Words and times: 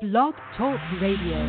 Blog 0.00 0.34
Talk 0.56 0.78
Radio. 1.02 1.42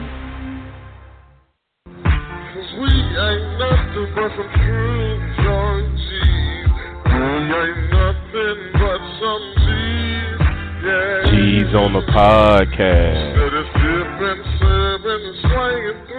Cause 1.86 2.72
we 2.82 2.90
ain't 2.90 3.46
nothing 3.62 4.10
but 4.16 4.32
some 4.34 4.50
true 4.58 5.22
Georgies. 5.38 6.66
We 7.06 7.30
ain't 7.46 7.94
nothing 7.94 8.74
but 8.74 9.02
some 9.22 9.46
G's. 9.54 10.42
Yeah. 10.82 11.30
G's 11.30 11.72
on 11.78 11.94
the 11.94 12.02
podcast. 12.10 13.38
That 13.38 13.54
is 13.54 13.70
dipping, 13.78 14.42
serving, 14.58 15.26
swinging 15.46 16.00
three. 16.10 16.19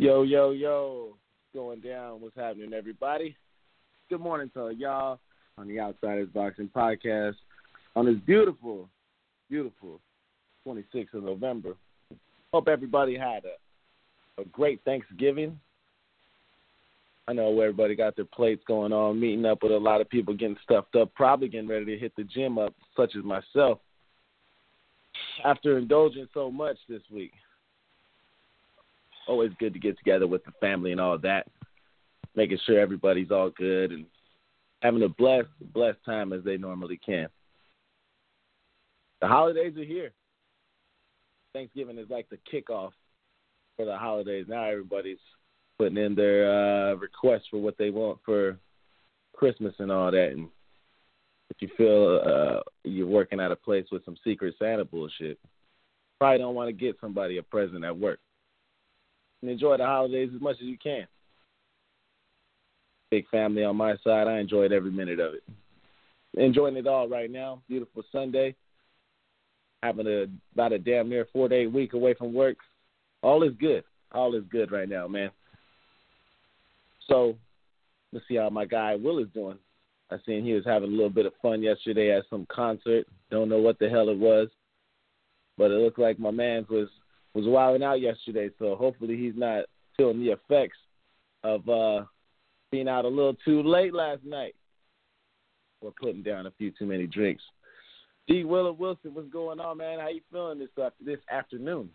Yo, 0.00 0.22
yo, 0.22 0.52
yo. 0.52 1.14
Going 1.52 1.80
down. 1.80 2.22
What's 2.22 2.34
happening, 2.34 2.72
everybody? 2.72 3.36
Good 4.08 4.22
morning 4.22 4.50
to 4.54 4.70
y'all 4.70 5.20
on 5.58 5.68
the 5.68 5.78
Outsiders 5.78 6.30
Boxing 6.32 6.70
Podcast 6.74 7.34
on 7.94 8.06
this 8.06 8.16
beautiful, 8.24 8.88
beautiful 9.50 10.00
26th 10.66 11.12
of 11.12 11.24
November. 11.24 11.74
Hope 12.50 12.68
everybody 12.68 13.14
had 13.14 13.42
a, 13.44 14.40
a 14.40 14.46
great 14.46 14.80
Thanksgiving. 14.86 15.60
I 17.28 17.34
know 17.34 17.60
everybody 17.60 17.94
got 17.94 18.16
their 18.16 18.24
plates 18.24 18.62
going 18.66 18.94
on, 18.94 19.20
meeting 19.20 19.44
up 19.44 19.62
with 19.62 19.72
a 19.72 19.76
lot 19.76 20.00
of 20.00 20.08
people 20.08 20.32
getting 20.32 20.56
stuffed 20.64 20.96
up, 20.96 21.12
probably 21.14 21.48
getting 21.48 21.68
ready 21.68 21.84
to 21.84 21.98
hit 21.98 22.16
the 22.16 22.24
gym 22.24 22.56
up, 22.56 22.72
such 22.96 23.14
as 23.18 23.22
myself, 23.22 23.80
after 25.44 25.76
indulging 25.76 26.26
so 26.32 26.50
much 26.50 26.78
this 26.88 27.02
week 27.12 27.32
always 29.26 29.52
good 29.58 29.72
to 29.72 29.78
get 29.78 29.98
together 29.98 30.26
with 30.26 30.44
the 30.44 30.52
family 30.60 30.92
and 30.92 31.00
all 31.00 31.18
that, 31.18 31.46
making 32.34 32.58
sure 32.66 32.80
everybody's 32.80 33.30
all 33.30 33.50
good 33.50 33.92
and 33.92 34.06
having 34.82 35.02
a 35.02 35.08
blessed, 35.08 35.48
blessed 35.72 35.98
time 36.04 36.32
as 36.32 36.42
they 36.44 36.56
normally 36.56 36.98
can. 37.04 37.28
The 39.20 39.28
holidays 39.28 39.76
are 39.76 39.84
here. 39.84 40.12
Thanksgiving 41.52 41.98
is 41.98 42.08
like 42.08 42.28
the 42.30 42.38
kickoff 42.52 42.92
for 43.76 43.84
the 43.84 43.96
holidays. 43.96 44.46
Now 44.48 44.64
everybody's 44.64 45.18
putting 45.78 45.98
in 45.98 46.14
their 46.14 46.50
uh, 46.50 46.94
requests 46.94 47.48
for 47.50 47.58
what 47.58 47.76
they 47.76 47.90
want 47.90 48.18
for 48.24 48.58
Christmas 49.34 49.74
and 49.78 49.90
all 49.90 50.10
that. 50.10 50.30
And 50.30 50.48
if 51.50 51.56
you 51.60 51.68
feel 51.76 52.20
uh, 52.24 52.60
you're 52.84 53.06
working 53.06 53.40
at 53.40 53.52
a 53.52 53.56
place 53.56 53.86
with 53.90 54.04
some 54.04 54.16
Secret 54.24 54.54
Santa 54.58 54.84
bullshit, 54.84 55.38
probably 56.18 56.38
don't 56.38 56.54
want 56.54 56.68
to 56.68 56.72
get 56.72 56.96
somebody 57.00 57.38
a 57.38 57.42
present 57.42 57.84
at 57.84 57.96
work 57.96 58.20
and 59.42 59.50
enjoy 59.50 59.76
the 59.76 59.86
holidays 59.86 60.30
as 60.34 60.40
much 60.40 60.56
as 60.60 60.66
you 60.66 60.78
can. 60.78 61.06
Big 63.10 63.28
family 63.28 63.64
on 63.64 63.76
my 63.76 63.96
side. 64.04 64.28
I 64.28 64.38
enjoyed 64.38 64.72
every 64.72 64.90
minute 64.90 65.18
of 65.18 65.34
it. 65.34 65.42
Enjoying 66.34 66.76
it 66.76 66.86
all 66.86 67.08
right 67.08 67.30
now. 67.30 67.60
Beautiful 67.68 68.04
Sunday. 68.12 68.54
Having 69.82 70.06
a 70.06 70.26
about 70.54 70.72
a 70.72 70.78
damn 70.78 71.08
near 71.08 71.26
four 71.32 71.48
day 71.48 71.66
week 71.66 71.94
away 71.94 72.14
from 72.14 72.32
work. 72.32 72.58
All 73.22 73.42
is 73.42 73.54
good. 73.58 73.82
All 74.12 74.34
is 74.34 74.44
good 74.50 74.70
right 74.70 74.88
now, 74.88 75.08
man. 75.08 75.30
So 77.08 77.36
let's 78.12 78.26
see 78.28 78.36
how 78.36 78.50
my 78.50 78.64
guy 78.64 78.94
Will 78.94 79.18
is 79.18 79.28
doing. 79.34 79.58
I 80.10 80.16
seen 80.26 80.44
he 80.44 80.52
was 80.52 80.64
having 80.64 80.90
a 80.90 80.92
little 80.92 81.10
bit 81.10 81.26
of 81.26 81.32
fun 81.40 81.62
yesterday 81.62 82.16
at 82.16 82.24
some 82.30 82.46
concert. 82.50 83.06
Don't 83.30 83.48
know 83.48 83.58
what 83.58 83.78
the 83.78 83.88
hell 83.88 84.08
it 84.08 84.18
was, 84.18 84.48
but 85.56 85.70
it 85.70 85.80
looked 85.80 85.98
like 85.98 86.18
my 86.18 86.32
man 86.32 86.66
was 86.68 86.88
was 87.34 87.46
wilding 87.46 87.82
out 87.82 88.00
yesterday, 88.00 88.50
so 88.58 88.74
hopefully 88.76 89.16
he's 89.16 89.36
not 89.36 89.64
feeling 89.96 90.20
the 90.20 90.32
effects 90.32 90.78
of 91.42 91.68
uh 91.68 92.04
being 92.70 92.88
out 92.88 93.04
a 93.04 93.08
little 93.08 93.34
too 93.44 93.62
late 93.62 93.94
last 93.94 94.24
night 94.24 94.54
or 95.80 95.92
putting 96.00 96.22
down 96.22 96.46
a 96.46 96.50
few 96.52 96.70
too 96.70 96.86
many 96.86 97.06
drinks. 97.06 97.42
D. 98.28 98.44
Willa 98.44 98.72
Wilson, 98.72 99.14
what's 99.14 99.28
going 99.28 99.58
on, 99.58 99.78
man? 99.78 99.98
How 99.98 100.08
you 100.08 100.20
feeling 100.30 100.58
this 100.58 100.68
uh, 100.80 100.90
this 101.04 101.18
afternoon? 101.30 101.90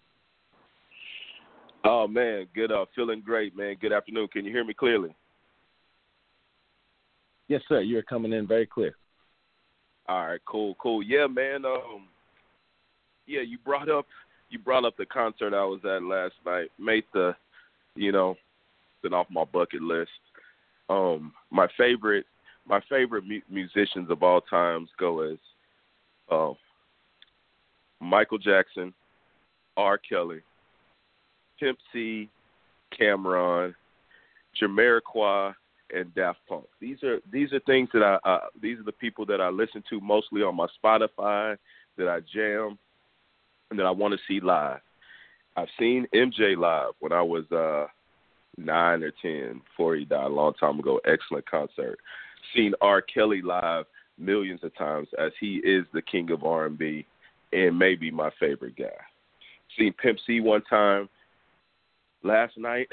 Oh 1.83 2.07
man, 2.07 2.47
good. 2.53 2.71
Uh, 2.71 2.85
feeling 2.95 3.21
great, 3.21 3.55
man. 3.55 3.75
Good 3.79 3.93
afternoon. 3.93 4.27
Can 4.33 4.43
you 4.43 4.51
hear 4.51 4.65
me 4.65 4.73
clearly? 4.73 5.15
Yes, 7.47 7.61
sir. 7.69 7.81
You're 7.81 8.01
coming 8.01 8.33
in 8.33 8.47
very 8.47 8.65
clear. 8.65 8.95
All 10.07 10.25
right, 10.27 10.41
cool, 10.45 10.75
cool. 10.81 11.03
Yeah, 11.03 11.27
man. 11.27 11.63
Um, 11.65 12.07
yeah, 13.27 13.41
you 13.41 13.57
brought 13.59 13.89
up 13.89 14.05
you 14.49 14.59
brought 14.59 14.85
up 14.85 14.97
the 14.97 15.05
concert 15.05 15.53
I 15.53 15.65
was 15.65 15.79
at 15.85 16.03
last 16.03 16.33
night. 16.45 16.69
Made 16.79 17.03
the, 17.13 17.35
you 17.95 18.11
know, 18.11 18.35
been 19.01 19.13
off 19.13 19.27
my 19.29 19.43
bucket 19.43 19.81
list. 19.81 20.11
Um, 20.89 21.33
my 21.51 21.67
favorite, 21.77 22.25
my 22.67 22.79
favorite 22.89 23.23
mu- 23.25 23.41
musicians 23.49 24.09
of 24.09 24.23
all 24.23 24.41
times 24.41 24.89
go 24.99 25.21
as, 25.21 25.37
uh, 26.31 26.53
Michael 28.01 28.37
Jackson, 28.37 28.93
R. 29.77 29.97
Kelly, 29.97 30.41
Pimp 31.59 31.77
C, 31.91 32.29
Cam'ron, 32.99 33.73
Jamiroquai, 34.61 35.53
and 35.93 36.13
Daft 36.15 36.39
Punk. 36.47 36.65
These 36.79 37.03
are 37.03 37.19
these 37.31 37.53
are 37.53 37.59
things 37.61 37.89
that 37.93 38.03
I 38.03 38.29
uh, 38.29 38.39
these 38.61 38.79
are 38.79 38.83
the 38.83 38.91
people 38.91 39.25
that 39.27 39.41
I 39.41 39.49
listen 39.49 39.83
to 39.89 39.99
mostly 40.01 40.41
on 40.41 40.55
my 40.55 40.67
Spotify 40.83 41.57
that 41.97 42.07
I 42.07 42.19
jam 42.33 42.77
and 43.75 43.79
that 43.81 43.87
I 43.87 43.91
want 43.91 44.13
to 44.13 44.19
see 44.25 44.39
live. 44.39 44.79
I've 45.57 45.67
seen 45.77 46.07
MJ 46.13 46.57
live 46.57 46.93
when 46.99 47.11
I 47.11 47.21
was 47.21 47.43
uh 47.51 47.87
nine 48.57 49.03
or 49.03 49.11
ten 49.21 49.61
before 49.65 49.97
he 49.97 50.05
died 50.05 50.27
a 50.27 50.33
long 50.33 50.53
time 50.53 50.79
ago. 50.79 51.01
Excellent 51.05 51.49
concert. 51.49 51.99
Seen 52.55 52.73
R. 52.79 53.01
Kelly 53.01 53.41
live 53.41 53.85
millions 54.17 54.63
of 54.63 54.73
times 54.77 55.09
as 55.19 55.33
he 55.41 55.55
is 55.57 55.85
the 55.93 56.01
king 56.01 56.31
of 56.31 56.45
R 56.45 56.67
and 56.67 56.77
B 56.77 57.05
and 57.51 57.77
maybe 57.77 58.11
my 58.11 58.29
favorite 58.39 58.77
guy. 58.77 58.85
Seen 59.77 59.93
Pimp 60.01 60.19
C 60.25 60.39
one 60.39 60.63
time. 60.69 61.09
Last 62.23 62.57
night 62.57 62.87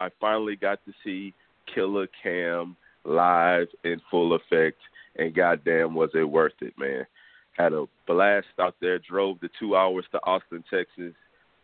I 0.00 0.08
finally 0.20 0.56
got 0.56 0.84
to 0.86 0.92
see 1.04 1.32
Killer 1.72 2.08
Cam 2.20 2.76
live 3.04 3.68
in 3.84 4.00
full 4.10 4.34
effect 4.34 4.78
and 5.16 5.34
goddamn 5.34 5.94
was 5.94 6.10
it 6.14 6.24
worth 6.24 6.60
it, 6.62 6.74
man 6.76 7.06
had 7.52 7.72
a 7.72 7.86
blast 8.06 8.46
out 8.58 8.74
there. 8.80 8.98
Drove 8.98 9.38
the 9.40 9.50
two 9.58 9.76
hours 9.76 10.04
to 10.12 10.20
Austin, 10.24 10.64
Texas. 10.70 11.14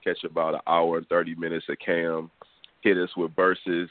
Catch 0.03 0.25
about 0.25 0.55
an 0.55 0.61
hour 0.67 0.99
and 0.99 1.09
thirty 1.09 1.35
minutes 1.35 1.67
of 1.69 1.79
Cam. 1.85 2.31
Hit 2.83 2.97
us 2.97 3.11
with 3.17 3.35
verses 3.35 3.89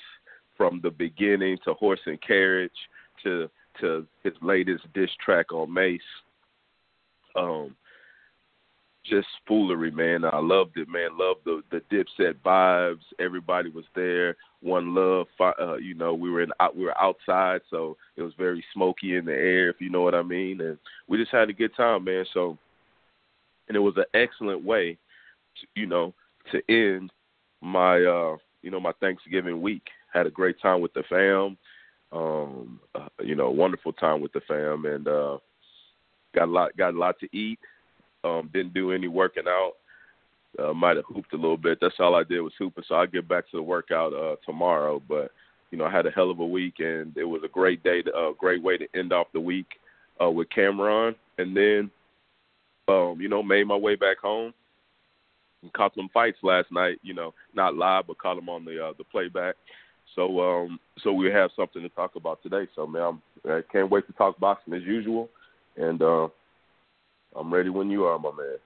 from 0.57 0.79
the 0.81 0.91
beginning 0.91 1.57
to 1.65 1.73
Horse 1.73 1.99
and 2.05 2.21
Carriage 2.21 2.71
to 3.23 3.49
to 3.81 4.07
his 4.23 4.33
latest 4.41 4.85
diss 4.93 5.09
track 5.23 5.51
on 5.51 5.73
Mase. 5.73 5.99
Um, 7.35 7.75
just 9.03 9.27
foolery, 9.47 9.91
man. 9.91 10.23
I 10.23 10.39
loved 10.39 10.77
it, 10.77 10.87
man. 10.87 11.17
Loved 11.17 11.41
the 11.45 11.61
the 11.71 11.81
Dipset 11.91 12.35
vibes. 12.45 13.03
Everybody 13.19 13.69
was 13.69 13.85
there. 13.93 14.35
One 14.65 14.95
love. 14.95 15.27
Uh, 15.39 15.75
you 15.75 15.93
know, 15.93 16.15
we 16.15 16.31
were 16.31 16.41
in 16.41 16.49
we 16.75 16.85
were 16.85 16.99
outside, 16.99 17.61
so 17.69 17.95
it 18.15 18.23
was 18.23 18.33
very 18.35 18.65
smoky 18.73 19.15
in 19.15 19.23
the 19.23 19.31
air, 19.31 19.69
if 19.69 19.75
you 19.79 19.91
know 19.91 20.01
what 20.01 20.15
I 20.15 20.23
mean. 20.23 20.59
And 20.59 20.79
we 21.07 21.19
just 21.19 21.31
had 21.31 21.51
a 21.51 21.53
good 21.53 21.69
time, 21.77 22.05
man. 22.05 22.25
So, 22.33 22.57
and 23.67 23.77
it 23.77 23.79
was 23.79 23.93
an 23.97 24.05
excellent 24.15 24.65
way, 24.65 24.97
to, 25.61 25.79
you 25.79 25.85
know, 25.85 26.15
to 26.51 26.63
end 26.67 27.11
my 27.61 27.97
uh, 27.97 28.37
you 28.63 28.71
know 28.71 28.79
my 28.79 28.91
Thanksgiving 28.99 29.61
week. 29.61 29.83
Had 30.11 30.25
a 30.25 30.31
great 30.31 30.59
time 30.59 30.81
with 30.81 30.95
the 30.95 31.03
fam. 31.09 31.57
Um, 32.11 32.79
uh, 32.95 33.09
you 33.23 33.35
know, 33.35 33.51
wonderful 33.51 33.93
time 33.93 34.19
with 34.19 34.33
the 34.33 34.41
fam, 34.47 34.85
and 34.85 35.07
uh, 35.07 35.37
got 36.33 36.47
a 36.47 36.51
lot 36.51 36.75
got 36.75 36.95
a 36.95 36.97
lot 36.97 37.19
to 37.19 37.37
eat. 37.37 37.59
Um, 38.23 38.49
didn't 38.51 38.73
do 38.73 38.91
any 38.91 39.09
working 39.09 39.47
out. 39.47 39.73
Uh, 40.57 40.73
might 40.73 40.95
have 40.95 41.05
hooped 41.05 41.33
a 41.33 41.37
little 41.37 41.57
bit. 41.57 41.79
That's 41.81 41.95
all 41.99 42.15
I 42.15 42.23
did 42.23 42.39
was 42.39 42.53
hooping. 42.57 42.83
So 42.87 42.95
I'll 42.95 43.07
get 43.07 43.27
back 43.27 43.49
to 43.51 43.57
the 43.57 43.63
workout 43.63 44.13
uh, 44.13 44.35
tomorrow. 44.45 45.01
But 45.07 45.31
you 45.71 45.77
know, 45.77 45.85
I 45.85 45.91
had 45.91 46.05
a 46.05 46.11
hell 46.11 46.31
of 46.31 46.39
a 46.39 46.45
week, 46.45 46.75
and 46.79 47.15
it 47.17 47.25
was 47.25 47.41
a 47.43 47.49
great 47.49 47.83
day, 47.83 48.03
a 48.13 48.17
uh, 48.17 48.31
great 48.33 48.63
way 48.63 48.77
to 48.77 48.87
end 48.95 49.11
off 49.11 49.27
the 49.33 49.39
week 49.39 49.67
uh, 50.21 50.29
with 50.29 50.47
Cam'ron, 50.55 51.15
and 51.37 51.55
then 51.55 51.91
um, 52.87 53.17
you 53.19 53.27
know, 53.27 53.41
made 53.41 53.67
my 53.67 53.75
way 53.75 53.95
back 53.95 54.19
home 54.19 54.53
and 55.61 55.73
caught 55.73 55.95
some 55.95 56.09
fights 56.13 56.37
last 56.43 56.71
night. 56.71 56.99
You 57.01 57.13
know, 57.13 57.33
not 57.53 57.75
live, 57.75 58.07
but 58.07 58.17
caught 58.17 58.35
them 58.35 58.49
on 58.49 58.65
the 58.65 58.87
uh, 58.87 58.93
the 58.97 59.03
playback. 59.03 59.55
So 60.15 60.39
um, 60.39 60.79
so 61.03 61.11
we 61.11 61.31
have 61.31 61.49
something 61.55 61.81
to 61.81 61.89
talk 61.89 62.15
about 62.15 62.41
today. 62.43 62.67
So 62.75 62.85
man, 62.85 63.01
I'm, 63.01 63.51
I 63.51 63.61
can't 63.71 63.89
wait 63.89 64.07
to 64.07 64.13
talk 64.13 64.39
boxing 64.39 64.73
as 64.73 64.83
usual, 64.83 65.29
and 65.75 66.01
uh, 66.01 66.27
I'm 67.35 67.53
ready 67.53 67.69
when 67.69 67.89
you 67.89 68.05
are, 68.05 68.19
my 68.19 68.31
man. 68.31 68.57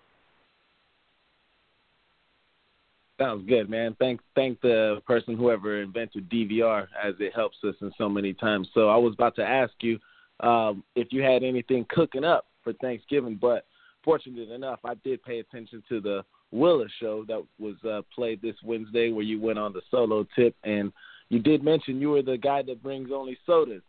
Sounds 3.20 3.48
good, 3.48 3.70
man. 3.70 3.96
Thank 4.00 4.22
thank 4.34 4.62
the 4.62 5.02
person 5.06 5.36
whoever 5.36 5.82
invented 5.82 6.30
DVR 6.30 6.88
as 7.04 7.16
it 7.20 7.34
helps 7.36 7.58
us 7.66 7.76
in 7.82 7.92
so 7.98 8.08
many 8.08 8.34
times. 8.34 8.70
So 8.74 8.88
I 8.88 8.96
was 8.96 9.14
about 9.14 9.36
to 9.36 9.44
ask 9.44 9.74
you 9.82 10.00
um, 10.40 10.84
if 10.96 11.10
you 11.12 11.22
had 11.22 11.44
anything 11.44 11.86
cooking 11.90 12.24
up 12.24 12.46
for 12.64 12.72
Thanksgiving, 12.74 13.38
but 13.40 13.66
fortunate 14.06 14.50
enough, 14.52 14.80
I 14.86 14.94
did 15.04 15.22
pay 15.24 15.40
attention 15.40 15.84
to 15.90 16.00
the 16.00 16.24
Willa 16.52 16.86
show 17.00 17.26
that 17.28 17.44
was 17.60 17.76
uh, 17.84 18.02
played 18.16 18.42
this 18.42 18.56
Wednesday, 18.64 19.12
where 19.12 19.26
you 19.26 19.40
went 19.40 19.60
on 19.60 19.74
the 19.74 19.82
solo 19.92 20.26
tip, 20.36 20.56
and 20.64 20.92
you 21.28 21.40
did 21.40 21.62
mention 21.64 22.00
you 22.00 22.12
were 22.12 22.22
the 22.22 22.38
guy 22.38 22.62
that 22.64 22.82
brings 22.82 23.10
only 23.14 23.38
sodas 23.46 23.84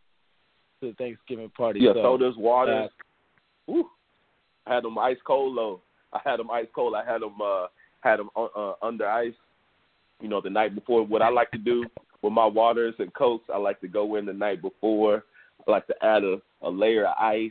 to 0.81 0.88
the 0.88 0.94
Thanksgiving 0.94 1.50
party. 1.50 1.81
Yeah, 1.81 1.93
so, 1.94 2.03
sodas, 2.03 2.35
water. 2.37 2.88
Uh, 3.69 3.73
Ooh, 3.73 3.88
I 4.67 4.75
had 4.75 4.85
them 4.85 4.99
ice 4.99 5.17
cold 5.25 5.56
though. 5.56 5.81
I 6.12 6.21
had 6.25 6.38
them 6.41 6.50
ice 6.50 6.67
cold. 6.75 6.94
I 6.94 7.05
had 7.05 7.23
them 7.23 7.41
uh, 7.41 7.67
had 8.00 8.19
them 8.19 8.31
uh, 8.37 8.44
uh, 8.44 8.75
under 8.82 9.08
ice. 9.08 9.35
You 10.20 10.29
know, 10.29 10.41
the 10.43 10.50
night 10.50 10.75
before. 10.75 11.02
What 11.02 11.23
I 11.23 11.31
like 11.31 11.50
to 11.52 11.58
do 11.58 11.85
with 12.20 12.32
my 12.32 12.44
waters 12.44 12.94
and 12.99 13.12
cokes, 13.14 13.49
I 13.52 13.56
like 13.56 13.81
to 13.81 13.88
go 13.88 14.17
in 14.17 14.26
the 14.26 14.35
night 14.35 14.61
before. 14.61 15.25
I 15.67 15.70
like 15.70 15.87
to 15.87 15.94
add 16.02 16.25
a, 16.25 16.37
a 16.61 16.69
layer 16.69 17.06
of 17.06 17.14
ice, 17.19 17.50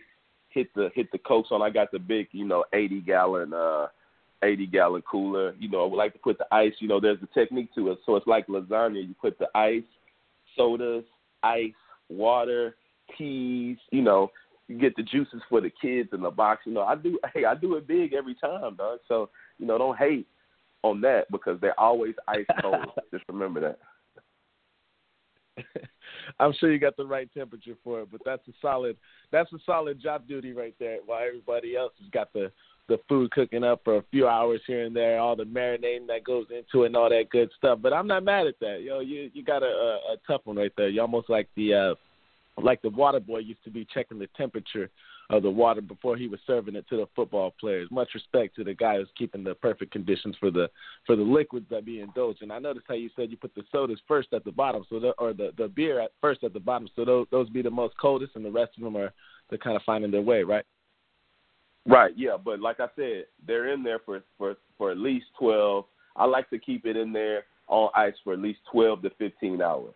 hit 0.50 0.68
the 0.76 0.90
hit 0.94 1.12
the 1.12 1.18
cokes 1.18 1.50
on. 1.52 1.62
I 1.62 1.72
got 1.72 1.92
the 1.92 2.00
big, 2.00 2.28
you 2.32 2.46
know, 2.46 2.64
eighty 2.74 3.02
gallon 3.02 3.54
uh 3.54 3.88
eighty 4.44 4.68
gallon 4.68 5.02
cooler. 5.10 5.56
You 5.60 5.70
know, 5.70 5.84
I 5.84 5.88
would 5.88 5.98
like 5.98 6.14
to 6.14 6.20
put 6.20 6.38
the 6.38 6.46
ice, 6.52 6.74
you 6.80 6.88
know, 6.88 7.00
there's 7.00 7.18
a 7.24 7.40
technique 7.40 7.74
to 7.76 7.90
it. 7.92 8.00
So 8.06 8.16
it's 8.16 8.28
like 8.28 8.48
lasagna. 8.48 9.08
You 9.08 9.16
put 9.20 9.40
the 9.40 9.48
ice, 9.56 9.84
sodas, 10.56 11.06
ice, 11.42 11.74
water, 12.10 12.76
teas, 13.18 13.78
you 13.90 14.02
know, 14.02 14.32
you 14.68 14.78
get 14.78 14.96
the 14.96 15.04
juices 15.04 15.42
for 15.50 15.60
the 15.60 15.72
kids 15.82 16.10
in 16.14 16.22
the 16.22 16.30
box. 16.30 16.62
You 16.66 16.74
know, 16.74 16.82
I 16.82 16.96
do 16.96 17.20
hey, 17.34 17.46
I 17.46 17.56
do 17.56 17.76
it 17.76 17.88
big 17.88 18.14
every 18.14 18.36
time, 18.36 18.76
dog. 18.76 19.00
So, 19.08 19.30
you 19.58 19.66
know, 19.66 19.80
don't 19.80 19.98
hate 19.98 20.28
on 20.84 21.02
that 21.02 21.26
because 21.32 21.60
they're 21.62 21.80
always 21.80 22.16
ice 22.28 22.46
cold. 22.62 22.86
Just 23.12 23.26
remember 23.28 23.60
that. 23.62 23.80
I'm 26.40 26.54
sure 26.60 26.72
you 26.72 26.80
got 26.80 26.98
the 26.98 27.06
right 27.06 27.30
temperature 27.34 27.76
for 27.84 28.02
it, 28.02 28.10
but 28.12 28.22
that's 28.26 28.48
a 28.48 28.54
solid 28.62 28.98
that's 29.32 29.52
a 29.54 29.58
solid 29.66 30.02
job 30.02 30.28
duty 30.28 30.54
right 30.54 30.76
there. 30.80 31.00
While 31.06 31.26
everybody 31.26 31.76
else 31.76 31.94
has 32.00 32.10
got 32.12 32.32
the 32.34 32.52
the 32.88 33.00
food 33.08 33.30
cooking 33.32 33.64
up 33.64 33.82
for 33.84 33.98
a 33.98 34.04
few 34.10 34.28
hours 34.28 34.62
here 34.66 34.84
and 34.84 34.96
there, 34.96 35.20
all 35.20 35.36
the 35.36 35.44
marinating 35.44 36.08
that 36.08 36.24
goes 36.26 36.48
into 36.50 36.84
it, 36.84 36.88
and 36.88 36.96
all 36.96 37.10
that 37.10 37.30
good 37.30 37.50
stuff. 37.56 37.80
But 37.82 37.94
I'm 37.94 38.08
not 38.08 38.24
mad 38.24 38.48
at 38.48 38.60
that. 38.62 38.82
Yo, 38.82 39.00
you 39.00 39.30
you 39.34 39.44
got 39.44 39.64
a, 39.64 39.68
a, 39.68 40.14
a 40.14 40.18
tough 40.28 40.42
one 40.46 40.58
right 40.58 40.72
there. 40.78 40.90
You 40.90 41.02
almost 41.02 41.30
like 41.30 41.50
the 41.56 41.74
uh 41.74 41.96
like 42.62 42.82
the 42.82 42.90
water 42.90 43.20
boy 43.20 43.40
used 43.40 43.64
to 43.64 43.72
be 43.72 43.88
checking 43.94 44.20
the 44.20 44.28
temperature 44.36 44.90
of 45.30 45.44
the 45.44 45.50
water 45.50 45.82
before 45.82 46.18
he 46.18 46.28
was 46.28 46.40
serving 46.48 46.76
it 46.76 46.88
to 46.90 46.98
the 46.98 47.08
football 47.16 47.54
players. 47.60 47.88
Much 47.92 48.10
respect 48.14 48.56
to 48.56 48.64
the 48.64 48.74
guy 48.74 48.98
who's 48.98 49.08
keeping 49.16 49.44
the 49.44 49.54
perfect 49.54 49.92
conditions 49.92 50.36
for 50.40 50.50
the 50.50 50.70
for 51.06 51.16
the 51.16 51.22
liquids 51.22 51.68
that 51.70 51.86
be 51.86 52.02
indulged. 52.02 52.42
And 52.42 52.52
I 52.52 52.60
noticed 52.60 52.86
how 52.88 52.96
you 52.96 53.10
said 53.16 53.30
you 53.30 53.38
put 53.38 53.54
the 53.54 53.64
sodas 53.72 54.00
first 54.08 54.30
at 54.34 54.44
the 54.44 54.52
bottom, 54.52 54.84
so 54.90 55.00
the, 55.00 55.12
or 55.20 55.34
the 55.34 55.52
the 55.58 55.68
beer 55.68 56.00
at 56.00 56.12
first 56.20 56.44
at 56.44 56.54
the 56.54 56.60
bottom, 56.60 56.90
so 56.96 57.06
those 57.06 57.28
those 57.32 57.50
be 57.50 57.62
the 57.62 57.70
most 57.70 57.96
coldest, 58.00 58.36
and 58.36 58.44
the 58.44 58.52
rest 58.52 58.72
of 58.78 58.84
them 58.84 58.98
are 58.98 59.14
they're 59.50 59.60
kind 59.60 59.76
of 59.76 59.84
finding 59.84 60.12
their 60.12 60.22
way, 60.22 60.44
right? 60.44 60.66
Right, 61.86 62.14
yeah, 62.16 62.38
but 62.44 62.60
like 62.60 62.80
I 62.80 62.88
said, 62.96 63.26
they're 63.48 63.72
in 63.74 63.84
there 63.84 64.00
for 64.00 64.22
for 64.38 64.56
for 64.78 64.92
at 64.92 64.98
least 64.98 65.28
twelve. 65.38 65.86
I 66.16 66.26
like 66.26 66.50
to 66.50 66.60
keep 66.60 66.86
it 66.86 66.98
in 66.98 67.14
there 67.14 67.44
on 67.68 67.90
ice 67.96 68.16
for 68.24 68.34
at 68.34 68.40
least 68.40 68.60
twelve 68.72 69.02
to 69.04 69.12
fifteen 69.12 69.62
hours. 69.62 69.96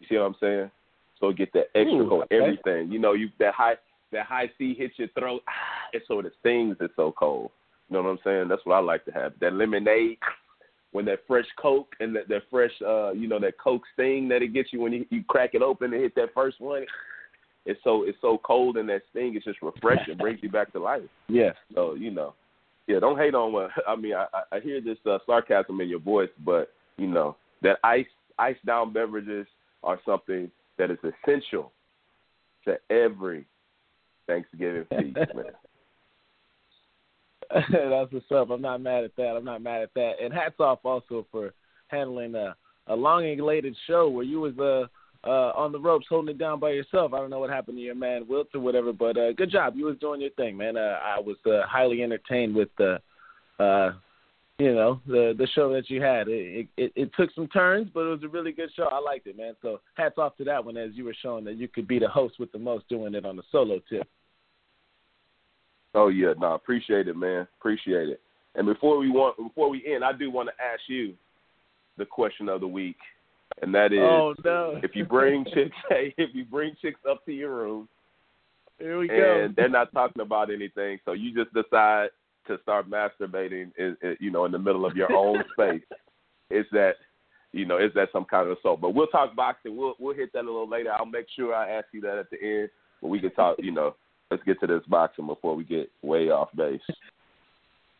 You 0.00 0.06
see 0.08 0.16
what 0.16 0.24
I'm 0.24 0.36
saying? 0.38 0.70
So 1.18 1.32
get 1.32 1.52
that 1.54 1.68
extra 1.74 2.04
Ooh, 2.04 2.08
cold, 2.08 2.24
okay. 2.24 2.36
everything. 2.36 2.92
You 2.92 2.98
know, 2.98 3.14
you 3.14 3.30
that 3.38 3.54
high 3.54 3.76
that 4.16 4.26
high 4.26 4.50
C 4.58 4.74
hits 4.74 4.94
your 4.98 5.08
throat. 5.08 5.42
Ah, 5.48 5.88
it's 5.92 6.08
so 6.08 6.18
it 6.20 6.32
stings. 6.40 6.76
It's 6.80 6.94
so 6.96 7.12
cold. 7.12 7.50
You 7.88 7.96
know 7.96 8.02
what 8.02 8.10
I'm 8.10 8.18
saying? 8.24 8.48
That's 8.48 8.64
what 8.64 8.74
I 8.74 8.80
like 8.80 9.04
to 9.04 9.12
have. 9.12 9.34
That 9.40 9.52
lemonade, 9.52 10.18
when 10.92 11.04
that 11.04 11.20
fresh 11.28 11.46
Coke 11.60 11.94
and 12.00 12.16
that 12.16 12.28
that 12.28 12.42
fresh, 12.50 12.72
uh, 12.84 13.12
you 13.12 13.28
know, 13.28 13.38
that 13.38 13.58
Coke 13.58 13.82
sting 13.92 14.28
that 14.28 14.42
it 14.42 14.54
gets 14.54 14.72
you 14.72 14.80
when 14.80 14.92
you, 14.92 15.06
you 15.10 15.22
crack 15.28 15.50
it 15.52 15.62
open 15.62 15.92
and 15.92 16.02
hit 16.02 16.14
that 16.16 16.34
first 16.34 16.60
one. 16.60 16.86
It's 17.66 17.80
so 17.84 18.04
it's 18.04 18.18
so 18.22 18.38
cold 18.38 18.78
and 18.78 18.88
that 18.88 19.02
sting. 19.10 19.36
It's 19.36 19.44
just 19.44 19.60
refreshing. 19.60 20.16
brings 20.16 20.40
you 20.42 20.50
back 20.50 20.72
to 20.72 20.78
life. 20.78 21.02
Yeah. 21.28 21.50
So 21.74 21.94
you 21.94 22.10
know, 22.10 22.34
yeah, 22.86 22.98
don't 22.98 23.18
hate 23.18 23.34
on 23.34 23.52
what 23.52 23.70
I 23.88 23.96
mean. 23.96 24.14
I, 24.14 24.26
I 24.50 24.60
hear 24.60 24.80
this 24.80 24.98
uh, 25.04 25.18
sarcasm 25.26 25.80
in 25.80 25.88
your 25.88 26.00
voice, 26.00 26.30
but 26.44 26.72
you 26.96 27.06
know 27.06 27.36
that 27.62 27.78
ice 27.84 28.06
ice 28.38 28.56
down 28.64 28.94
beverages 28.94 29.46
are 29.84 30.00
something 30.06 30.50
that 30.78 30.90
is 30.90 30.98
essential 31.04 31.72
to 32.64 32.78
every 32.90 33.46
Thanksgiving 34.26 34.84
feast, 34.90 35.16
man. 35.34 35.44
That's 37.70 38.12
what's 38.12 38.32
up. 38.34 38.50
I'm 38.50 38.62
not 38.62 38.80
mad 38.80 39.04
at 39.04 39.16
that. 39.16 39.36
I'm 39.36 39.44
not 39.44 39.62
mad 39.62 39.82
at 39.82 39.94
that. 39.94 40.14
And 40.22 40.32
hats 40.32 40.58
off 40.58 40.80
also 40.84 41.26
for 41.30 41.52
handling 41.88 42.34
a, 42.34 42.56
a 42.88 42.96
long 42.96 43.24
and 43.24 43.38
elated 43.38 43.76
show 43.86 44.08
where 44.08 44.24
you 44.24 44.40
was 44.40 44.58
uh 44.58 44.86
uh 45.26 45.52
on 45.56 45.72
the 45.72 45.78
ropes 45.78 46.06
holding 46.08 46.34
it 46.34 46.38
down 46.38 46.58
by 46.58 46.70
yourself. 46.70 47.12
I 47.12 47.18
don't 47.18 47.30
know 47.30 47.38
what 47.38 47.50
happened 47.50 47.78
to 47.78 47.82
your 47.82 47.94
man 47.94 48.26
Wilt 48.28 48.48
or 48.54 48.60
whatever, 48.60 48.92
but 48.92 49.16
uh 49.16 49.32
good 49.32 49.50
job. 49.50 49.74
You 49.76 49.86
was 49.86 49.98
doing 49.98 50.20
your 50.20 50.30
thing, 50.30 50.56
man. 50.56 50.76
Uh, 50.76 50.98
I 51.02 51.20
was 51.20 51.36
uh, 51.46 51.66
highly 51.66 52.02
entertained 52.02 52.54
with 52.54 52.68
the 52.78 53.00
uh 53.60 53.92
you 54.58 54.74
know, 54.74 55.00
the 55.06 55.34
the 55.36 55.46
show 55.54 55.72
that 55.74 55.90
you 55.90 56.00
had. 56.00 56.28
It, 56.28 56.68
it 56.76 56.92
it 56.96 57.10
took 57.16 57.30
some 57.34 57.46
turns, 57.48 57.88
but 57.92 58.00
it 58.00 58.10
was 58.10 58.22
a 58.24 58.28
really 58.28 58.52
good 58.52 58.70
show. 58.74 58.84
I 58.84 59.00
liked 59.00 59.26
it, 59.26 59.36
man. 59.36 59.54
So 59.60 59.80
hats 59.94 60.16
off 60.16 60.36
to 60.38 60.44
that 60.44 60.64
one 60.64 60.78
as 60.78 60.92
you 60.94 61.04
were 61.04 61.16
showing 61.20 61.44
that 61.44 61.56
you 61.56 61.68
could 61.68 61.86
be 61.86 61.98
the 61.98 62.08
host 62.08 62.40
with 62.40 62.52
the 62.52 62.58
most 62.58 62.88
doing 62.88 63.14
it 63.14 63.26
on 63.26 63.36
the 63.36 63.42
solo 63.52 63.80
tip. 63.88 64.08
Oh 65.96 66.08
yeah, 66.08 66.34
no, 66.38 66.54
appreciate 66.54 67.08
it, 67.08 67.16
man. 67.16 67.48
Appreciate 67.58 68.10
it. 68.10 68.20
And 68.54 68.66
before 68.66 68.98
we 68.98 69.10
want 69.10 69.36
before 69.38 69.70
we 69.70 69.82
end, 69.86 70.04
I 70.04 70.12
do 70.12 70.30
want 70.30 70.50
to 70.50 70.62
ask 70.62 70.82
you 70.88 71.14
the 71.96 72.04
question 72.04 72.50
of 72.50 72.60
the 72.60 72.68
week, 72.68 72.98
and 73.62 73.74
that 73.74 73.92
is, 73.92 73.98
Oh 74.00 74.34
no. 74.44 74.78
if 74.82 74.94
you 74.94 75.06
bring 75.06 75.44
chicks, 75.46 75.74
hey, 75.88 76.14
if 76.18 76.30
you 76.34 76.44
bring 76.44 76.76
chicks 76.82 77.00
up 77.10 77.24
to 77.24 77.32
your 77.32 77.56
room 77.56 77.88
Here 78.78 78.98
we 78.98 79.08
go. 79.08 79.44
and 79.44 79.56
they're 79.56 79.70
not 79.70 79.92
talking 79.92 80.20
about 80.20 80.52
anything, 80.52 80.98
so 81.06 81.12
you 81.12 81.34
just 81.34 81.52
decide 81.54 82.08
to 82.46 82.58
start 82.62 82.88
masturbating, 82.88 83.72
in, 83.78 83.96
in, 84.02 84.16
you 84.20 84.30
know, 84.30 84.44
in 84.44 84.52
the 84.52 84.58
middle 84.58 84.84
of 84.86 84.96
your 84.96 85.12
own 85.12 85.42
space, 85.52 85.82
is 86.50 86.66
that, 86.72 86.92
you 87.52 87.64
know, 87.64 87.78
is 87.78 87.90
that 87.94 88.08
some 88.12 88.24
kind 88.26 88.48
of 88.48 88.58
assault? 88.58 88.82
But 88.82 88.94
we'll 88.94 89.06
talk 89.08 89.34
boxing. 89.34 89.76
We'll 89.76 89.94
we'll 89.98 90.14
hit 90.14 90.32
that 90.34 90.40
a 90.40 90.52
little 90.52 90.68
later. 90.68 90.92
I'll 90.92 91.06
make 91.06 91.26
sure 91.34 91.54
I 91.54 91.70
ask 91.70 91.86
you 91.92 92.02
that 92.02 92.18
at 92.18 92.30
the 92.30 92.36
end, 92.42 92.68
but 93.00 93.08
we 93.08 93.18
can 93.18 93.32
talk. 93.32 93.56
You 93.58 93.72
know, 93.72 93.96
let's 94.30 94.42
get 94.44 94.60
to 94.60 94.66
this 94.66 94.82
boxing 94.88 95.26
before 95.26 95.54
we 95.54 95.64
get 95.64 95.90
way 96.02 96.30
off 96.30 96.48
base. 96.56 96.80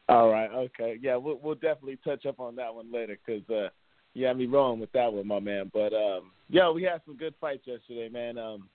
All 0.09 0.31
right, 0.31 0.51
okay, 0.51 0.99
yeah, 1.01 1.17
we'll 1.17 1.41
we'll 1.43 1.55
definitely 1.55 1.99
touch 2.05 2.27
up 2.27 2.39
on 2.39 2.57
that 2.57 2.75
one 2.75 2.93
later 2.93 3.19
because 3.25 3.49
uh, 3.51 3.69
you 4.15 4.25
had 4.27 4.37
me 4.37 4.47
wrong 4.47 4.79
with 4.79 4.93
that 4.93 5.13
one, 5.13 5.27
my 5.27 5.41
man. 5.41 5.71
But 5.73 5.93
um, 5.93 6.31
yeah, 6.49 6.71
we 6.71 6.85
had 6.85 7.01
some 7.05 7.17
good 7.17 7.35
fights 7.41 7.67
yesterday, 7.67 8.09
man. 8.09 8.39
Um, 8.39 8.69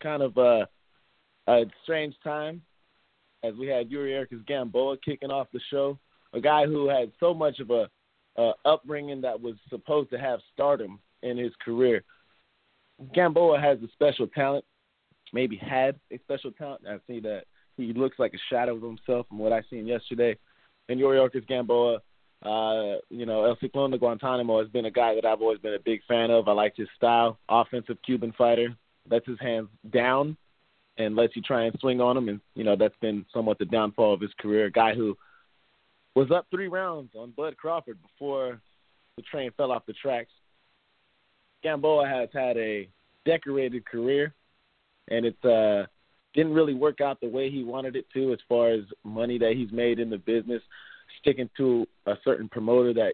kind 0.00 0.22
of 0.22 0.38
uh, 0.38 0.66
a 1.48 1.64
strange 1.82 2.14
time 2.22 2.62
as 3.42 3.54
we 3.56 3.66
had 3.66 3.90
Yuriorkis 3.90 4.46
Gamboa 4.46 4.96
kicking 5.04 5.30
off 5.30 5.48
the 5.52 5.60
show, 5.70 5.98
a 6.32 6.40
guy 6.40 6.66
who 6.66 6.88
had 6.88 7.12
so 7.20 7.34
much 7.34 7.58
of 7.60 7.70
a 7.70 7.88
upbringing 8.64 9.20
that 9.20 9.40
was 9.40 9.54
supposed 9.68 10.10
to 10.10 10.18
have 10.18 10.40
stardom 10.52 10.98
in 11.22 11.36
his 11.36 11.52
career. 11.64 12.02
Gamboa 13.14 13.60
has 13.60 13.78
a 13.82 13.88
special 13.92 14.26
talent, 14.28 14.64
maybe 15.34 15.56
had 15.56 15.98
a 16.10 16.18
special 16.20 16.52
talent. 16.52 16.82
I 16.88 16.98
see 17.06 17.20
that 17.20 17.44
he 17.76 17.92
looks 17.92 18.18
like 18.18 18.32
a 18.32 18.38
shadow 18.48 18.76
of 18.76 18.82
himself 18.82 19.26
from 19.28 19.38
what 19.38 19.52
I 19.52 19.62
seen 19.68 19.86
yesterday. 19.86 20.38
And 20.88 20.98
Yuri 21.00 21.28
Gamboa, 21.46 21.96
uh, 22.42 22.96
you 23.10 23.26
know, 23.26 23.44
El 23.44 23.56
Ciclón 23.56 23.90
de 23.90 23.98
Guantanamo 23.98 24.60
has 24.60 24.68
been 24.68 24.84
a 24.84 24.90
guy 24.90 25.14
that 25.14 25.24
I've 25.24 25.42
always 25.42 25.58
been 25.58 25.74
a 25.74 25.78
big 25.78 26.00
fan 26.06 26.30
of. 26.30 26.46
I 26.46 26.52
like 26.52 26.74
his 26.76 26.88
style, 26.96 27.38
offensive 27.48 27.98
Cuban 28.06 28.32
fighter, 28.38 28.76
lets 29.10 29.26
his 29.26 29.40
hands 29.40 29.68
down 29.90 30.36
and 30.96 31.16
lets 31.16 31.34
you 31.34 31.42
try 31.42 31.64
and 31.64 31.76
swing 31.80 32.00
on 32.00 32.16
him. 32.16 32.28
And, 32.28 32.40
you 32.54 32.64
know, 32.64 32.76
that's 32.76 32.96
been 33.00 33.26
somewhat 33.32 33.58
the 33.58 33.64
downfall 33.64 34.14
of 34.14 34.20
his 34.20 34.32
career. 34.38 34.66
A 34.66 34.70
guy 34.70 34.94
who 34.94 35.16
was 36.14 36.30
up 36.30 36.46
three 36.50 36.68
rounds 36.68 37.10
on 37.16 37.32
Bud 37.32 37.56
Crawford 37.56 37.98
before 38.02 38.60
the 39.16 39.22
train 39.22 39.50
fell 39.56 39.72
off 39.72 39.86
the 39.86 39.94
tracks. 39.94 40.30
Gamboa 41.62 42.06
has 42.06 42.28
had 42.32 42.56
a 42.56 42.88
decorated 43.24 43.86
career, 43.86 44.34
and 45.08 45.24
it's 45.26 45.44
uh 45.44 45.86
didn't 46.34 46.54
really 46.54 46.74
work 46.74 47.00
out 47.00 47.20
the 47.20 47.28
way 47.28 47.50
he 47.50 47.62
wanted 47.62 47.96
it 47.96 48.06
to 48.12 48.32
as 48.32 48.38
far 48.48 48.70
as 48.70 48.80
money 49.04 49.38
that 49.38 49.52
he's 49.56 49.70
made 49.70 50.00
in 50.00 50.10
the 50.10 50.18
business, 50.18 50.62
sticking 51.20 51.48
to 51.56 51.86
a 52.06 52.14
certain 52.24 52.48
promoter 52.48 52.92
that 52.92 53.12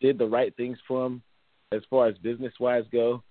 did 0.00 0.18
the 0.18 0.26
right 0.26 0.54
things 0.56 0.76
for 0.86 1.06
him 1.06 1.22
as 1.72 1.80
far 1.88 2.06
as 2.08 2.18
business 2.18 2.52
wise 2.60 2.84
go. 2.92 3.22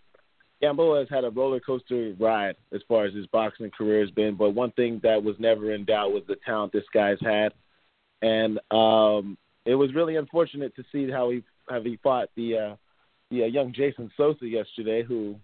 Gamboa 0.62 1.00
has 1.00 1.10
had 1.10 1.24
a 1.24 1.30
roller 1.30 1.60
coaster 1.60 2.16
ride 2.20 2.56
as 2.74 2.82
far 2.88 3.06
as 3.06 3.14
his 3.14 3.28
boxing 3.28 3.70
career 3.70 4.02
has 4.02 4.10
been, 4.12 4.36
but 4.36 4.52
one 4.52 4.72
thing 4.72 5.00
that 5.04 5.22
was 5.22 5.36
never 5.38 5.74
in 5.74 5.86
doubt 5.86 6.12
was 6.12 6.24
the 6.28 6.38
talent 6.46 6.72
this 6.72 6.84
guy's 6.94 7.20
had, 7.22 7.54
and 8.22 8.60
um, 8.72 9.38
it 9.66 9.76
was 9.76 9.94
really 9.94 10.16
unfortunate 10.16 10.76
to 10.76 10.84
see 10.92 11.12
how 11.12 11.30
he 11.30 11.44
how 11.70 11.82
he 11.82 12.00
fought 12.02 12.30
the 12.36 12.58
uh, 12.58 12.76
the 13.32 13.44
uh, 13.44 13.48
young 13.48 13.74
Jason 13.74 14.10
Sosa 14.16 14.48
yesterday, 14.48 15.04
who 15.04 15.36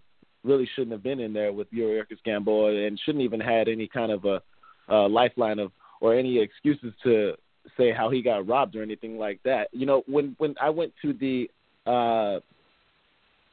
really 0.44 0.68
shouldn't 0.74 0.92
have 0.92 1.02
been 1.02 1.20
in 1.20 1.32
there 1.32 1.52
with 1.52 1.72
Yuriorkis 1.72 2.22
Gamboa 2.24 2.86
and 2.86 2.98
shouldn't 3.04 3.24
even 3.24 3.40
had 3.40 3.68
any 3.68 3.86
kind 3.86 4.12
of 4.12 4.24
a, 4.24 4.42
a 4.88 5.08
lifeline 5.08 5.58
of 5.58 5.72
or 6.00 6.14
any 6.14 6.38
excuses 6.38 6.92
to 7.04 7.34
say 7.76 7.92
how 7.92 8.10
he 8.10 8.22
got 8.22 8.46
robbed 8.46 8.74
or 8.74 8.82
anything 8.82 9.18
like 9.18 9.40
that. 9.44 9.68
You 9.72 9.86
know, 9.86 10.02
when 10.06 10.34
when 10.38 10.54
I 10.60 10.70
went 10.70 10.92
to 11.02 11.12
the 11.12 11.48
uh 11.86 12.40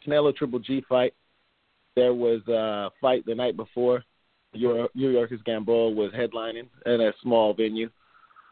Canelo 0.06 0.36
Triple 0.36 0.60
G 0.60 0.84
fight, 0.90 1.14
there 1.96 2.14
was 2.14 2.42
a 2.48 2.90
fight 3.02 3.26
the 3.26 3.36
night 3.36 3.56
before. 3.56 4.04
Yuriorkis 4.56 5.44
Gamboa 5.46 5.92
was 5.92 6.12
headlining 6.12 6.68
at 6.86 7.00
a 7.00 7.14
small 7.22 7.54
venue. 7.54 7.90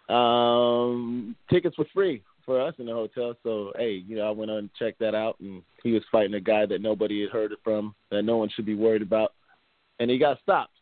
Um, 0.09 1.35
tickets 1.49 1.77
were 1.77 1.87
free 1.93 2.21
for 2.47 2.61
us 2.61 2.73
in 2.79 2.87
the 2.87 2.93
hotel. 2.93 3.35
So 3.43 3.71
hey, 3.77 4.03
you 4.07 4.15
know, 4.15 4.27
I 4.27 4.31
went 4.31 4.49
on 4.49 4.57
and 4.57 4.73
checked 4.79 4.99
that 4.99 5.13
out, 5.13 5.39
and 5.39 5.61
he 5.83 5.91
was 5.91 6.01
fighting 6.11 6.33
a 6.33 6.39
guy 6.39 6.65
that 6.65 6.81
nobody 6.81 7.21
had 7.21 7.29
heard 7.29 7.53
from, 7.63 7.93
that 8.09 8.23
no 8.23 8.37
one 8.37 8.49
should 8.49 8.65
be 8.65 8.73
worried 8.73 9.03
about, 9.03 9.33
and 9.99 10.09
he 10.09 10.17
got 10.17 10.39
stopped. 10.41 10.73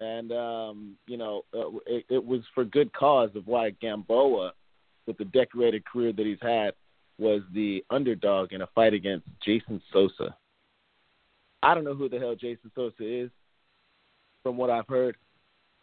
And 0.00 0.32
um, 0.32 0.96
you 1.06 1.18
know, 1.18 1.42
uh, 1.54 1.68
it, 1.86 2.06
it 2.08 2.24
was 2.24 2.40
for 2.54 2.64
good 2.64 2.92
cause 2.92 3.30
of 3.36 3.46
why 3.46 3.70
Gamboa, 3.80 4.52
with 5.06 5.18
the 5.18 5.26
decorated 5.26 5.84
career 5.84 6.12
that 6.12 6.26
he's 6.26 6.38
had, 6.40 6.72
was 7.18 7.42
the 7.54 7.84
underdog 7.90 8.52
in 8.52 8.62
a 8.62 8.68
fight 8.74 8.94
against 8.94 9.26
Jason 9.44 9.80
Sosa. 9.92 10.34
I 11.62 11.74
don't 11.74 11.84
know 11.84 11.94
who 11.94 12.08
the 12.08 12.18
hell 12.18 12.34
Jason 12.34 12.72
Sosa 12.74 12.94
is. 13.24 13.30
From 14.42 14.56
what 14.56 14.70
I've 14.70 14.88
heard, 14.88 15.16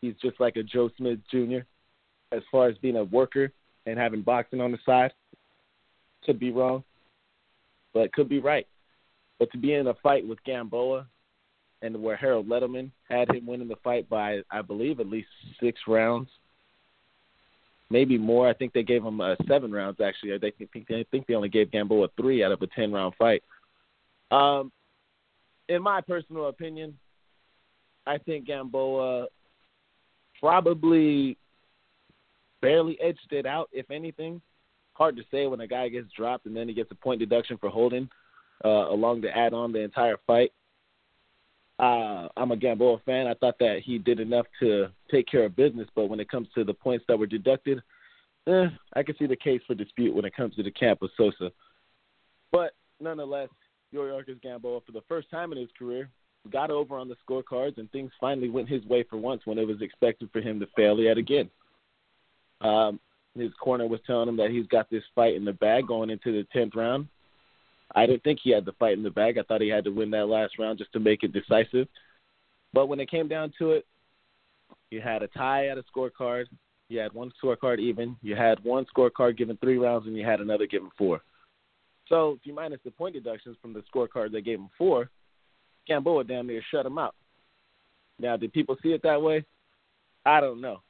he's 0.02 0.16
just 0.22 0.38
like 0.42 0.58
a 0.58 0.64
Joe 0.64 0.90
Smith 0.98 1.20
Jr. 1.32 1.60
as 2.34 2.42
far 2.52 2.68
as 2.68 2.78
being 2.80 2.98
a 2.98 3.06
worker 3.06 3.54
and 3.90 4.00
having 4.00 4.22
boxing 4.22 4.62
on 4.62 4.72
the 4.72 4.80
side. 4.86 5.12
Could 6.26 6.40
be 6.40 6.52
wrong, 6.52 6.84
but 7.94 8.12
could 8.14 8.30
be 8.30 8.40
right. 8.40 8.68
But 9.40 9.52
to 9.52 9.58
be 9.58 9.74
in 9.74 9.88
a 9.88 9.94
fight 9.96 10.28
with 10.28 10.44
Gamboa 10.44 11.08
and 11.82 12.02
where 12.04 12.18
Harold 12.18 12.48
Lederman 12.48 12.92
had 13.10 13.34
him 13.34 13.46
winning 13.46 13.70
the 13.70 13.78
fight 13.78 14.10
by, 14.10 14.40
I 14.52 14.62
believe, 14.62 15.00
at 15.00 15.08
least 15.08 15.30
six 15.62 15.80
rounds, 15.88 16.30
maybe 17.90 18.18
more. 18.18 18.50
I 18.50 18.54
think 18.54 18.74
they 18.74 18.84
gave 18.84 19.04
him 19.04 19.22
uh, 19.22 19.36
seven 19.48 19.72
rounds 19.72 20.02
actually. 20.02 20.34
I 20.34 20.40
think 20.40 20.56
I 20.90 21.06
think 21.10 21.26
they 21.26 21.36
only 21.36 21.50
gave 21.50 21.72
Gamboa 21.72 22.10
three 22.18 22.44
out 22.44 22.52
of 22.52 22.62
a 22.62 22.68
ten 22.68 22.92
round 22.92 23.16
fight. 23.18 23.44
Um, 24.30 24.72
in 25.70 25.82
my 25.82 26.02
personal 26.02 26.48
opinion, 26.48 26.98
I 28.06 28.18
think 28.18 28.46
Gamboa 28.46 29.28
probably 30.40 31.38
barely 32.62 33.00
edged 33.02 33.32
it 33.32 33.46
out, 33.46 33.70
if 33.72 33.90
anything. 33.92 34.42
Hard 34.94 35.16
to 35.18 35.24
say 35.32 35.48
when 35.48 35.62
a 35.62 35.68
guy 35.68 35.88
gets 35.90 36.12
dropped 36.16 36.46
and 36.46 36.56
then 36.56 36.68
he 36.68 36.74
gets 36.74 36.92
a 36.92 36.96
point 36.96 37.20
deduction 37.20 37.58
for 37.58 37.70
holding 37.70 38.10
uh, 38.66 38.90
along 38.90 39.22
to 39.22 39.38
add 39.38 39.54
on 39.54 39.72
the 39.72 39.80
entire 39.80 40.18
fight. 40.28 40.52
Uh, 41.80 42.28
I'm 42.36 42.52
a 42.52 42.58
Gamboa 42.58 43.00
fan. 43.06 43.26
I 43.26 43.34
thought 43.36 43.58
that 43.60 43.80
he 43.86 43.98
did 43.98 44.20
enough 44.20 44.46
to 44.60 44.88
take 45.10 45.28
care 45.28 45.46
of 45.46 45.56
business, 45.56 45.88
but 45.96 46.08
when 46.08 46.20
it 46.20 46.30
comes 46.30 46.50
to 46.56 46.66
the 46.66 46.74
points 46.74 47.06
that 47.08 47.18
were 47.18 47.26
deducted, 47.26 47.82
eh, 48.48 48.66
I 48.94 49.04
can 49.04 49.16
see 49.18 49.28
the 49.28 49.36
case 49.38 49.62
for 49.66 49.76
dispute 49.76 50.14
when 50.14 50.26
it 50.26 50.36
comes 50.36 50.56
to 50.56 50.64
the 50.64 50.72
camp 50.72 51.02
of 51.02 51.10
Sosa. 51.16 51.52
But 52.52 52.74
nonetheless, 53.00 53.50
Yuriorkis 53.94 54.42
Gamboa, 54.42 54.82
for 54.86 54.92
the 54.92 55.04
first 55.08 55.32
time 55.32 55.54
in 55.54 55.58
his 55.58 55.70
career, 55.78 56.10
got 56.52 56.70
over 56.70 56.98
on 56.98 57.08
the 57.08 57.16
scorecards, 57.28 57.78
and 57.78 57.90
things 57.92 58.12
finally 58.20 58.50
went 58.50 58.68
his 58.68 58.84
way 58.86 59.04
for 59.04 59.18
once 59.18 59.42
when 59.46 59.58
it 59.58 59.68
was 59.68 59.82
expected 59.82 60.30
for 60.34 60.42
him 60.42 60.60
to 60.60 60.68
fail 60.76 61.00
yet 61.00 61.18
again. 61.18 61.50
Um, 62.62 63.00
his 63.36 63.54
corner 63.60 63.88
was 63.88 64.00
telling 64.06 64.28
him 64.28 64.38
that 64.38 64.52
he's 64.52 64.68
got 64.68 64.90
this 64.90 65.04
fight 65.16 65.36
in 65.36 65.46
the 65.46 65.54
bag 65.54 65.88
going 65.88 66.10
into 66.10 66.32
the 66.32 66.46
tenth 66.52 66.76
round. 66.76 67.08
I 67.96 68.06
didn't 68.06 68.24
think 68.24 68.40
he 68.44 68.52
had 68.52 68.66
the 68.66 68.74
fight 68.74 68.98
in 68.98 69.04
the 69.04 69.10
bag. 69.10 69.38
I 69.38 69.44
thought 69.44 69.62
he 69.62 69.70
had 69.70 69.84
to 69.86 69.92
win 69.92 70.12
that 70.12 70.28
last 70.28 70.60
round 70.60 70.78
just 70.78 70.94
to 70.94 71.00
make 71.00 71.24
it 71.24 71.34
decisive. 71.34 71.88
But 72.74 72.88
when 72.88 73.00
it 73.00 73.10
came 73.10 73.28
down 73.28 73.52
to 73.60 73.72
it, 73.72 73.86
you 74.92 75.02
had 75.02 75.24
a 75.24 75.28
tie 75.28 75.68
at 75.68 75.78
a 75.78 75.84
scorecard. 75.96 76.46
You 76.90 77.00
had 77.00 77.14
one 77.14 77.32
scorecard 77.42 77.80
even. 77.80 78.16
You 78.22 78.36
had 78.36 78.64
one 78.64 78.86
scorecard 78.96 79.38
given 79.38 79.58
three 79.58 79.78
rounds, 79.78 80.08
and 80.08 80.16
you 80.16 80.26
had 80.26 80.40
another 80.40 80.68
given 80.68 80.90
four. 80.98 81.22
So 82.08 82.38
if 82.40 82.46
you 82.46 82.54
minus 82.54 82.80
the 82.84 82.92
point 82.92 83.14
deductions 83.14 83.58
from 83.62 83.74
the 83.74 83.84
scorecard 83.94 84.32
they 84.32 84.42
gave 84.42 84.60
him 84.60 84.70
four, 84.78 85.10
Gamboa 85.88 86.24
damn 86.24 86.48
near 86.48 86.62
shut 86.72 86.86
him 86.86 86.98
out. 86.98 87.16
Now, 88.20 88.38
did 88.38 88.54
people 88.54 88.78
see 88.82 88.90
it 88.90 89.02
that 89.04 89.22
way? 89.22 89.46
I 90.26 90.42
don't 90.42 90.62
know 90.62 90.82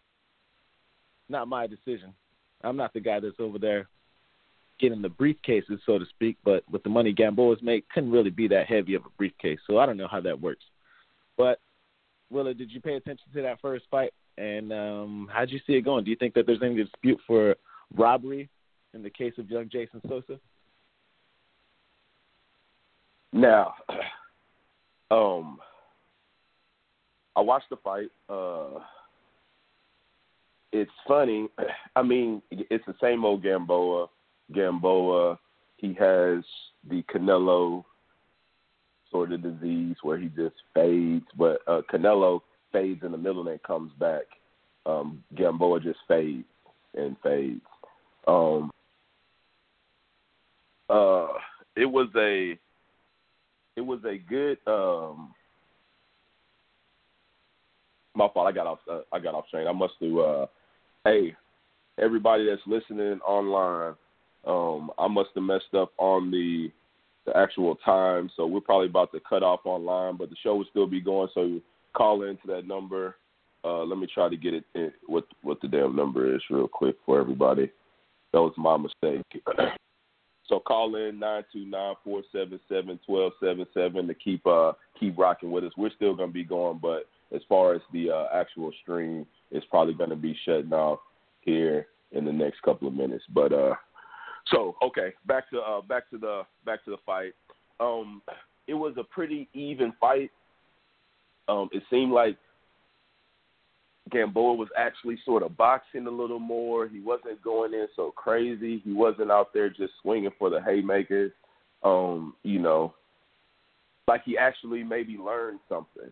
not 1.29 1.48
my 1.48 1.67
decision. 1.67 2.13
I'm 2.63 2.77
not 2.77 2.93
the 2.93 3.00
guy 3.00 3.19
that's 3.19 3.39
over 3.39 3.57
there 3.57 3.88
getting 4.79 5.01
the 5.01 5.09
briefcases, 5.09 5.79
so 5.86 6.00
to 6.00 6.05
speak. 6.05 6.38
But 6.43 6.63
with 6.71 6.83
the 6.83 6.89
money 6.89 7.13
Gamboa's 7.13 7.59
make, 7.62 7.88
couldn't 7.89 8.12
really 8.12 8.29
be 8.29 8.48
that 8.48 8.67
heavy 8.67 8.95
of 8.95 9.05
a 9.05 9.09
briefcase. 9.17 9.59
So 9.67 9.77
I 9.77 9.86
don't 9.86 9.98
know 9.98 10.07
how 10.07 10.21
that 10.21 10.41
works. 10.41 10.63
But 11.38 11.59
Willa, 12.29 12.53
did 12.53 12.71
you 12.71 12.81
pay 12.81 12.95
attention 12.95 13.25
to 13.33 13.41
that 13.41 13.62
first 13.62 13.86
fight? 13.89 14.13
And 14.38 14.71
um, 14.71 15.29
how 15.31 15.41
did 15.41 15.51
you 15.51 15.59
see 15.67 15.74
it 15.74 15.81
going? 15.81 16.03
Do 16.05 16.09
you 16.09 16.15
think 16.15 16.33
that 16.33 16.45
there's 16.45 16.63
any 16.63 16.75
dispute 16.75 17.19
for 17.27 17.55
robbery 17.95 18.50
in 18.93 19.03
the 19.03 19.09
case 19.09 19.33
of 19.38 19.50
young 19.50 19.69
Jason 19.69 20.01
Sosa? 20.07 20.39
Now, 23.33 23.74
um, 25.12 25.59
I 27.36 27.41
watched 27.41 27.69
the 27.69 27.77
fight. 27.77 28.09
Uh, 28.29 28.79
it's 30.71 30.91
funny. 31.07 31.47
I 31.95 32.03
mean, 32.03 32.41
it's 32.51 32.85
the 32.85 32.95
same 33.01 33.25
old 33.25 33.43
Gamboa. 33.43 34.07
Gamboa, 34.53 35.39
he 35.77 35.89
has 35.99 36.43
the 36.89 37.03
Canelo 37.13 37.83
sort 39.11 39.31
of 39.31 39.41
disease 39.41 39.95
where 40.03 40.17
he 40.17 40.27
just 40.29 40.55
fades, 40.73 41.25
but 41.38 41.59
uh, 41.67 41.81
Canelo 41.91 42.41
fades 42.71 43.03
in 43.03 43.11
the 43.11 43.17
middle 43.17 43.39
and 43.41 43.49
then 43.49 43.59
comes 43.65 43.91
back. 43.99 44.23
Um, 44.85 45.23
Gamboa 45.35 45.81
just 45.81 45.99
fades 46.07 46.45
and 46.95 47.15
fades. 47.23 47.61
Um, 48.27 48.71
uh, 50.89 51.27
it 51.75 51.85
was 51.85 52.07
a 52.15 52.57
it 53.75 53.81
was 53.81 53.99
a 54.05 54.17
good 54.17 54.57
um, 54.67 55.33
my 58.15 58.27
fault. 58.33 58.47
I 58.47 58.51
got 58.51 58.67
off. 58.67 58.79
Uh, 58.89 59.01
I 59.11 59.19
got 59.19 59.35
off 59.35 59.47
train. 59.49 59.67
I 59.67 59.71
must 59.71 59.93
do. 59.99 60.47
Hey, 61.06 61.36
everybody 62.01 62.46
that's 62.46 62.62
listening 62.65 63.20
online, 63.22 63.96
um, 64.46 64.91
I 64.98 65.08
must 65.08 65.29
have 65.36 65.44
messed 65.44 65.74
up 65.75 65.91
on 65.98 66.32
the 66.32 66.70
the 67.25 67.36
actual 67.38 67.75
time, 67.86 68.29
so 68.36 68.48
we're 68.48 68.62
probably 68.62 68.88
about 68.88 69.12
to 69.12 69.20
cut 69.27 69.44
off 69.44 69.60
online, 69.65 70.15
but 70.18 70.29
the 70.29 70.36
show 70.41 70.56
will 70.56 70.65
still 70.70 70.88
be 70.88 71.01
going. 71.01 71.27
So 71.34 71.60
call 71.94 72.24
into 72.24 72.48
that 72.48 72.65
number. 72.65 73.15
Uh, 73.63 73.84
let 73.84 74.00
me 74.00 74.08
try 74.12 74.29
to 74.29 74.38
get 74.38 74.53
it 74.53 74.63
in, 74.74 74.91
what 75.06 75.25
what 75.41 75.60
the 75.62 75.68
damn 75.68 75.96
number 75.96 76.34
is 76.34 76.41
real 76.50 76.68
quick 76.68 76.96
for 77.06 77.20
everybody. 77.20 77.70
That 78.32 78.41
was 78.41 78.53
my 78.58 78.77
mistake. 78.77 79.25
so 80.48 80.60
call 80.60 80.96
in 80.96 81.20
nine 81.20 81.44
two 81.51 81.65
nine 81.65 81.96
four 82.03 82.24
seven 82.32 82.60
seven 82.70 83.00
twelve 83.06 83.34
seven 83.41 83.65
seven 83.74 84.08
to 84.08 84.13
keep 84.13 84.46
uh 84.48 84.72
keep 84.98 85.18
rocking 85.18 85.51
with 85.51 85.65
us. 85.65 85.74
We're 85.77 85.91
still 85.96 86.15
gonna 86.15 86.32
be 86.32 86.46
going, 86.46 86.79
but 86.82 87.10
as 87.36 87.41
far 87.50 87.75
as 87.75 87.82
the 87.91 88.12
uh, 88.12 88.27
actual 88.34 88.72
stream, 88.82 89.25
it's 89.51 89.65
probably 89.70 89.94
going 89.94 90.10
to 90.10 90.15
be 90.15 90.38
shutting 90.46 90.74
off 90.74 91.00
here 91.41 91.88
in 92.12 92.25
the 92.25 92.32
next 92.32 92.62
couple 92.62 92.88
of 92.88 92.94
minutes. 92.94 93.24
But 93.34 93.53
uh, 93.53 93.75
so 94.51 94.75
okay, 94.84 95.13
back 95.25 95.50
to 95.51 95.60
uh, 95.60 95.82
back 95.82 96.10
to 96.12 96.18
the 96.18 96.44
back 96.65 96.84
to 96.86 96.91
the 96.91 96.98
fight. 97.06 97.34
Um, 97.79 98.22
it 98.68 98.74
was 98.74 98.94
a 98.98 99.03
pretty 99.03 99.48
even 99.53 99.94
fight. 100.00 100.32
Um, 101.48 101.70
it 101.72 101.82
seemed 101.89 102.12
like 102.12 102.38
Gamboa 104.12 104.53
was 104.53 104.70
actually 104.77 105.18
sort 105.25 105.44
of 105.44 105.58
boxing 105.58 106.08
a 106.08 106.12
little 106.12 106.39
more. 106.39 106.88
He 106.88 107.00
wasn't 107.00 107.41
going 107.41 107.74
in 107.74 107.88
so 107.96 108.12
crazy. 108.12 108.82
He 108.84 108.94
wasn't 108.94 109.32
out 109.32 109.53
there 109.53 109.70
just 109.70 109.94
swinging 110.01 110.32
for 110.38 110.50
the 110.50 110.62
haymakers. 110.62 111.32
Um, 111.84 112.36
you 112.44 112.60
know, 112.60 112.94
like 114.08 114.24
he 114.25 114.38
actually 114.38 114.84
maybe 114.84 115.18
learned 115.18 115.60
something 115.70 116.12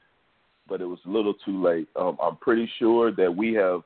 but 0.67 0.81
it 0.81 0.85
was 0.85 0.99
a 1.05 1.09
little 1.09 1.33
too 1.45 1.63
late. 1.63 1.87
Um, 1.95 2.17
I'm 2.21 2.37
pretty 2.37 2.69
sure 2.79 3.11
that 3.11 3.33
we 3.33 3.53
have 3.53 3.81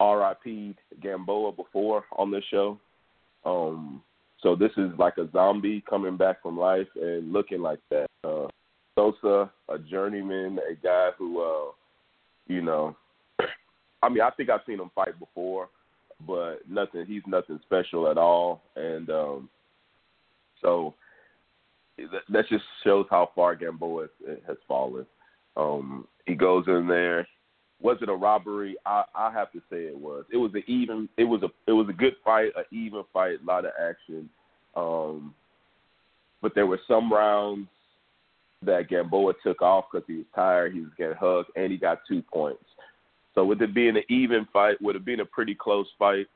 RIP'd 0.00 0.78
Gamboa 1.02 1.52
before 1.52 2.04
on 2.16 2.30
this 2.30 2.44
show. 2.50 2.78
Um, 3.44 4.02
so 4.42 4.54
this 4.54 4.70
is 4.76 4.90
like 4.98 5.18
a 5.18 5.30
zombie 5.32 5.82
coming 5.88 6.16
back 6.16 6.42
from 6.42 6.58
life 6.58 6.86
and 7.00 7.32
looking 7.32 7.60
like 7.60 7.80
that. 7.90 8.06
Uh, 8.24 8.46
Sosa, 8.94 9.50
a 9.68 9.78
journeyman, 9.78 10.58
a 10.70 10.74
guy 10.74 11.10
who, 11.16 11.40
uh, 11.40 11.72
you 12.46 12.62
know, 12.62 12.96
I 14.02 14.08
mean, 14.08 14.22
I 14.22 14.30
think 14.30 14.50
I've 14.50 14.60
seen 14.66 14.80
him 14.80 14.90
fight 14.94 15.18
before, 15.18 15.68
but 16.26 16.68
nothing. 16.68 17.06
He's 17.06 17.22
nothing 17.26 17.60
special 17.64 18.10
at 18.10 18.18
all, 18.18 18.62
and 18.76 19.08
um, 19.10 19.48
so 20.60 20.94
that, 22.28 22.48
just 22.48 22.64
shows 22.84 23.06
how 23.10 23.30
far 23.34 23.54
Gamboa 23.54 24.08
has 24.46 24.56
fallen. 24.66 25.06
Um, 25.58 26.06
he 26.26 26.34
goes 26.34 26.64
in 26.68 26.86
there. 26.86 27.26
Was 27.80 27.98
it 28.00 28.08
a 28.08 28.14
robbery? 28.14 28.76
I, 28.86 29.04
I 29.14 29.32
have 29.32 29.52
to 29.52 29.58
say 29.70 29.84
it 29.84 29.98
was. 29.98 30.24
It 30.32 30.36
was 30.36 30.52
an 30.54 30.64
even. 30.66 31.08
It 31.16 31.24
was 31.24 31.42
a. 31.42 31.48
It 31.66 31.72
was 31.72 31.88
a 31.88 31.92
good 31.92 32.14
fight, 32.24 32.52
an 32.56 32.64
even 32.70 33.02
fight, 33.12 33.38
a 33.42 33.46
lot 33.46 33.64
of 33.64 33.72
action. 33.80 34.28
Um, 34.74 35.34
but 36.40 36.54
there 36.54 36.66
were 36.66 36.80
some 36.88 37.12
rounds 37.12 37.68
that 38.62 38.88
Gamboa 38.88 39.34
took 39.42 39.62
off 39.62 39.86
because 39.92 40.06
he 40.06 40.16
was 40.16 40.26
tired. 40.34 40.72
He 40.72 40.80
was 40.80 40.90
getting 40.96 41.16
hugged, 41.16 41.50
and 41.56 41.70
he 41.70 41.78
got 41.78 42.00
two 42.08 42.22
points. 42.22 42.64
So 43.34 43.44
with 43.44 43.62
it 43.62 43.74
being 43.74 43.96
an 43.96 44.02
even 44.08 44.48
fight, 44.52 44.80
would 44.80 44.96
have 44.96 45.04
been 45.04 45.20
a 45.20 45.24
pretty 45.24 45.54
close 45.54 45.86
fight. 45.98 46.26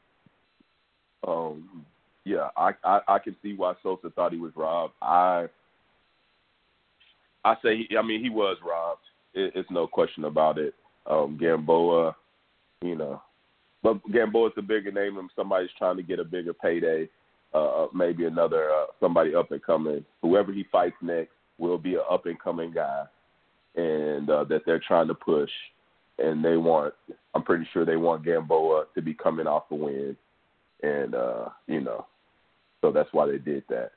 Um, 1.26 1.84
yeah, 2.24 2.48
I, 2.56 2.72
I 2.84 3.00
I 3.08 3.18
can 3.18 3.34
see 3.42 3.54
why 3.54 3.74
Sosa 3.82 4.10
thought 4.10 4.32
he 4.32 4.38
was 4.38 4.52
robbed. 4.54 4.94
I 5.02 5.46
I 7.44 7.54
say, 7.62 7.88
I 7.98 8.02
mean, 8.02 8.22
he 8.22 8.30
was 8.30 8.56
robbed. 8.64 9.00
It, 9.34 9.52
it's 9.54 9.70
no 9.70 9.86
question 9.86 10.24
about 10.24 10.58
it. 10.58 10.74
Um, 11.06 11.36
Gamboa, 11.40 12.14
you 12.82 12.96
know, 12.96 13.22
but 13.82 14.00
Gamboa's 14.12 14.52
a 14.56 14.62
bigger 14.62 14.92
name 14.92 15.16
than 15.16 15.28
somebody's 15.34 15.70
trying 15.76 15.96
to 15.96 16.02
get 16.02 16.20
a 16.20 16.24
bigger 16.24 16.52
payday. 16.52 17.08
Uh, 17.52 17.86
maybe 17.92 18.24
another 18.24 18.70
uh, 18.70 18.86
somebody 19.00 19.34
up 19.34 19.50
and 19.50 19.62
coming. 19.62 20.04
Whoever 20.22 20.52
he 20.52 20.64
fights 20.72 20.96
next 21.02 21.32
will 21.58 21.78
be 21.78 21.94
an 21.94 22.00
up 22.10 22.26
and 22.26 22.40
coming 22.40 22.72
guy, 22.72 23.04
and 23.76 24.30
uh, 24.30 24.44
that 24.44 24.62
they're 24.64 24.82
trying 24.86 25.08
to 25.08 25.14
push. 25.14 25.50
And 26.18 26.44
they 26.44 26.56
want, 26.56 26.94
I'm 27.34 27.42
pretty 27.42 27.66
sure 27.72 27.84
they 27.84 27.96
want 27.96 28.24
Gamboa 28.24 28.84
to 28.94 29.02
be 29.02 29.14
coming 29.14 29.46
off 29.46 29.68
the 29.68 29.74
win, 29.74 30.16
and 30.82 31.14
uh, 31.14 31.48
you 31.66 31.80
know, 31.80 32.06
so 32.80 32.92
that's 32.92 33.08
why 33.12 33.26
they 33.26 33.38
did 33.38 33.64
that. 33.68 33.90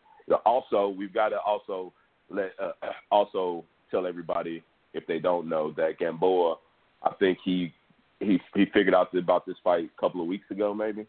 Also, 0.46 0.88
we've 0.98 1.14
got 1.14 1.30
to 1.30 1.40
also 1.40 1.94
let 2.30 2.54
uh, 2.62 2.72
also 3.12 3.64
tell 3.92 4.08
everybody 4.08 4.64
if 4.96 5.06
they 5.06 5.20
don't 5.20 5.48
know 5.50 5.74
that 5.78 6.00
Gamboa, 6.00 6.56
I 7.04 7.14
think 7.20 7.38
he 7.44 7.74
he 8.20 8.40
he 8.56 8.66
figured 8.74 8.96
out 8.96 9.14
about 9.14 9.46
this 9.46 9.58
fight 9.64 9.90
a 9.96 10.02
couple 10.02 10.22
of 10.22 10.28
weeks 10.28 10.50
ago, 10.50 10.74
maybe. 10.74 11.06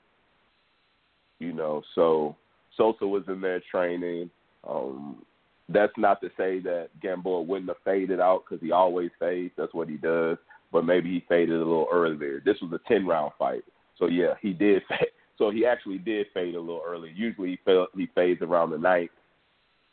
You 1.38 1.52
know, 1.52 1.82
so 1.94 2.36
Sosa 2.76 3.06
was 3.06 3.22
in 3.28 3.40
there 3.40 3.62
training. 3.70 4.30
Um, 4.68 5.22
that's 5.68 5.92
not 5.96 6.20
to 6.20 6.28
say 6.36 6.60
that 6.60 6.88
Gamboa 7.00 7.42
wouldn't 7.42 7.68
have 7.68 7.76
faded 7.84 8.20
out 8.20 8.44
because 8.44 8.62
he 8.62 8.72
always 8.72 9.10
fades. 9.18 9.52
That's 9.56 9.74
what 9.74 9.88
he 9.88 9.96
does. 9.96 10.38
But 10.72 10.84
maybe 10.84 11.10
he 11.10 11.24
faded 11.28 11.54
a 11.54 11.58
little 11.58 11.88
earlier. 11.92 12.42
This 12.44 12.56
was 12.60 12.72
a 12.72 12.88
ten 12.88 13.06
round 13.06 13.32
fight, 13.38 13.64
so 13.98 14.06
yeah, 14.06 14.34
he 14.42 14.52
did. 14.52 14.82
Fade. 14.88 15.08
So 15.38 15.50
he 15.50 15.66
actually 15.66 15.98
did 15.98 16.28
fade 16.32 16.54
a 16.54 16.60
little 16.60 16.82
early. 16.86 17.12
Usually 17.14 17.50
he 17.50 17.58
fell, 17.62 17.88
he 17.94 18.08
fades 18.14 18.40
around 18.40 18.70
the 18.70 18.78
ninth 18.78 19.10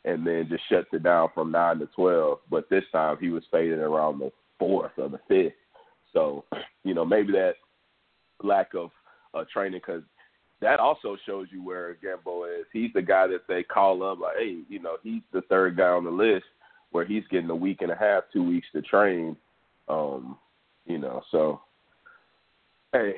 and 0.04 0.26
then 0.26 0.48
just 0.48 0.62
shuts 0.68 0.88
it 0.92 1.02
down 1.02 1.28
from 1.34 1.50
nine 1.50 1.78
to 1.78 1.86
twelve. 1.94 2.40
But 2.50 2.68
this 2.70 2.84
time 2.92 3.16
he 3.20 3.30
was 3.30 3.42
fading 3.50 3.78
around 3.78 4.18
the 4.18 4.30
fourth 4.58 4.92
or 4.96 5.08
the 5.08 5.20
fifth. 5.28 5.54
So, 6.12 6.44
you 6.84 6.94
know, 6.94 7.04
maybe 7.04 7.32
that 7.32 7.54
lack 8.42 8.74
of 8.74 8.90
uh, 9.34 9.44
training 9.52 9.80
because 9.84 10.02
that 10.60 10.80
also 10.80 11.16
shows 11.26 11.48
you 11.50 11.62
where 11.64 11.96
Gamboa 12.02 12.60
is. 12.60 12.66
He's 12.72 12.92
the 12.94 13.02
guy 13.02 13.26
that 13.26 13.42
they 13.48 13.62
call 13.62 14.02
up 14.02 14.20
like, 14.20 14.36
hey, 14.38 14.58
you 14.68 14.80
know, 14.80 14.96
he's 15.02 15.22
the 15.32 15.42
third 15.42 15.76
guy 15.76 15.88
on 15.88 16.04
the 16.04 16.10
list 16.10 16.44
where 16.90 17.04
he's 17.04 17.24
getting 17.30 17.50
a 17.50 17.56
week 17.56 17.82
and 17.82 17.90
a 17.90 17.96
half, 17.96 18.24
two 18.32 18.42
weeks 18.42 18.68
to 18.72 18.82
train. 18.82 19.36
Um, 19.88 20.38
you 20.86 20.98
know, 20.98 21.22
so 21.30 21.60
hey, 22.92 23.14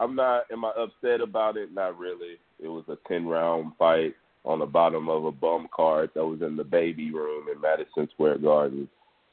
I'm 0.00 0.14
not. 0.14 0.44
Am 0.52 0.64
I 0.64 0.72
upset 0.78 1.20
about 1.20 1.56
it? 1.56 1.72
Not 1.72 1.98
really. 1.98 2.36
It 2.60 2.68
was 2.68 2.84
a 2.88 2.96
ten 3.08 3.26
round 3.26 3.72
fight 3.78 4.14
on 4.48 4.58
the 4.58 4.66
bottom 4.66 5.10
of 5.10 5.26
a 5.26 5.30
bum 5.30 5.68
card 5.76 6.10
that 6.14 6.24
was 6.24 6.40
in 6.40 6.56
the 6.56 6.64
baby 6.64 7.12
room 7.12 7.48
in 7.54 7.60
Madison 7.60 8.08
Square 8.14 8.38
Garden. 8.38 8.88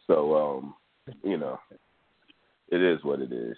So, 0.07 0.35
um, 0.35 0.75
you 1.23 1.37
know, 1.37 1.57
it 2.69 2.81
is 2.81 3.01
what 3.01 3.21
it 3.21 3.31
is. 3.31 3.55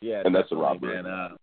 Yeah, 0.00 0.22
and 0.24 0.34
that's 0.34 0.50
a 0.50 0.56
robbery. 0.56 1.02
Man, 1.02 1.36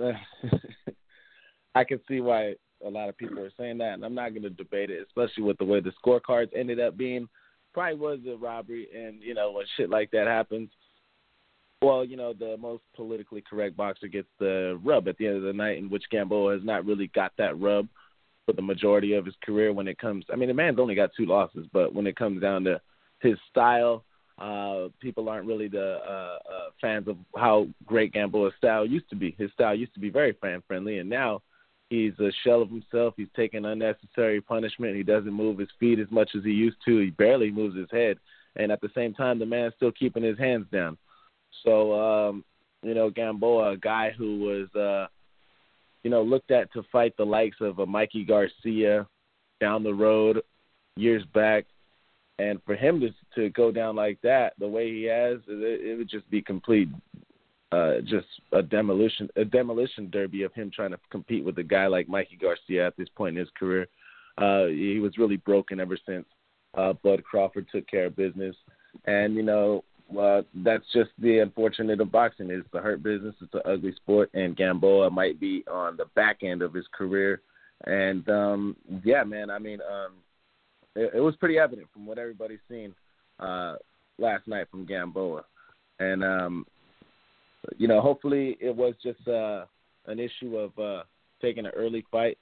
uh, 0.00 0.12
I 1.74 1.82
can 1.82 1.98
see 2.06 2.20
why 2.20 2.54
a 2.86 2.88
lot 2.88 3.08
of 3.08 3.16
people 3.16 3.40
are 3.40 3.50
saying 3.58 3.78
that, 3.78 3.94
and 3.94 4.04
I'm 4.04 4.14
not 4.14 4.30
going 4.30 4.42
to 4.42 4.50
debate 4.50 4.90
it, 4.90 5.04
especially 5.04 5.42
with 5.42 5.58
the 5.58 5.64
way 5.64 5.80
the 5.80 5.92
scorecards 6.04 6.50
ended 6.54 6.78
up 6.78 6.96
being. 6.96 7.28
Probably 7.74 7.98
was 7.98 8.20
a 8.28 8.36
robbery, 8.36 8.86
and 8.94 9.20
you 9.20 9.34
know 9.34 9.50
when 9.50 9.64
shit 9.76 9.90
like 9.90 10.12
that 10.12 10.28
happens, 10.28 10.70
well, 11.82 12.04
you 12.04 12.16
know, 12.16 12.32
the 12.32 12.56
most 12.58 12.82
politically 12.96 13.42
correct 13.48 13.76
boxer 13.76 14.08
gets 14.08 14.28
the 14.38 14.78
rub 14.84 15.08
at 15.08 15.16
the 15.18 15.26
end 15.26 15.36
of 15.36 15.42
the 15.42 15.52
night, 15.52 15.78
in 15.78 15.88
which 15.88 16.10
Gamboa 16.10 16.54
has 16.54 16.64
not 16.64 16.84
really 16.84 17.08
got 17.14 17.32
that 17.38 17.58
rub 17.60 17.88
for 18.46 18.52
the 18.52 18.62
majority 18.62 19.12
of 19.12 19.24
his 19.26 19.34
career 19.44 19.72
when 19.72 19.86
it 19.86 19.98
comes. 19.98 20.24
I 20.32 20.36
mean, 20.36 20.48
the 20.48 20.54
man's 20.54 20.78
only 20.78 20.94
got 20.94 21.10
two 21.16 21.26
losses, 21.26 21.66
but 21.72 21.94
when 21.94 22.06
it 22.06 22.16
comes 22.16 22.40
down 22.40 22.64
to 22.64 22.80
his 23.20 23.36
style, 23.50 24.04
uh, 24.38 24.88
people 25.00 25.28
aren't 25.28 25.46
really 25.46 25.68
the 25.68 25.98
uh, 26.08 26.38
uh, 26.50 26.70
fans 26.80 27.08
of 27.08 27.16
how 27.36 27.68
great 27.86 28.12
Gamboa's 28.12 28.52
style 28.56 28.86
used 28.86 29.10
to 29.10 29.16
be. 29.16 29.34
His 29.38 29.52
style 29.52 29.74
used 29.74 29.94
to 29.94 30.00
be 30.00 30.10
very 30.10 30.32
fan 30.40 30.62
friendly, 30.66 30.98
and 30.98 31.10
now 31.10 31.42
he's 31.90 32.18
a 32.20 32.30
shell 32.44 32.62
of 32.62 32.70
himself. 32.70 33.14
He's 33.16 33.28
taking 33.36 33.64
unnecessary 33.64 34.40
punishment. 34.40 34.96
He 34.96 35.02
doesn't 35.02 35.32
move 35.32 35.58
his 35.58 35.68
feet 35.78 35.98
as 35.98 36.10
much 36.10 36.30
as 36.36 36.44
he 36.44 36.50
used 36.50 36.76
to. 36.86 36.98
He 36.98 37.10
barely 37.10 37.50
moves 37.50 37.76
his 37.76 37.90
head, 37.90 38.18
and 38.56 38.72
at 38.72 38.80
the 38.80 38.90
same 38.94 39.14
time, 39.14 39.38
the 39.38 39.46
man's 39.46 39.74
still 39.76 39.92
keeping 39.92 40.22
his 40.22 40.38
hands 40.38 40.66
down. 40.72 40.96
So, 41.64 42.28
um, 42.28 42.44
you 42.82 42.94
know, 42.94 43.10
Gamboa, 43.10 43.72
a 43.72 43.76
guy 43.76 44.10
who 44.16 44.38
was, 44.38 44.74
uh, 44.74 45.08
you 46.02 46.10
know, 46.10 46.22
looked 46.22 46.50
at 46.50 46.72
to 46.72 46.82
fight 46.92 47.16
the 47.16 47.24
likes 47.24 47.56
of 47.60 47.80
a 47.80 47.86
Mikey 47.86 48.24
Garcia 48.24 49.06
down 49.60 49.82
the 49.82 49.94
road 49.94 50.42
years 50.96 51.24
back, 51.34 51.64
and 52.38 52.60
for 52.64 52.76
him 52.76 53.00
to 53.00 53.10
to 53.34 53.50
go 53.50 53.72
down 53.72 53.96
like 53.96 54.20
that, 54.22 54.52
the 54.58 54.68
way 54.68 54.92
he 54.92 55.04
has, 55.04 55.38
it, 55.48 55.80
it 55.86 55.98
would 55.98 56.08
just 56.08 56.28
be 56.30 56.40
complete, 56.40 56.88
uh, 57.72 57.94
just 58.04 58.26
a 58.52 58.62
demolition, 58.62 59.28
a 59.36 59.44
demolition 59.44 60.08
derby 60.10 60.44
of 60.44 60.52
him 60.54 60.70
trying 60.74 60.90
to 60.90 60.98
compete 61.10 61.44
with 61.44 61.58
a 61.58 61.64
guy 61.64 61.86
like 61.86 62.08
Mikey 62.08 62.38
Garcia 62.40 62.86
at 62.86 62.96
this 62.96 63.08
point 63.16 63.36
in 63.36 63.40
his 63.40 63.50
career. 63.58 63.86
Uh, 64.38 64.66
he 64.66 65.00
was 65.00 65.18
really 65.18 65.36
broken 65.38 65.80
ever 65.80 65.98
since. 66.06 66.26
Uh, 66.74 66.92
Bud 67.02 67.24
Crawford 67.24 67.66
took 67.72 67.88
care 67.88 68.06
of 68.06 68.16
business, 68.16 68.54
and 69.06 69.34
you 69.34 69.42
know, 69.42 69.82
well, 70.08 70.42
that's 70.54 70.84
just 70.92 71.10
the 71.18 71.40
unfortunate 71.40 72.00
of 72.00 72.10
boxing. 72.10 72.50
It's 72.50 72.66
the 72.72 72.80
hurt 72.80 73.02
business. 73.02 73.34
It's 73.42 73.54
an 73.54 73.60
ugly 73.64 73.92
sport, 73.94 74.30
and 74.32 74.56
Gamboa 74.56 75.10
might 75.10 75.38
be 75.38 75.64
on 75.70 75.96
the 75.96 76.06
back 76.14 76.42
end 76.42 76.62
of 76.62 76.72
his 76.72 76.86
career. 76.92 77.42
And 77.84 78.28
um, 78.28 78.76
yeah, 79.04 79.22
man, 79.22 79.50
I 79.50 79.58
mean, 79.58 79.80
um, 79.82 80.14
it, 80.96 81.12
it 81.16 81.20
was 81.20 81.36
pretty 81.36 81.58
evident 81.58 81.88
from 81.92 82.06
what 82.06 82.18
everybody's 82.18 82.58
seen 82.70 82.94
uh, 83.38 83.76
last 84.18 84.48
night 84.48 84.68
from 84.70 84.86
Gamboa, 84.86 85.44
and 86.00 86.24
um, 86.24 86.66
you 87.76 87.86
know, 87.86 88.00
hopefully 88.00 88.56
it 88.60 88.74
was 88.74 88.94
just 89.02 89.26
uh, 89.28 89.66
an 90.06 90.18
issue 90.18 90.56
of 90.56 90.78
uh, 90.78 91.02
taking 91.42 91.66
an 91.66 91.72
early 91.76 92.04
fight, 92.10 92.38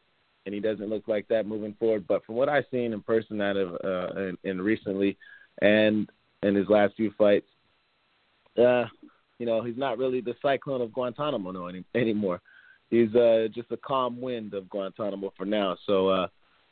and 0.47 0.55
he 0.55 0.61
doesn't 0.61 0.89
look 0.89 1.09
like 1.09 1.27
that 1.29 1.47
moving 1.47 1.75
forward. 1.81 2.07
But 2.07 2.25
from 2.25 2.37
what 2.37 2.49
I've 2.49 2.65
seen 2.71 2.93
in 2.93 3.03
person 3.03 3.41
out 3.41 3.57
of 3.57 3.75
uh, 3.85 4.21
in, 4.21 4.39
in 4.45 4.61
recently, 4.61 5.19
and 5.61 6.09
in 6.43 6.55
his 6.55 6.69
last 6.69 6.95
few 6.97 7.13
fights, 7.19 7.49
uh, 8.59 8.85
you 9.39 9.47
know, 9.47 9.63
he's 9.63 9.77
not 9.77 9.99
really 9.99 10.21
the 10.21 10.35
cyclone 10.43 10.81
of 10.81 10.93
Guantanamo 10.93 11.51
no 11.51 11.67
any, 11.67 11.85
anymore. 11.95 12.41
He's 12.91 13.15
uh, 13.15 13.49
just 13.55 13.71
a 13.73 13.77
calm 13.77 14.21
wind 14.21 14.55
of 14.55 14.71
Guantanamo 14.71 15.33
for 15.37 15.45
now. 15.45 15.77
So, 15.87 16.09
uh, 16.09 16.29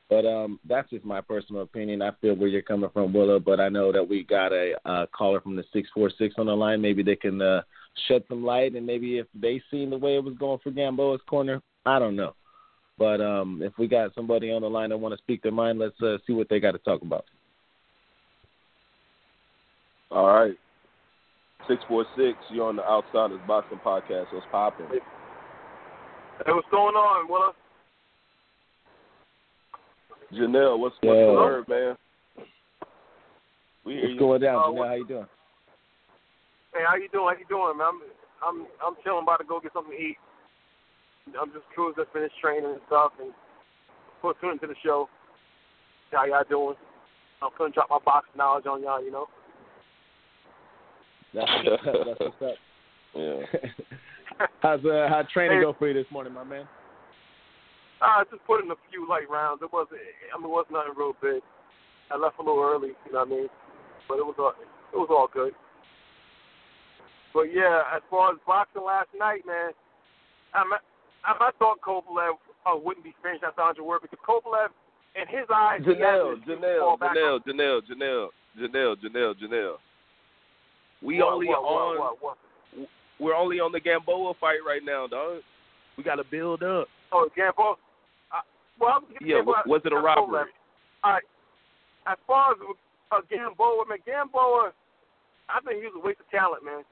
but 0.09 0.27
um, 0.27 0.61
that's 0.69 0.91
just 0.91 1.05
my 1.05 1.21
personal 1.21 1.63
opinion. 1.63 2.03
I 2.03 2.13
feel 2.21 2.35
where 2.35 2.49
you're 2.49 2.63
coming 2.63 2.91
from, 2.93 3.13
Willow, 3.13 3.41
but 3.41 3.59
I 3.59 3.69
know 3.69 3.91
that 3.91 4.07
we 4.07 4.23
got 4.23 4.53
a 4.53 4.75
uh, 4.85 5.07
caller 5.07 5.41
from 5.41 5.57
the 5.57 5.65
six 5.73 5.89
four 5.95 6.11
six 6.19 6.35
on 6.39 6.47
the 6.47 6.55
line. 6.55 6.81
Maybe 6.81 7.03
they 7.03 7.17
can 7.17 7.41
uh, 7.41 7.63
shed 8.07 8.23
some 8.29 8.45
light, 8.45 8.75
and 8.75 8.87
maybe 8.87 9.19
if 9.19 9.27
they 9.35 9.61
seen 9.71 9.91
the 9.91 9.99
way 9.99 10.17
it 10.17 10.25
was 10.25 10.35
going 10.39 10.61
for 10.63 10.71
Gamboa's 10.71 11.21
corner, 11.27 11.61
I 11.85 11.99
don't 11.99 12.17
know. 12.17 12.35
But 12.97 13.21
um, 13.21 13.61
if 13.63 13.73
we 13.77 13.89
got 13.89 14.15
somebody 14.15 14.53
on 14.53 14.63
the 14.63 14.71
line 14.71 14.91
that 14.91 14.99
want 14.99 15.15
to 15.15 15.19
speak 15.23 15.43
their 15.43 15.53
mind, 15.53 15.79
let's 15.79 16.01
uh, 16.01 16.19
see 16.27 16.33
what 16.33 16.49
they 16.49 16.61
got 16.61 16.73
to 16.73 16.79
talk 16.79 17.03
about. 17.03 17.25
All 20.11 20.27
right. 20.29 20.55
646, 21.69 22.39
you're 22.51 22.69
on 22.69 22.77
the 22.77 22.85
Outsiders 22.85 23.41
Boxing 23.47 23.79
Podcast. 23.85 24.33
What's 24.33 24.47
popping? 24.51 24.87
Hey, 24.91 25.01
what's 26.53 26.69
going 26.71 26.95
on, 26.95 27.29
Willa? 27.29 27.53
Janelle, 30.33 30.79
what's, 30.79 30.97
what's 31.01 31.17
yeah. 31.17 31.27
the 31.27 31.33
word, 31.33 31.65
man? 31.69 31.97
We 33.85 34.01
what's 34.01 34.19
going 34.19 34.41
down, 34.43 34.57
uh, 34.57 34.67
Janelle? 34.69 34.89
How 34.89 34.95
you 34.95 35.07
doing? 35.07 35.27
Hey, 36.75 36.83
how 36.87 36.97
you 36.97 37.09
doing? 37.13 37.35
How 37.35 37.39
you 37.39 37.47
doing, 37.49 37.79
man? 37.79 37.87
I'm 37.87 38.01
I'm 38.43 38.67
I'm 38.85 38.95
chilling, 39.05 39.23
about 39.23 39.39
to 39.39 39.45
go 39.45 39.61
get 39.61 39.73
something 39.73 39.97
to 39.97 40.03
eat. 40.03 40.17
I'm 41.41 41.53
just 41.53 41.65
cruising, 41.75 42.05
finished 42.13 42.35
training 42.43 42.73
and 42.73 42.81
stuff, 42.89 43.13
and 43.21 43.33
put 44.21 44.41
tune 44.41 44.53
into 44.53 44.67
the 44.67 44.75
show. 44.85 45.09
How 46.11 46.27
y'all 46.27 46.45
doing? 46.49 46.77
I'm 47.41 47.51
gonna 47.57 47.73
drop 47.73 47.89
my 47.91 47.99
boxing 48.05 48.37
knowledge 48.37 48.67
on 48.67 48.83
y'all. 48.83 49.03
You 49.03 49.13
know. 49.13 49.27
That's 51.35 51.51
what's 51.65 51.87
up. 51.87 51.95
That's 52.07 52.21
what's 52.21 52.43
up. 52.43 52.59
Yeah. 53.15 53.47
How's 54.59 54.85
uh, 54.85 55.07
how 55.07 55.23
training 55.33 55.59
Hey. 55.59 55.63
go 55.63 55.73
for 55.79 55.87
you 55.87 55.95
this 55.95 56.11
morning, 56.11 56.33
my 56.35 56.43
man? 56.43 56.67
I 58.03 58.25
just 58.29 58.45
put 58.45 58.59
in 58.65 58.69
a 58.73 58.81
few 58.91 59.09
light 59.09 59.31
rounds. 59.31 59.63
It 59.63 59.73
wasn't. 59.73 60.01
I 60.35 60.37
mean, 60.37 60.51
it 60.51 60.53
wasn't 60.53 60.73
nothing 60.75 60.99
real 60.99 61.15
big. 61.23 61.41
I 62.11 62.19
left 62.19 62.41
a 62.41 62.43
little 62.43 62.59
early. 62.59 62.99
You 63.07 63.13
know 63.13 63.21
what 63.21 63.29
I 63.29 63.31
mean? 63.31 63.49
But 64.09 64.19
it 64.19 64.27
was 64.27 64.35
all. 64.37 64.51
It 64.59 64.99
was 64.99 65.07
all 65.15 65.31
good. 65.33 65.55
But 67.33 67.55
yeah, 67.55 67.83
as 67.95 68.03
far 68.11 68.33
as 68.33 68.39
boxing 68.45 68.83
last 68.83 69.15
night, 69.17 69.47
man, 69.47 69.71
I 70.55 70.67
I, 71.23 71.33
I 71.39 71.51
thought 71.59 71.79
Kovalev 71.87 72.35
uh, 72.67 72.75
wouldn't 72.75 73.05
be 73.05 73.15
finished 73.23 73.45
after 73.47 73.63
Andre 73.63 73.85
Ward 73.85 74.03
because 74.03 74.19
Kovalev, 74.27 74.75
in 75.15 75.31
his 75.31 75.47
eyes, 75.55 75.83
he 75.87 75.91
had 75.91 75.99
Janelle, 75.99 76.43
Janelle, 76.43 76.99
Janelle, 76.99 77.39
Janelle, 77.47 77.81
Janelle, 77.87 78.29
Janelle, 78.59 78.97
Janelle, 78.99 79.35
Janelle. 79.39 79.77
We 81.05 81.19
What, 81.21 81.33
only 81.35 81.47
what, 81.49 81.59
on. 81.61 82.17
what? 82.21 82.39
We're 83.21 83.35
only 83.37 83.61
on 83.61 83.71
the 83.71 83.81
Gamboa 83.81 84.35
fight 84.41 84.65
right 84.67 84.83
now, 84.83 85.07
dog. 85.07 85.43
We 85.97 86.03
got 86.03 86.17
to 86.17 86.25
build 86.25 86.63
up. 86.63 86.89
Oh, 87.13 87.29
Gamboa. 87.37 87.77
Uh, 88.33 88.43
well, 88.81 89.05
Yeah, 89.21 89.37
Gamboa, 89.39 89.63
was 89.67 89.83
it 89.85 89.93
a 89.93 89.97
robbery? 89.97 90.51
All 91.05 91.13
right. 91.13 91.23
As 92.07 92.19
far 92.27 92.53
as 92.53 92.59
uh, 93.13 93.21
Gamboa, 93.31 93.85
man, 93.89 93.99
Gamboa, 94.05 94.73
I 95.49 95.61
think 95.63 95.79
he 95.81 95.87
was 95.87 95.95
a 95.97 96.05
waste 96.05 96.21
of 96.21 96.29
talent, 96.31 96.65
man. 96.65 96.83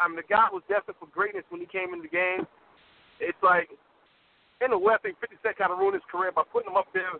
I 0.00 0.08
mean, 0.08 0.16
the 0.16 0.28
guy 0.28 0.48
was 0.52 0.62
destined 0.68 0.96
for 0.98 1.06
greatness 1.12 1.44
when 1.50 1.60
he 1.60 1.66
came 1.66 1.92
in 1.92 2.00
the 2.00 2.08
game. 2.08 2.46
It's 3.20 3.38
like, 3.42 3.68
in 4.64 4.72
a 4.72 4.78
way, 4.78 4.94
I 4.94 5.00
think 5.02 5.20
50 5.20 5.36
Cent 5.42 5.58
kind 5.58 5.72
of 5.72 5.78
ruined 5.78 5.94
his 6.00 6.06
career 6.10 6.32
by 6.32 6.42
putting 6.48 6.70
him 6.70 6.76
up 6.76 6.88
there 6.94 7.12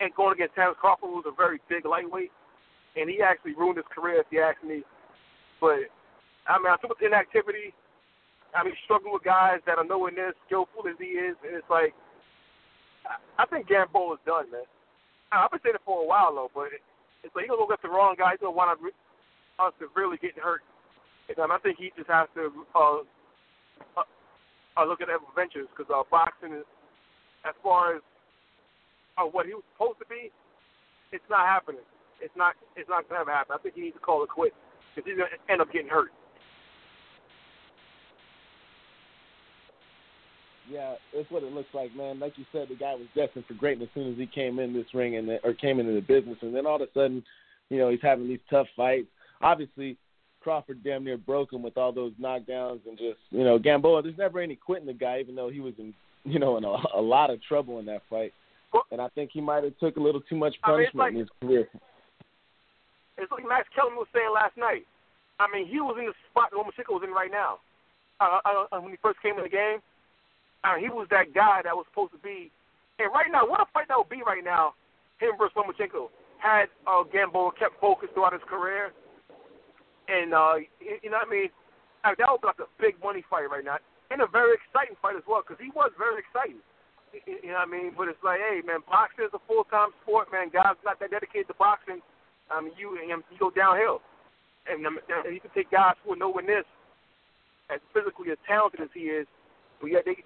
and 0.00 0.10
going 0.16 0.34
against 0.34 0.54
Terrence 0.54 0.78
Crawford, 0.80 1.10
who's 1.12 1.28
a 1.28 1.34
very 1.34 1.60
big 1.68 1.84
lightweight. 1.84 2.32
And 2.96 3.06
he 3.10 3.22
actually 3.22 3.54
ruined 3.54 3.76
his 3.78 3.86
career, 3.94 4.18
if 4.20 4.26
you 4.30 4.42
ask 4.42 4.58
me. 4.64 4.82
But, 5.60 5.92
I 6.48 6.56
mean, 6.56 6.72
I 6.72 6.76
think 6.80 6.90
with 6.96 7.04
inactivity, 7.04 7.76
I 8.56 8.64
mean, 8.64 8.74
struggling 8.84 9.12
with 9.12 9.22
guys 9.22 9.60
that 9.66 9.78
are 9.78 9.84
nowhere 9.84 10.10
near 10.10 10.32
as 10.32 10.38
skillful 10.46 10.88
as 10.88 10.96
he 10.98 11.20
is. 11.20 11.36
And 11.44 11.54
it's 11.54 11.70
like, 11.70 11.94
I 13.38 13.46
think 13.46 13.68
Gamboa 13.68 14.14
is 14.18 14.24
done, 14.26 14.50
man. 14.50 14.66
I've 15.30 15.50
been 15.50 15.60
saying 15.62 15.78
it 15.78 15.86
for 15.86 16.02
a 16.02 16.06
while, 16.06 16.34
though, 16.34 16.50
but 16.50 16.74
it's 17.22 17.34
like 17.36 17.46
he's 17.46 17.54
to 17.54 17.60
go 17.60 17.70
get 17.70 17.82
the 17.82 17.92
wrong 17.92 18.16
guy. 18.18 18.34
He's 18.34 18.42
to 18.42 18.50
wind 18.50 18.74
up 18.74 18.82
re- 18.82 18.96
uh, 19.62 19.70
severely 19.78 20.18
getting 20.18 20.42
hurt. 20.42 20.64
And 21.28 21.38
um, 21.38 21.52
I 21.54 21.58
think 21.62 21.78
he 21.78 21.94
just 21.94 22.10
has 22.10 22.26
to 22.34 22.50
uh, 22.74 23.06
uh, 23.94 24.08
uh, 24.74 24.84
look 24.84 25.00
at 25.00 25.06
other 25.06 25.30
ventures 25.36 25.70
because 25.70 25.86
uh, 25.86 26.02
boxing, 26.10 26.58
is, 26.58 26.66
as 27.46 27.54
far 27.62 27.94
as 27.94 28.02
uh, 29.14 29.30
what 29.30 29.46
he 29.46 29.54
was 29.54 29.62
supposed 29.78 30.02
to 30.02 30.08
be, 30.10 30.34
it's 31.14 31.26
not 31.30 31.46
happening. 31.46 31.86
It's 32.20 32.34
not. 32.36 32.54
It's 32.76 32.88
not 32.88 33.08
to 33.08 33.14
ever 33.14 33.30
happen. 33.30 33.56
I 33.56 33.62
think 33.62 33.74
he 33.74 33.88
needs 33.88 33.96
to 33.96 34.02
call 34.02 34.22
it 34.22 34.28
quits 34.28 34.54
because 34.94 35.08
he's 35.08 35.18
going 35.18 35.30
to 35.30 35.52
end 35.52 35.60
up 35.60 35.72
getting 35.72 35.88
hurt. 35.88 36.10
Yeah, 40.70 40.94
it's 41.12 41.30
what 41.30 41.42
it 41.42 41.52
looks 41.52 41.74
like, 41.74 41.94
man. 41.96 42.20
Like 42.20 42.38
you 42.38 42.44
said, 42.52 42.68
the 42.68 42.76
guy 42.76 42.94
was 42.94 43.08
destined 43.16 43.44
for 43.46 43.54
greatness 43.54 43.88
as 43.90 43.94
soon 43.94 44.12
as 44.12 44.18
he 44.18 44.26
came 44.26 44.60
in 44.60 44.72
this 44.72 44.86
ring 44.94 45.16
and 45.16 45.28
or 45.42 45.52
came 45.52 45.80
into 45.80 45.92
the 45.92 46.00
business, 46.00 46.38
and 46.42 46.54
then 46.54 46.64
all 46.64 46.76
of 46.76 46.82
a 46.82 46.86
sudden, 46.94 47.24
you 47.70 47.78
know, 47.78 47.90
he's 47.90 48.02
having 48.02 48.28
these 48.28 48.38
tough 48.48 48.68
fights. 48.76 49.08
Obviously, 49.40 49.96
Crawford 50.40 50.84
damn 50.84 51.04
near 51.04 51.18
broke 51.18 51.52
him 51.52 51.62
with 51.62 51.76
all 51.76 51.92
those 51.92 52.12
knockdowns 52.20 52.80
and 52.86 52.96
just, 52.96 53.18
you 53.30 53.42
know, 53.42 53.58
Gamboa. 53.58 54.02
There's 54.02 54.16
never 54.16 54.40
any 54.40 54.54
quitting 54.54 54.86
the 54.86 54.92
guy, 54.92 55.18
even 55.20 55.34
though 55.34 55.50
he 55.50 55.60
was 55.60 55.74
in, 55.78 55.92
you 56.24 56.38
know, 56.38 56.56
in 56.56 56.64
a, 56.64 56.76
a 56.94 57.00
lot 57.00 57.30
of 57.30 57.42
trouble 57.42 57.78
in 57.80 57.86
that 57.86 58.02
fight. 58.08 58.32
And 58.92 59.00
I 59.00 59.08
think 59.08 59.30
he 59.32 59.40
might 59.40 59.64
have 59.64 59.76
took 59.78 59.96
a 59.96 60.00
little 60.00 60.20
too 60.20 60.36
much 60.36 60.54
I 60.62 60.70
mean, 60.70 60.76
punishment 60.76 61.14
in 61.14 61.20
his 61.20 61.28
career. 61.40 61.68
It's 63.20 63.32
like 63.32 63.46
Max 63.46 63.68
Kellerman 63.74 64.00
was 64.00 64.10
saying 64.12 64.32
last 64.32 64.56
night. 64.56 64.88
I 65.40 65.48
mean, 65.48 65.64
he 65.64 65.80
was 65.80 65.96
in 65.96 66.08
the 66.08 66.16
spot 66.28 66.52
that 66.52 66.60
Lomachenko 66.60 67.00
was 67.00 67.04
in 67.04 67.16
right 67.16 67.32
now. 67.32 67.64
Uh, 68.20 68.44
uh, 68.44 68.76
uh, 68.76 68.80
when 68.80 68.92
he 68.92 69.00
first 69.00 69.16
came 69.24 69.40
in 69.40 69.44
the 69.44 69.52
game, 69.52 69.80
uh, 70.64 70.76
he 70.76 70.92
was 70.92 71.08
that 71.08 71.32
guy 71.32 71.64
that 71.64 71.72
was 71.72 71.88
supposed 71.88 72.12
to 72.12 72.20
be. 72.20 72.52
And 73.00 73.08
right 73.08 73.32
now, 73.32 73.48
what 73.48 73.64
a 73.64 73.68
fight 73.72 73.88
that 73.88 73.96
would 73.96 74.12
be 74.12 74.20
right 74.20 74.44
now, 74.44 74.76
him 75.16 75.40
versus 75.40 75.56
Lomachenko. 75.56 76.12
Had 76.36 76.68
uh, 76.84 77.04
Gamboa 77.08 77.56
kept 77.56 77.80
focused 77.80 78.12
throughout 78.12 78.36
his 78.36 78.44
career, 78.48 78.92
and 80.08 80.32
uh, 80.32 80.56
you, 80.80 80.96
you 81.04 81.08
know 81.12 81.20
what 81.20 81.28
I 81.28 81.32
mean, 81.32 81.48
uh, 82.04 82.16
that 82.16 82.28
would 82.28 82.40
be 82.40 82.48
like 82.48 82.64
a 82.64 82.70
big 82.80 82.96
money 83.00 83.24
fight 83.28 83.48
right 83.48 83.64
now, 83.64 83.76
and 84.08 84.24
a 84.24 84.28
very 84.28 84.56
exciting 84.56 84.96
fight 85.00 85.16
as 85.16 85.24
well 85.28 85.44
because 85.44 85.60
he 85.60 85.68
was 85.76 85.92
very 86.00 86.20
exciting. 86.20 86.60
You 87.12 87.44
you 87.44 87.52
know 87.52 87.60
what 87.60 87.68
I 87.68 87.72
mean? 87.72 87.92
But 87.92 88.08
it's 88.08 88.24
like, 88.24 88.40
hey, 88.40 88.64
man, 88.64 88.80
boxing 88.88 89.28
is 89.28 89.36
a 89.36 89.42
full 89.44 89.68
time 89.68 89.92
sport, 90.00 90.32
man. 90.32 90.48
Guys 90.48 90.80
not 90.80 90.96
that 91.00 91.12
dedicated 91.12 91.48
to 91.52 91.56
boxing. 91.60 92.00
I 92.50 92.60
mean, 92.60 92.74
you 92.76 92.98
and 92.98 93.08
you 93.08 93.38
go 93.38 93.50
downhill, 93.50 94.02
and, 94.66 94.84
um, 94.86 94.98
and 95.08 95.34
you 95.34 95.40
can 95.40 95.50
take 95.54 95.70
guys 95.70 95.94
who 96.04 96.12
are 96.12 96.20
nowhere 96.20 96.44
near 96.44 96.64
as 97.70 97.80
physically 97.94 98.30
as 98.34 98.38
talented 98.46 98.82
as 98.82 98.90
he 98.92 99.06
is, 99.06 99.26
but 99.80 99.90
yet 99.90 100.02
they 100.04 100.18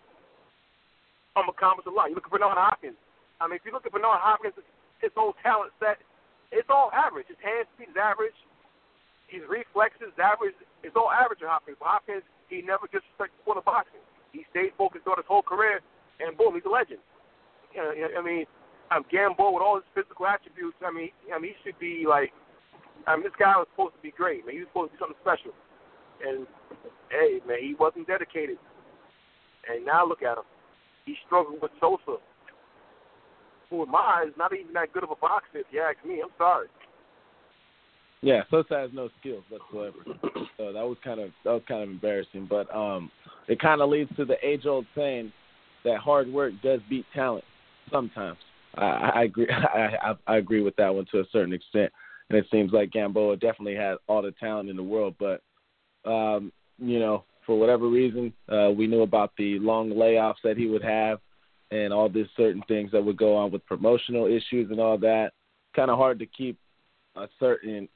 um 1.37 1.49
accomplish 1.49 1.87
a 1.87 1.93
lot. 1.93 2.09
You 2.09 2.17
look 2.17 2.27
at 2.27 2.33
Bernard 2.33 2.57
Hopkins. 2.57 2.97
I 3.41 3.47
mean, 3.47 3.61
if 3.61 3.67
you 3.67 3.73
look 3.73 3.85
at 3.85 3.93
Bernard 3.93 4.23
Hopkins, 4.23 4.55
his 5.03 5.13
whole 5.13 5.35
talent 5.43 5.75
set, 5.77 6.01
it's 6.55 6.71
all 6.71 6.89
average. 6.95 7.29
His 7.29 7.41
hand 7.43 7.67
speed 7.77 7.93
is 7.93 7.99
average. 7.99 8.37
His 9.29 9.43
reflexes 9.51 10.15
average. 10.17 10.55
It's 10.87 10.97
all 10.97 11.11
average 11.11 11.43
in 11.43 11.49
Hopkins. 11.51 11.77
But 11.81 12.01
Hopkins, 12.01 12.25
he 12.49 12.63
never 12.63 12.87
disrespected 12.89 13.35
the 13.35 13.43
sport 13.43 13.59
of 13.59 13.67
boxing. 13.67 14.01
He 14.33 14.47
stayed 14.55 14.73
focused 14.79 15.07
on 15.11 15.19
his 15.19 15.27
whole 15.27 15.43
career, 15.43 15.83
and 16.23 16.39
boom, 16.39 16.55
he's 16.55 16.65
a 16.65 16.73
legend. 16.73 17.03
You 17.75 17.83
know, 17.83 17.91
I 17.91 18.23
mean, 18.23 18.47
um, 18.91 19.05
Gamboa 19.11 19.53
with 19.53 19.63
all 19.63 19.77
his 19.77 19.89
physical 19.95 20.27
attributes. 20.27 20.77
I 20.85 20.91
mean, 20.93 21.11
I 21.35 21.39
mean, 21.39 21.53
he 21.53 21.57
should 21.65 21.79
be 21.79 22.05
like. 22.09 22.33
I 23.07 23.17
mean, 23.17 23.25
this 23.25 23.37
guy 23.39 23.53
was 23.57 23.67
supposed 23.73 23.97
to 23.97 24.03
be 24.03 24.13
great. 24.17 24.47
Man, 24.47 24.55
he 24.55 24.61
was 24.65 24.69
supposed 24.73 24.93
to 24.93 24.97
be 24.97 25.01
something 25.01 25.21
special. 25.21 25.53
And 26.25 26.47
hey, 27.11 27.41
man, 27.47 27.59
he 27.61 27.75
wasn't 27.79 28.07
dedicated. 28.07 28.57
And 29.69 29.85
now 29.85 30.07
look 30.07 30.23
at 30.23 30.39
him. 30.39 30.49
He 31.05 31.15
struggled 31.27 31.61
with 31.61 31.71
Sosa, 31.81 32.17
who 33.69 33.83
in 33.83 33.91
my 33.91 34.25
eyes 34.25 34.33
not 34.39 34.55
even 34.55 34.73
that 34.73 34.93
good 34.93 35.05
of 35.05 35.11
a 35.11 35.17
boxer. 35.17 35.59
If 35.59 35.67
you 35.71 35.83
ask 35.83 35.99
me, 36.07 36.23
I'm 36.23 36.33
sorry. 36.39 36.69
Yeah, 38.23 38.41
Sosa 38.51 38.75
has 38.79 38.91
no 38.95 39.11
skills 39.21 39.45
whatsoever. 39.51 39.99
so 40.57 40.73
that 40.73 40.85
was 40.85 40.97
kind 41.05 41.21
of 41.21 41.31
that 41.45 41.51
was 41.51 41.63
kind 41.69 41.83
of 41.83 41.91
embarrassing. 41.91 42.47
But 42.49 42.75
um, 42.75 43.11
it 43.49 43.61
kind 43.61 43.83
of 43.83 43.91
leads 43.91 44.15
to 44.17 44.25
the 44.25 44.37
age-old 44.43 44.87
saying 44.97 45.31
that 45.85 45.99
hard 45.99 46.33
work 46.33 46.55
does 46.63 46.81
beat 46.89 47.05
talent 47.15 47.45
sometimes. 47.91 48.39
I, 48.77 49.23
agree. 49.25 49.49
I, 49.51 49.97
I, 50.03 50.15
I 50.27 50.37
agree 50.37 50.63
with 50.63 50.77
that 50.77 50.95
one 50.95 51.07
to 51.13 51.21
a 51.21 51.25
certain 51.33 51.53
extent. 51.53 51.93
And 52.29 52.39
it 52.39 52.47
seems 52.51 52.73
like 52.73 52.91
Gamboa 52.91 53.37
definitely 53.37 53.77
had 53.77 53.97
all 54.07 54.23
the 54.23 54.33
talent 54.33 54.71
in 54.71 54.77
the 54.77 54.83
world, 54.83 55.15
but 55.19 55.43
um, 56.05 56.53
you 56.79 56.99
know, 56.99 57.25
for 57.47 57.59
whatever 57.59 57.89
reason, 57.89 58.33
uh, 58.49 58.71
we 58.71 58.87
knew 58.87 59.03
about 59.03 59.33
the 59.37 59.59
long 59.59 59.91
layoffs 59.91 60.43
that 60.45 60.57
he 60.57 60.67
would 60.67 60.83
have, 60.83 61.19
and 61.71 61.93
all 61.93 62.09
these 62.09 62.27
certain 62.37 62.63
things 62.69 62.91
that 62.93 63.05
would 63.05 63.17
go 63.17 63.37
on 63.37 63.51
with 63.51 63.65
promotional 63.67 64.27
issues 64.27 64.71
and 64.71 64.81
all 64.81 64.99
that. 64.99 65.33
Kind 65.75 65.91
of 65.91 65.99
hard 65.99 66.19
to 66.21 66.27
keep 66.27 66.59
a 67.17 67.27
certain 67.39 67.89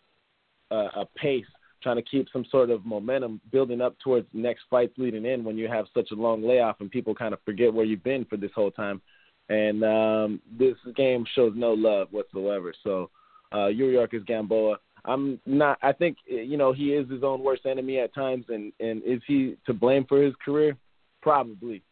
uh, 0.70 0.88
a 0.96 1.06
pace, 1.16 1.46
trying 1.82 1.96
to 1.96 2.02
keep 2.02 2.28
some 2.32 2.44
sort 2.50 2.70
of 2.70 2.84
momentum 2.84 3.40
building 3.52 3.80
up 3.80 3.96
towards 4.02 4.26
next 4.32 4.62
fights 4.68 4.94
leading 4.98 5.24
in 5.24 5.44
when 5.44 5.56
you 5.56 5.68
have 5.68 5.86
such 5.94 6.10
a 6.10 6.14
long 6.14 6.42
layoff 6.42 6.80
and 6.80 6.90
people 6.90 7.14
kind 7.14 7.32
of 7.32 7.40
forget 7.44 7.72
where 7.72 7.86
you've 7.86 8.04
been 8.04 8.24
for 8.24 8.36
this 8.36 8.50
whole 8.54 8.70
time. 8.70 9.00
And 9.48 9.82
um, 9.82 10.42
this 10.58 10.76
game 10.94 11.24
shows 11.34 11.52
no 11.56 11.72
love 11.72 12.08
whatsoever. 12.10 12.74
So, 12.84 13.10
uh, 13.52 13.68
is 13.68 14.24
Gamboa. 14.26 14.78
I'm 15.04 15.40
not. 15.46 15.78
I 15.82 15.92
think 15.92 16.18
you 16.26 16.56
know 16.56 16.72
he 16.72 16.92
is 16.92 17.10
his 17.10 17.22
own 17.22 17.42
worst 17.42 17.64
enemy 17.64 17.98
at 17.98 18.14
times, 18.14 18.44
and 18.48 18.72
and 18.78 19.02
is 19.04 19.22
he 19.26 19.56
to 19.66 19.72
blame 19.72 20.04
for 20.06 20.22
his 20.22 20.34
career? 20.44 20.76
Probably, 21.22 21.82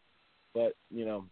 but 0.52 0.74
you 0.90 1.06
know, 1.06 1.24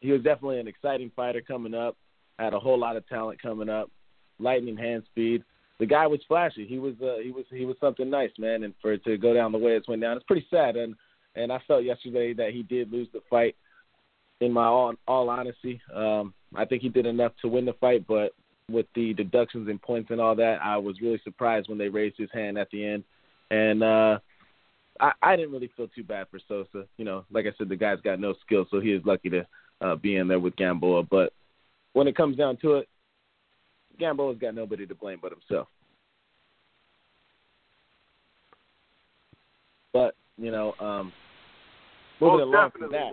he 0.00 0.10
was 0.10 0.22
definitely 0.22 0.60
an 0.60 0.68
exciting 0.68 1.10
fighter 1.14 1.42
coming 1.42 1.74
up. 1.74 1.96
Had 2.38 2.54
a 2.54 2.60
whole 2.60 2.78
lot 2.78 2.96
of 2.96 3.06
talent 3.08 3.42
coming 3.42 3.68
up, 3.68 3.90
lightning 4.38 4.76
hand 4.76 5.02
speed. 5.10 5.44
The 5.78 5.86
guy 5.86 6.06
was 6.06 6.20
flashy. 6.28 6.66
He 6.66 6.78
was 6.78 6.94
uh, 7.02 7.18
he 7.22 7.30
was 7.30 7.44
he 7.50 7.66
was 7.66 7.76
something 7.80 8.08
nice, 8.08 8.30
man. 8.38 8.62
And 8.62 8.72
for 8.80 8.92
it 8.92 9.04
to 9.04 9.18
go 9.18 9.34
down 9.34 9.52
the 9.52 9.58
way 9.58 9.72
it's 9.72 9.88
went 9.88 10.02
down, 10.02 10.16
it's 10.16 10.26
pretty 10.26 10.46
sad. 10.50 10.76
And 10.76 10.94
and 11.34 11.52
I 11.52 11.60
felt 11.66 11.84
yesterday 11.84 12.32
that 12.34 12.52
he 12.52 12.62
did 12.62 12.90
lose 12.92 13.08
the 13.12 13.20
fight. 13.28 13.56
In 14.42 14.52
my 14.52 14.64
all 14.64 14.94
all 15.06 15.30
honesty, 15.30 15.80
um, 15.94 16.34
I 16.54 16.64
think 16.64 16.82
he 16.82 16.88
did 16.88 17.06
enough 17.06 17.32
to 17.42 17.48
win 17.48 17.64
the 17.64 17.74
fight, 17.74 18.04
but 18.08 18.32
with 18.68 18.86
the 18.94 19.14
deductions 19.14 19.68
and 19.68 19.80
points 19.80 20.10
and 20.10 20.20
all 20.20 20.34
that, 20.34 20.58
I 20.62 20.76
was 20.78 21.00
really 21.00 21.20
surprised 21.22 21.68
when 21.68 21.78
they 21.78 21.88
raised 21.88 22.16
his 22.18 22.30
hand 22.32 22.58
at 22.58 22.68
the 22.70 22.84
end. 22.84 23.04
And 23.50 23.82
uh 23.82 24.18
I, 25.00 25.12
I 25.22 25.36
didn't 25.36 25.52
really 25.52 25.70
feel 25.76 25.88
too 25.88 26.04
bad 26.04 26.26
for 26.30 26.38
Sosa. 26.48 26.86
You 26.96 27.04
know, 27.04 27.24
like 27.30 27.46
I 27.46 27.52
said, 27.56 27.68
the 27.68 27.76
guy's 27.76 28.00
got 28.00 28.20
no 28.20 28.34
skill, 28.44 28.66
so 28.70 28.80
he 28.80 28.92
is 28.92 29.04
lucky 29.04 29.30
to 29.30 29.46
uh, 29.80 29.96
be 29.96 30.16
in 30.16 30.28
there 30.28 30.38
with 30.38 30.56
Gamboa. 30.56 31.04
But 31.04 31.32
when 31.92 32.06
it 32.06 32.16
comes 32.16 32.36
down 32.36 32.56
to 32.58 32.74
it, 32.74 32.88
Gamboa's 33.98 34.38
got 34.38 34.54
nobody 34.54 34.86
to 34.86 34.94
blame 34.94 35.18
but 35.20 35.32
himself. 35.32 35.68
But 39.92 40.14
you 40.38 40.50
know, 40.50 40.74
um, 40.80 41.12
moving 42.20 42.38
Most 42.38 42.54
along 42.54 42.70
from 42.78 42.92
that. 42.92 43.12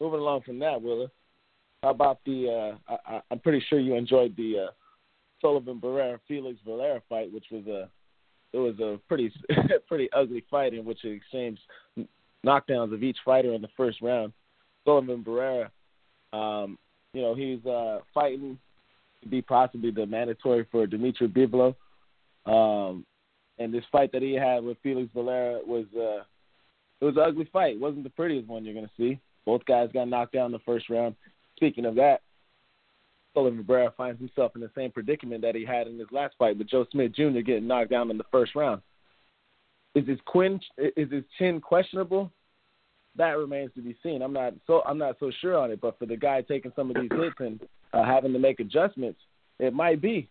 Moving 0.00 0.20
along 0.20 0.42
from 0.42 0.58
that, 0.60 0.80
Willa, 0.80 1.10
How 1.82 1.90
about 1.90 2.20
the? 2.24 2.76
Uh, 2.88 2.92
I, 3.06 3.20
I'm 3.30 3.38
pretty 3.38 3.64
sure 3.68 3.78
you 3.78 3.94
enjoyed 3.94 4.36
the 4.36 4.66
uh, 4.66 4.70
Sullivan 5.40 5.80
Barrera 5.80 6.18
Felix 6.26 6.58
Valera 6.64 7.02
fight, 7.08 7.32
which 7.32 7.46
was 7.50 7.66
a 7.66 7.88
it 8.52 8.58
was 8.58 8.78
a 8.80 8.98
pretty 9.08 9.32
pretty 9.88 10.08
ugly 10.12 10.44
fight 10.50 10.74
in 10.74 10.84
which 10.84 11.04
it 11.04 11.12
exchanged 11.12 11.60
knockdowns 12.44 12.94
of 12.94 13.02
each 13.02 13.18
fighter 13.24 13.52
in 13.52 13.62
the 13.62 13.68
first 13.76 14.00
round. 14.00 14.32
Sullivan 14.84 15.24
Barrera, 15.24 15.70
um, 16.32 16.78
you 17.12 17.20
know, 17.22 17.34
he's 17.34 17.64
uh, 17.66 18.00
fighting 18.14 18.58
to 19.22 19.28
be 19.28 19.42
possibly 19.42 19.90
the 19.90 20.06
mandatory 20.06 20.66
for 20.70 20.86
Dimitri 20.86 21.28
Bivol. 21.28 21.74
Um, 22.46 23.04
and 23.58 23.72
this 23.72 23.84
fight 23.90 24.12
that 24.12 24.22
he 24.22 24.34
had 24.34 24.62
with 24.62 24.76
Felix 24.82 25.10
Valera 25.14 25.60
was 25.66 25.86
uh, 25.96 26.22
it 27.00 27.04
was 27.04 27.16
an 27.16 27.24
ugly 27.26 27.48
fight. 27.52 27.74
It 27.74 27.80
wasn't 27.80 28.04
the 28.04 28.10
prettiest 28.10 28.48
one 28.48 28.64
you're 28.64 28.74
going 28.74 28.86
to 28.86 28.92
see. 28.96 29.18
Both 29.46 29.64
guys 29.64 29.88
got 29.94 30.08
knocked 30.08 30.32
down 30.34 30.46
in 30.46 30.52
the 30.52 30.58
first 30.60 30.90
round. 30.90 31.14
Speaking 31.56 31.86
of 31.86 31.94
that, 31.94 32.20
Sullivan 33.32 33.64
Barrera 33.64 33.94
finds 33.94 34.18
himself 34.18 34.52
in 34.54 34.60
the 34.60 34.70
same 34.74 34.90
predicament 34.90 35.42
that 35.42 35.54
he 35.54 35.64
had 35.64 35.86
in 35.86 35.98
his 35.98 36.08
last 36.10 36.34
fight 36.38 36.58
with 36.58 36.68
Joe 36.68 36.86
Smith 36.90 37.12
Jr. 37.12 37.40
getting 37.40 37.66
knocked 37.66 37.90
down 37.90 38.10
in 38.10 38.18
the 38.18 38.24
first 38.32 38.54
round. 38.54 38.82
Is 39.94 40.06
his 40.06 40.18
quin 40.26 40.60
is 40.78 41.10
his 41.10 41.24
chin 41.38 41.60
questionable? 41.60 42.30
That 43.16 43.38
remains 43.38 43.70
to 43.76 43.82
be 43.82 43.96
seen. 44.02 44.20
I'm 44.20 44.32
not 44.32 44.54
so 44.66 44.82
I'm 44.86 44.98
not 44.98 45.16
so 45.20 45.30
sure 45.40 45.56
on 45.56 45.70
it, 45.70 45.80
but 45.80 45.98
for 45.98 46.06
the 46.06 46.16
guy 46.16 46.42
taking 46.42 46.72
some 46.76 46.90
of 46.90 46.96
these 46.96 47.10
hits 47.18 47.36
and 47.38 47.60
uh, 47.92 48.04
having 48.04 48.32
to 48.32 48.38
make 48.38 48.60
adjustments, 48.60 49.20
it 49.58 49.72
might 49.72 50.02
be. 50.02 50.28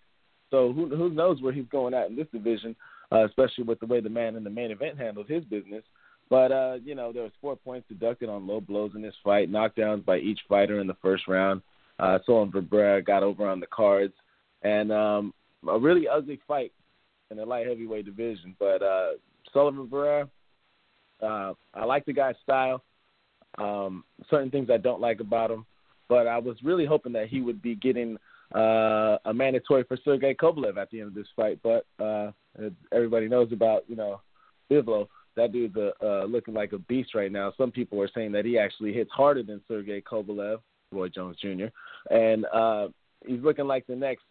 So 0.52 0.72
who 0.74 0.96
who 0.96 1.10
knows 1.10 1.42
where 1.42 1.54
he's 1.54 1.66
going 1.72 1.94
at 1.94 2.10
in 2.10 2.16
this 2.16 2.28
division, 2.32 2.76
uh, 3.12 3.26
especially 3.26 3.64
with 3.64 3.80
the 3.80 3.88
way 3.88 4.02
the 4.02 4.10
man 4.10 4.36
in 4.36 4.44
the 4.44 4.50
main 4.50 4.72
event 4.72 5.00
handled 5.00 5.28
his 5.28 5.44
business. 5.46 5.84
But 6.30 6.52
uh, 6.52 6.78
you 6.84 6.96
know, 6.96 7.12
there 7.12 7.24
was 7.24 7.32
four 7.42 7.56
points 7.56 7.88
deducted 7.88 8.30
on 8.30 8.48
low 8.48 8.60
blows 8.60 8.92
in 8.96 9.02
this 9.02 9.16
fight, 9.24 9.52
knockdowns 9.52 10.06
by 10.06 10.18
each 10.18 10.40
fighter 10.50 10.80
in 10.80 10.88
the 10.88 10.98
first 11.02 11.28
round. 11.28 11.62
Uh, 12.00 12.20
Sullivan 12.26 12.68
Barrera 12.70 13.06
got 13.06 13.24
over 13.24 13.48
on 13.48 13.60
the 13.60 13.68
cards, 13.68 14.14
and 14.64 14.92
um, 14.92 15.34
a 15.68 15.80
really 15.80 16.08
ugly 16.08 16.40
fight 16.48 16.72
in 17.32 17.38
the 17.38 17.46
light 17.46 17.68
heavyweight 17.68 18.06
division. 18.06 18.56
But 18.60 18.82
uh, 18.82 19.12
Sullivan 19.54 19.88
Barrera, 19.88 20.30
uh, 21.22 21.54
I 21.74 21.86
like 21.86 22.06
the 22.06 22.14
guy's 22.14 22.36
style. 22.44 22.84
Um, 23.58 24.04
certain 24.30 24.52
things 24.52 24.70
I 24.70 24.78
don't 24.78 25.00
like 25.00 25.22
about 25.22 25.52
him, 25.52 25.66
but 26.10 26.28
I 26.28 26.40
was 26.40 26.58
really 26.64 26.86
hoping 26.86 27.14
that 27.14 27.30
he 27.30 27.40
would 27.40 27.62
be 27.62 27.76
getting 27.76 28.18
uh, 28.54 29.18
a 29.26 29.34
mandatory 29.34 29.84
for 29.84 29.98
Sergey 30.04 30.36
Kovalev 30.36 30.78
at 30.78 30.90
the 30.92 31.00
end 31.00 31.10
of 31.10 31.14
this 31.14 31.28
fight. 31.36 31.60
But 31.64 31.86
uh, 32.04 32.32
everybody 32.92 33.28
knows 33.28 33.52
about 33.52 33.84
you 33.88 33.96
know 33.96 34.22
Bivol. 34.70 35.08
That 35.36 35.52
dude's 35.52 35.76
uh, 35.76 35.92
uh, 36.02 36.26
looking 36.26 36.54
like 36.54 36.72
a 36.74 36.80
beast 36.80 37.14
right 37.14 37.32
now. 37.32 37.54
Some 37.58 37.72
people 37.72 38.02
are 38.02 38.10
saying 38.14 38.32
that 38.34 38.46
he 38.46 38.58
actually 38.58 38.94
hits 38.94 39.12
harder 39.12 39.44
than 39.44 39.62
Sergey 39.68 40.02
Kovalev, 40.02 40.60
Roy 40.92 41.10
Jones 41.10 41.38
Jr., 41.42 41.66
and 42.10 42.46
uh, 42.54 42.88
he's 43.26 43.42
looking 43.42 43.68
like 43.68 43.86
the 43.88 43.96
next 43.96 44.24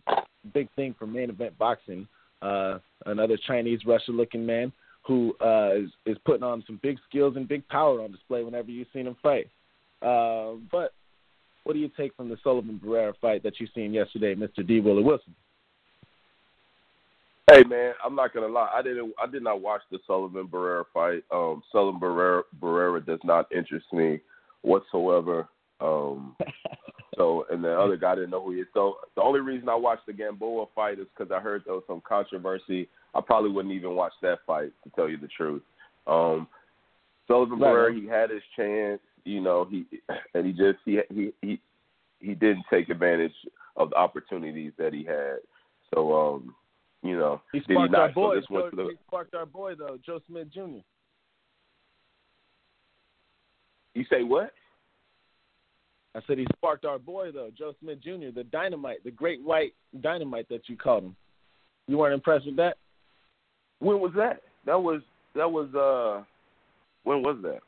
big 0.53 0.69
thing 0.77 0.95
for 0.99 1.07
main 1.07 1.31
event 1.31 1.57
boxing. 1.59 2.07
Uh, 2.43 2.79
another 3.07 3.39
Chinese 3.47 3.81
Russia 3.87 4.13
looking 4.13 4.45
man 4.45 4.73
who 5.07 5.35
uh, 5.41 5.71
is, 5.75 5.91
is 6.07 6.17
putting 6.25 6.43
on 6.43 6.65
some 6.67 6.81
big 6.83 6.99
skills 7.09 7.37
and 7.37 7.49
big 7.49 7.67
power 7.69 8.01
on 8.01 8.11
display 8.11 8.43
whenever 8.43 8.71
you've 8.71 8.89
seen 8.93 9.07
him 9.07 9.17
fight. 9.23 9.49
Uh, 10.03 10.53
but 10.71 10.93
what 11.65 11.73
do 11.75 11.79
you 11.79 11.91
take 11.97 12.15
from 12.15 12.29
the 12.29 12.37
Sullivan 12.43 12.81
Barrera 12.83 13.15
fight 13.21 13.43
that 13.43 13.59
you've 13.59 13.71
seen 13.75 13.93
yesterday, 13.93 14.35
Mr. 14.35 14.67
D. 14.67 14.81
Willie 14.81 15.03
Wilson? 15.03 15.35
Hey 17.53 17.63
man, 17.63 17.93
I'm 18.03 18.15
not 18.15 18.33
gonna 18.33 18.49
lie. 18.49 18.71
I 18.75 18.81
didn't. 18.81 19.13
I 19.23 19.31
did 19.31 19.43
not 19.43 19.61
watch 19.61 19.83
the 19.91 19.99
Sullivan 20.07 20.49
Barrera 20.49 20.85
fight. 20.95 21.25
Um, 21.31 21.63
Sullivan 21.71 22.01
Barrera, 22.01 22.43
Barrera 22.59 23.05
does 23.05 23.21
not 23.23 23.53
interest 23.53 23.87
me 23.93 24.21
whatsoever. 24.63 25.47
Um, 25.79 26.37
so, 27.17 27.45
and 27.51 27.63
the 27.63 27.79
other 27.79 27.99
guy 27.99 28.15
didn't 28.15 28.31
know 28.31 28.43
who 28.43 28.53
he 28.53 28.61
is. 28.61 28.67
So, 28.73 28.97
the 29.15 29.21
only 29.21 29.41
reason 29.41 29.69
I 29.69 29.75
watched 29.75 30.07
the 30.07 30.15
Gamboa 30.15 30.67
fight 30.75 30.99
is 30.99 31.07
because 31.15 31.31
I 31.31 31.41
heard 31.41 31.63
there 31.67 31.75
was 31.75 31.85
some 31.87 32.01
controversy. 32.09 32.89
I 33.15 33.21
probably 33.21 33.51
wouldn't 33.51 33.75
even 33.75 33.95
watch 33.95 34.15
that 34.23 34.39
fight 34.47 34.73
to 34.83 34.91
tell 34.97 35.09
you 35.09 35.19
the 35.19 35.29
truth. 35.29 35.63
Um, 36.07 36.49
Sullivan 37.29 37.59
Right. 37.59 37.75
Barrera, 37.75 38.01
he 38.01 38.09
had 38.09 38.31
his 38.31 38.43
chance, 38.57 39.01
you 39.25 39.43
know, 39.43 39.67
he 39.71 39.85
and 40.35 40.47
he 40.47 40.53
just 40.53 40.79
he 40.87 40.99
he 41.13 41.33
he 41.43 41.61
he 42.21 42.35
didn't 42.35 42.65
take 42.71 42.89
advantage 42.89 43.35
of 43.77 43.91
the 43.91 43.97
opportunities 43.97 44.73
that 44.79 44.95
he 44.95 45.05
had. 45.05 45.39
So, 45.95 46.13
um, 46.15 46.55
you 47.05 47.19
know, 47.19 47.43
He 47.53 47.61
did 47.61 47.69
he 47.69 47.75
sparked 47.75 47.95
our 47.95 48.07
not? 48.09 48.15
So 48.15 48.21
boy. 48.21 48.35
this 48.37 48.45
went 48.51 48.71
Joe, 48.71 48.83
the, 48.83 48.89
he 48.91 48.97
sparked 49.07 49.35
our 49.35 49.47
boy 49.47 49.75
though, 49.77 49.99
Joe 50.05 50.21
Smith 50.27 50.49
Jr. 50.53 50.81
you 53.95 54.05
say 54.11 54.23
what? 54.23 54.51
I 56.17 56.21
said 56.27 56.39
he 56.39 56.47
sparked 56.57 56.87
our 56.87 56.99
boy 56.99 57.31
though, 57.31 57.51
Joe 57.57 57.75
Smith 57.81 58.01
Jr. 58.03 58.31
The 58.35 58.45
dynamite, 58.51 59.05
the 59.05 59.11
great 59.11 59.43
white 59.43 59.75
dynamite 60.01 60.49
that 60.49 60.69
you 60.69 60.77
called 60.77 61.05
him. 61.05 61.17
You 61.87 61.99
weren't 61.99 62.15
impressed 62.15 62.47
with 62.47 62.57
that? 62.57 62.79
When 63.81 64.01
was 64.01 64.13
that? 64.17 64.41
That 64.65 64.83
was 64.83 65.03
that 65.35 65.51
was 65.51 65.69
uh 65.75 66.25
when 67.03 67.23
was 67.23 67.37
that? 67.43 67.61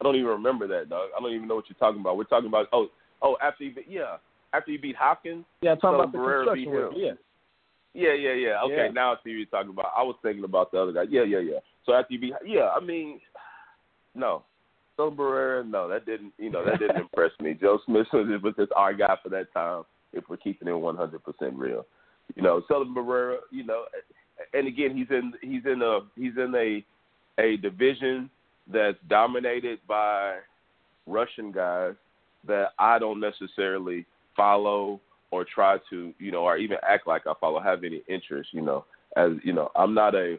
I 0.00 0.04
don't 0.04 0.16
even 0.16 0.26
remember 0.26 0.66
that, 0.66 0.88
dog. 0.88 1.10
I 1.16 1.20
don't 1.20 1.32
even 1.32 1.46
know 1.46 1.54
what 1.54 1.66
you're 1.68 1.78
talking 1.78 2.00
about. 2.00 2.16
We're 2.16 2.24
talking 2.24 2.48
about 2.48 2.66
oh 2.72 2.88
oh 3.22 3.36
after 3.40 3.62
you 3.62 3.74
beat 3.74 3.86
yeah 3.88 4.16
after 4.52 4.72
you 4.72 4.80
beat 4.80 4.96
Hopkins. 4.96 5.44
Yeah, 5.62 5.72
I'm 5.72 5.78
talking 5.78 6.00
about 6.00 6.10
the 6.10 6.18
Barrera 6.18 6.46
construction 6.46 6.64
beat 6.64 6.76
work. 6.76 6.92
Yeah. 6.96 7.12
Yeah, 7.94 8.14
yeah, 8.14 8.32
yeah. 8.32 8.62
Okay, 8.64 8.86
Yeah. 8.86 8.90
now 8.92 9.12
I 9.12 9.16
see 9.16 9.30
what 9.30 9.36
you're 9.36 9.46
talking 9.46 9.70
about. 9.70 9.92
I 9.96 10.02
was 10.02 10.16
thinking 10.22 10.44
about 10.44 10.70
the 10.70 10.80
other 10.80 10.92
guy. 10.92 11.04
Yeah, 11.08 11.24
yeah, 11.24 11.40
yeah. 11.40 11.58
So 11.84 11.92
after 11.92 12.14
you 12.14 12.20
be, 12.20 12.32
yeah, 12.46 12.68
I 12.70 12.80
mean, 12.80 13.20
no, 14.14 14.44
Sullivan 14.96 15.18
Barrera, 15.18 15.68
no, 15.68 15.88
that 15.88 16.06
didn't, 16.06 16.32
you 16.38 16.50
know, 16.50 16.64
that 16.64 16.78
didn't 16.78 16.96
impress 17.00 17.32
me. 17.40 17.54
Joe 17.54 17.78
Smith 17.86 18.06
was 18.12 18.26
was 18.42 18.54
just 18.56 18.72
our 18.76 18.94
guy 18.94 19.16
for 19.22 19.28
that 19.30 19.52
time. 19.52 19.84
If 20.12 20.24
we're 20.28 20.36
keeping 20.38 20.66
it 20.68 20.72
100% 20.72 21.20
real, 21.54 21.86
you 22.34 22.42
know, 22.42 22.62
Sullivan 22.66 22.94
Barrera, 22.94 23.38
you 23.50 23.64
know, 23.64 23.84
and 24.52 24.66
again, 24.66 24.96
he's 24.96 25.10
in 25.10 25.32
he's 25.40 25.64
in 25.66 25.82
a 25.82 26.00
he's 26.16 26.36
in 26.36 26.54
a 26.54 26.84
a 27.40 27.56
division 27.58 28.28
that's 28.72 28.98
dominated 29.08 29.78
by 29.86 30.36
Russian 31.06 31.52
guys 31.52 31.94
that 32.46 32.68
I 32.78 32.98
don't 32.98 33.20
necessarily 33.20 34.06
follow 34.36 35.00
or 35.30 35.44
try 35.44 35.76
to, 35.90 36.12
you 36.18 36.32
know, 36.32 36.44
or 36.44 36.56
even 36.56 36.76
act 36.86 37.06
like 37.06 37.26
I 37.26 37.32
follow, 37.40 37.60
have 37.60 37.84
any 37.84 38.02
interest, 38.08 38.50
you 38.52 38.62
know. 38.62 38.84
As 39.16 39.32
you 39.42 39.52
know, 39.52 39.70
I'm 39.74 39.94
not 39.94 40.14
a, 40.14 40.38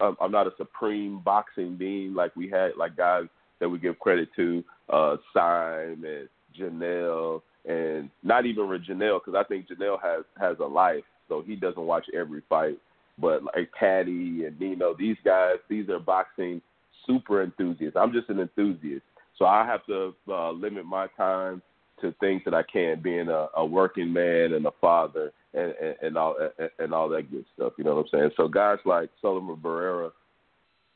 I'm 0.00 0.32
not 0.32 0.46
a 0.46 0.52
supreme 0.56 1.20
boxing 1.20 1.76
being 1.76 2.14
like 2.14 2.34
we 2.34 2.48
had, 2.48 2.72
like 2.76 2.96
guys 2.96 3.24
that 3.60 3.68
we 3.68 3.78
give 3.78 3.98
credit 3.98 4.28
to, 4.36 4.64
uh, 4.88 5.16
Syme 5.34 6.04
and 6.04 6.28
Janelle, 6.58 7.42
and 7.68 8.10
not 8.22 8.46
even 8.46 8.68
with 8.68 8.86
Janelle, 8.86 9.20
because 9.24 9.38
I 9.38 9.46
think 9.46 9.66
Janelle 9.68 10.00
has 10.02 10.24
has 10.40 10.56
a 10.60 10.66
life, 10.66 11.04
so 11.28 11.42
he 11.46 11.56
doesn't 11.56 11.82
watch 11.82 12.06
every 12.16 12.42
fight. 12.48 12.78
But 13.18 13.44
like 13.44 13.70
Patty 13.78 14.44
and 14.46 14.58
Nino, 14.58 14.94
these 14.98 15.16
guys, 15.24 15.56
these 15.68 15.88
are 15.88 16.00
boxing 16.00 16.62
super 17.06 17.42
enthusiasts. 17.42 17.96
I'm 17.96 18.12
just 18.12 18.28
an 18.28 18.40
enthusiast, 18.40 19.04
so 19.38 19.44
I 19.44 19.64
have 19.66 19.84
to 19.86 20.14
uh, 20.28 20.50
limit 20.52 20.84
my 20.84 21.06
time 21.16 21.62
to 22.00 22.14
things 22.20 22.42
that 22.44 22.54
I 22.54 22.62
can, 22.62 23.00
being 23.00 23.28
a, 23.28 23.48
a 23.56 23.64
working 23.64 24.12
man 24.12 24.52
and 24.52 24.66
a 24.66 24.72
father 24.80 25.32
and, 25.54 25.74
and, 25.80 25.94
and 26.02 26.16
all 26.16 26.36
and, 26.78 26.94
all 26.94 27.08
that 27.08 27.30
good 27.30 27.44
stuff. 27.54 27.72
You 27.76 27.84
know 27.84 27.96
what 27.96 28.06
I'm 28.12 28.18
saying? 28.18 28.30
So 28.36 28.48
guys 28.48 28.78
like 28.84 29.10
Sullivan 29.20 29.56
Barrera, 29.56 30.10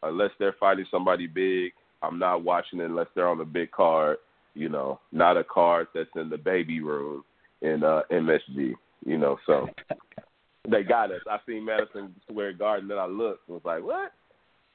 unless 0.03 0.31
they're 0.39 0.57
fighting 0.59 0.87
somebody 0.91 1.27
big, 1.27 1.73
I'm 2.03 2.19
not 2.19 2.43
watching 2.43 2.81
it 2.81 2.85
unless 2.85 3.07
they're 3.15 3.29
on 3.29 3.41
a 3.41 3.45
big 3.45 3.71
card. 3.71 4.19
You 4.55 4.69
know, 4.69 5.01
not 5.11 5.37
a 5.37 5.43
card 5.43 5.89
that's 5.95 6.11
in 6.15 6.31
the 6.31 6.39
baby 6.39 6.81
room 6.81 7.25
in 7.63 7.83
uh, 7.83 8.03
MSG. 8.13 8.75
You 9.05 9.19
know, 9.19 9.37
so 9.47 9.69
they 10.71 10.83
got 10.83 11.11
us. 11.11 11.21
I 11.29 11.39
seen 11.47 11.65
Madison 11.65 12.15
Square 12.31 12.55
Garden, 12.55 12.89
then 12.89 12.99
I 12.99 13.07
looked 13.07 13.49
and 13.49 13.55
was 13.55 13.65
like, 13.65 13.83
what? 13.83 14.13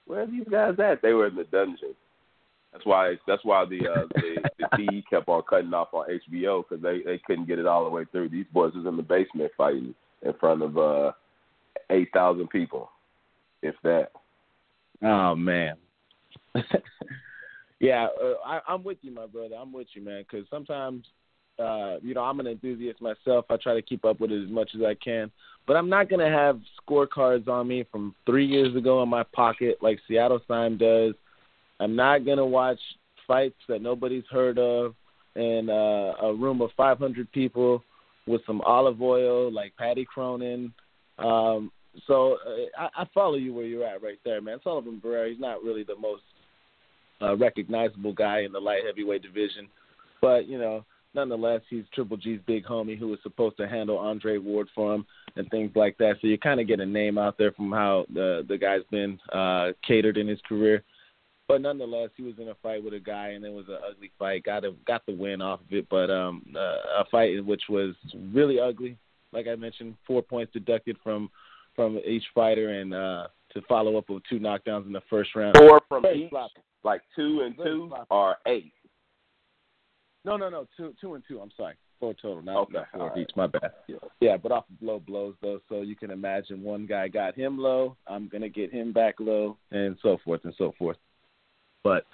Where 0.06 0.24
are 0.24 0.28
these 0.28 0.48
guys 0.50 0.76
at? 0.80 1.02
They 1.02 1.14
were 1.14 1.28
in 1.28 1.36
the 1.36 1.44
dungeon. 1.46 1.96
That's 2.72 2.86
why. 2.86 3.16
That's 3.28 3.44
why 3.44 3.66
the 3.66 3.80
uh, 3.88 4.06
the, 4.14 4.50
the 4.60 4.66
TV 4.78 5.04
kept 5.10 5.28
on 5.28 5.42
cutting 5.50 5.74
off 5.74 5.94
on 5.94 6.08
HBO 6.08 6.64
because 6.68 6.84
they 6.84 7.02
they 7.04 7.20
couldn't 7.26 7.48
get 7.48 7.60
it 7.60 7.66
all 7.66 7.84
the 7.84 7.90
way 7.90 8.06
through. 8.12 8.30
These 8.30 8.46
boys 8.54 8.74
was 8.74 8.86
in 8.86 8.96
the 8.96 9.04
basement 9.04 9.52
fighting 9.58 9.96
in 10.22 10.34
front 10.40 10.62
of 10.62 10.78
uh, 10.78 11.12
eight 11.90 12.10
thousand 12.14 12.50
people, 12.50 12.92
if 13.62 13.76
that. 13.84 14.12
Oh 15.02 15.36
man. 15.36 15.76
yeah, 17.80 18.08
uh, 18.22 18.34
I, 18.46 18.60
I'm 18.68 18.84
with 18.84 18.98
you, 19.02 19.12
my 19.12 19.26
brother. 19.26 19.56
I'm 19.56 19.72
with 19.72 19.88
you, 19.94 20.04
man. 20.04 20.24
Because 20.30 20.46
sometimes, 20.50 21.06
uh, 21.58 21.98
you 22.02 22.14
know, 22.14 22.24
I'm 22.24 22.40
an 22.40 22.48
enthusiast 22.48 23.02
myself. 23.02 23.46
I 23.50 23.58
try 23.58 23.74
to 23.74 23.82
keep 23.82 24.06
up 24.06 24.20
with 24.20 24.32
it 24.32 24.44
as 24.44 24.50
much 24.50 24.72
as 24.76 24.82
I 24.84 24.94
can, 24.94 25.32
but 25.66 25.76
I'm 25.76 25.90
not 25.90 26.10
gonna 26.10 26.30
have 26.30 26.60
scorecards 26.88 27.48
on 27.48 27.68
me 27.68 27.86
from 27.92 28.14
three 28.28 28.46
years 28.46 28.76
ago 28.76 29.02
in 29.02 29.10
my 29.10 29.24
pocket 29.24 29.80
like 29.82 30.00
Seattle 30.08 30.42
Sign 30.48 30.78
does. 30.78 31.16
I'm 31.80 31.96
not 31.96 32.26
gonna 32.26 32.46
watch 32.46 32.80
fights 33.28 33.58
that 33.68 33.82
nobody's 33.82 34.24
heard 34.32 34.58
of 34.58 34.96
in 35.36 35.70
uh, 35.70 36.14
a 36.22 36.34
room 36.36 36.62
of 36.62 36.72
500 36.76 37.32
people 37.32 37.84
with 38.28 38.42
some 38.46 38.62
olive 38.62 39.02
oil 39.02 39.52
like 39.52 39.76
Patty 39.78 40.06
Cronin. 40.06 40.74
Um, 41.18 41.72
so 42.08 42.38
uh, 42.46 42.82
I, 42.96 43.04
I 43.04 43.06
follow 43.14 43.36
you 43.36 43.54
where 43.54 43.66
you're 43.66 43.88
at 43.88 44.04
right 44.04 44.20
there, 44.26 44.42
man. 44.42 44.60
Sullivan 44.64 45.02
Barrera, 45.04 45.30
he's 45.30 45.40
not 45.40 45.64
really 45.64 45.84
the 45.84 45.96
most 45.96 46.24
uh, 47.22 47.36
recognizable 47.36 48.14
guy 48.14 48.42
in 48.42 48.52
the 48.52 48.60
light 48.60 48.84
heavyweight 48.86 49.22
division, 49.22 49.68
but 50.22 50.48
you 50.48 50.58
know 50.58 50.86
nonetheless, 51.14 51.62
he's 51.70 51.84
Triple 51.94 52.18
G's 52.18 52.40
big 52.46 52.66
homie 52.66 52.98
who 52.98 53.08
was 53.08 53.20
supposed 53.24 53.58
to 53.58 53.68
handle 53.68 53.98
Andre 53.98 54.38
Ward 54.38 54.68
for 54.76 54.94
him 54.94 55.06
and 55.36 55.50
things 55.50 55.72
like 55.76 55.98
that. 55.98 56.16
So 56.22 56.28
you 56.28 56.38
kind 56.38 56.60
of 56.60 56.68
get 56.68 56.80
a 56.80 56.86
name 56.86 57.18
out 57.18 57.38
there 57.38 57.52
from 57.52 57.72
how 57.72 58.06
the 58.14 58.46
the 58.48 58.58
guy's 58.58 58.84
been 58.92 59.20
uh, 59.34 59.72
catered 59.86 60.18
in 60.18 60.28
his 60.28 60.40
career. 60.48 60.84
But 61.50 61.62
nonetheless, 61.64 62.12
he 62.16 62.22
was 62.22 62.36
in 62.38 62.48
a 62.50 62.56
fight 62.62 62.84
with 62.84 62.94
a 62.94 63.00
guy, 63.00 63.30
and 63.30 63.44
it 63.44 63.52
was 63.52 63.66
an 63.70 63.80
ugly 63.90 64.12
fight. 64.20 64.44
Got 64.44 64.66
a, 64.66 64.74
got 64.86 65.04
the 65.08 65.14
win 65.16 65.42
off 65.42 65.62
of 65.62 65.74
it, 65.74 65.88
but 65.90 66.12
um, 66.12 66.46
uh, 66.56 66.60
a 67.02 67.06
fight 67.12 67.44
which 67.44 67.64
was 67.68 67.96
really 68.32 68.60
ugly. 68.60 68.96
Like 69.34 69.48
I 69.48 69.56
mentioned, 69.56 69.96
four 70.06 70.22
points 70.22 70.54
deducted 70.54 70.96
from 71.04 71.30
from 71.76 72.00
each 72.06 72.24
fighter, 72.36 72.70
and 72.80 72.94
uh, 72.94 73.28
to 73.54 73.62
follow 73.68 73.98
up 73.98 74.10
with 74.12 74.22
two 74.30 74.40
knockdowns 74.40 74.86
in 74.86 74.94
the 74.94 75.02
first 75.10 75.36
round. 75.36 75.56
Four 75.58 75.82
from 75.90 76.04
Very 76.04 76.26
each, 76.26 76.30
sloppy. 76.30 76.54
like 76.84 77.02
two 77.16 77.42
and 77.44 77.58
Very 77.58 77.70
two, 77.72 77.88
sloppy. 77.90 78.06
or 78.12 78.36
eight. 78.46 78.72
No, 80.26 80.38
no, 80.38 80.50
no, 80.50 80.68
two, 80.78 80.94
two 81.02 81.16
and 81.16 81.24
two. 81.28 81.40
I'm 81.40 81.52
sorry, 81.58 81.74
four 82.00 82.14
total, 82.14 82.44
not, 82.44 82.58
Okay, 82.64 82.74
not 82.74 82.88
four 82.94 83.08
right. 83.10 83.18
each. 83.18 83.32
My 83.36 83.48
bad. 83.48 83.72
Yeah. 83.88 83.96
Yeah, 84.22 84.38
but 84.38 84.52
off 84.52 84.66
of 84.70 84.86
low 84.86 85.00
blows 85.00 85.34
though, 85.42 85.62
so 85.68 85.82
you 85.82 85.96
can 85.96 86.12
imagine 86.12 86.62
one 86.62 86.86
guy 86.86 87.08
got 87.08 87.34
him 87.36 87.58
low, 87.58 87.96
I'm 88.06 88.28
gonna 88.28 88.50
get 88.50 88.72
him 88.72 88.94
back 88.94 89.16
low, 89.20 89.58
and 89.72 89.98
so 90.04 90.20
forth 90.24 90.42
and 90.44 90.54
so 90.58 90.74
forth. 90.78 90.98
But 91.84 92.06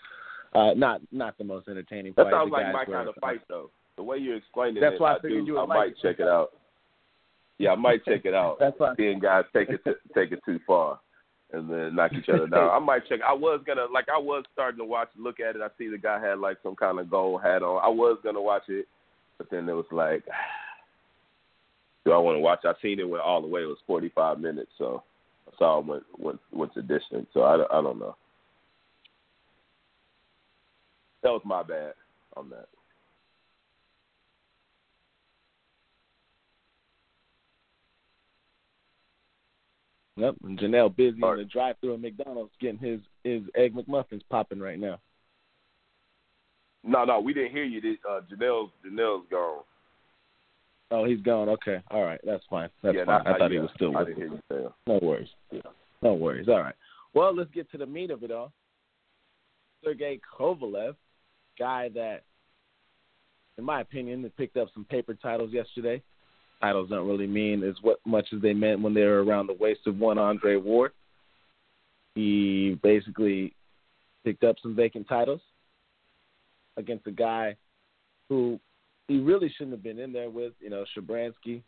uh, 0.53 0.73
not 0.73 1.01
not 1.11 1.37
the 1.37 1.43
most 1.43 1.67
entertaining 1.67 2.13
That 2.15 2.25
fight. 2.25 2.33
sounds 2.33 2.51
The 2.51 2.57
like 2.57 2.73
my 2.73 2.85
kind 2.85 3.09
of 3.09 3.15
fight, 3.21 3.41
though. 3.49 3.69
The 3.97 4.03
way 4.03 4.17
you're 4.17 4.37
explaining 4.37 4.81
That's 4.81 4.95
it, 4.95 5.01
why 5.01 5.13
I 5.13 5.15
I, 5.15 5.19
figured 5.21 5.45
do, 5.45 5.51
you 5.53 5.59
I 5.59 5.65
might 5.65 5.97
check 6.01 6.19
it 6.19 6.27
out. 6.27 6.51
Yeah, 7.57 7.71
I 7.71 7.75
might 7.75 8.03
check 8.03 8.25
it 8.25 8.33
out. 8.33 8.57
That's 8.59 8.77
why. 8.77 8.93
Seeing 8.97 9.19
guys 9.19 9.45
take 9.53 9.69
it 9.69 9.83
to, 9.85 9.95
take 10.13 10.31
it 10.31 10.39
too 10.45 10.59
far, 10.67 10.99
and 11.53 11.69
then 11.69 11.95
knock 11.95 12.11
each 12.13 12.27
other 12.29 12.47
down. 12.47 12.69
I 12.71 12.79
might 12.79 13.07
check. 13.07 13.19
I 13.27 13.33
was 13.33 13.61
gonna 13.65 13.85
like 13.93 14.07
I 14.13 14.19
was 14.19 14.43
starting 14.53 14.79
to 14.79 14.85
watch, 14.85 15.09
look 15.17 15.39
at 15.39 15.55
it. 15.55 15.61
I 15.61 15.67
see 15.77 15.87
the 15.89 15.97
guy 15.97 16.19
had 16.19 16.39
like 16.39 16.57
some 16.63 16.75
kind 16.75 16.99
of 16.99 17.09
gold 17.09 17.41
hat 17.41 17.63
on. 17.63 17.81
I 17.83 17.87
was 17.89 18.17
gonna 18.23 18.41
watch 18.41 18.63
it, 18.67 18.87
but 19.37 19.49
then 19.49 19.67
it 19.69 19.73
was 19.73 19.85
like, 19.91 20.23
do 22.05 22.11
I 22.11 22.17
want 22.17 22.35
to 22.35 22.39
watch? 22.41 22.59
I 22.65 22.73
seen 22.81 22.99
it 22.99 23.07
went 23.09 23.23
all 23.23 23.41
the 23.41 23.47
way. 23.47 23.61
It 23.61 23.67
was 23.67 23.77
45 23.87 24.39
minutes, 24.39 24.71
so 24.77 25.03
I 25.47 25.57
saw 25.57 25.79
it 25.79 25.85
went 25.85 26.03
went 26.17 26.39
went 26.51 26.73
to 26.73 26.81
distance. 26.81 27.27
So 27.33 27.41
I, 27.43 27.55
I 27.77 27.81
don't 27.81 27.99
know. 27.99 28.15
That 31.25 31.31
was 31.31 31.41
my 31.43 31.63
bad 31.63 31.93
on 32.37 32.51
that. 32.51 32.67
Yep, 40.17 40.35
and 40.43 40.59
Janelle 40.59 40.95
busy 40.95 41.15
in 41.15 41.37
the 41.37 41.47
drive-through 41.51 41.95
at 41.95 41.99
McDonald's 42.01 42.51
getting 42.61 42.77
his 42.77 42.99
his 43.23 43.41
egg 43.55 43.73
McMuffins 43.73 44.21
popping 44.29 44.59
right 44.59 44.79
now. 44.79 44.99
No, 46.83 47.05
no, 47.05 47.19
we 47.19 47.33
didn't 47.33 47.53
hear 47.53 47.63
you. 47.63 47.97
Uh, 48.07 48.21
Janelle's 48.31 48.69
Janelle's 48.85 49.25
gone. 49.31 49.63
Oh, 50.91 51.05
he's 51.05 51.21
gone. 51.21 51.49
Okay, 51.49 51.81
all 51.89 52.03
right, 52.03 52.21
that's 52.23 52.43
fine. 52.51 52.69
That's 52.83 52.97
yeah, 52.97 53.05
fine. 53.05 53.23
not- 53.23 53.27
I 53.35 53.39
thought 53.39 53.49
he 53.51 53.57
was 53.57 53.71
still 53.73 53.97
I 53.97 54.01
with 54.03 54.09
didn't 54.09 54.21
hear 54.21 54.33
us. 54.35 54.41
you. 54.51 54.73
No 54.85 54.99
worries. 55.01 55.29
Yeah. 55.49 55.61
No 56.03 56.13
worries. 56.13 56.47
All 56.47 56.59
right. 56.61 56.75
Well, 57.15 57.35
let's 57.35 57.49
get 57.49 57.71
to 57.71 57.79
the 57.79 57.87
meat 57.87 58.11
of 58.11 58.21
it 58.21 58.29
all. 58.29 58.51
Sergey 59.83 60.19
Kovalev, 60.39 60.95
guy 61.57 61.89
that, 61.89 62.23
in 63.57 63.63
my 63.63 63.81
opinion, 63.81 64.29
picked 64.37 64.57
up 64.57 64.67
some 64.73 64.85
paper 64.85 65.13
titles 65.13 65.51
yesterday. 65.51 66.01
Titles 66.61 66.89
don't 66.89 67.07
really 67.07 67.27
mean 67.27 67.63
as 67.63 67.75
what 67.81 67.99
much 68.05 68.27
as 68.33 68.41
they 68.41 68.53
meant 68.53 68.81
when 68.81 68.93
they 68.93 69.03
were 69.03 69.23
around 69.23 69.47
the 69.47 69.53
waist 69.53 69.81
of 69.87 69.97
one 69.97 70.17
Andre 70.17 70.55
Ward. 70.55 70.91
He 72.15 72.79
basically 72.81 73.53
picked 74.23 74.43
up 74.43 74.55
some 74.61 74.75
vacant 74.75 75.07
titles 75.07 75.41
against 76.77 77.07
a 77.07 77.11
guy 77.11 77.55
who 78.29 78.59
he 79.07 79.19
really 79.19 79.49
shouldn't 79.49 79.75
have 79.75 79.83
been 79.83 79.99
in 79.99 80.13
there 80.13 80.29
with. 80.29 80.53
You 80.59 80.69
know, 80.69 80.85
Shabransky. 80.97 81.61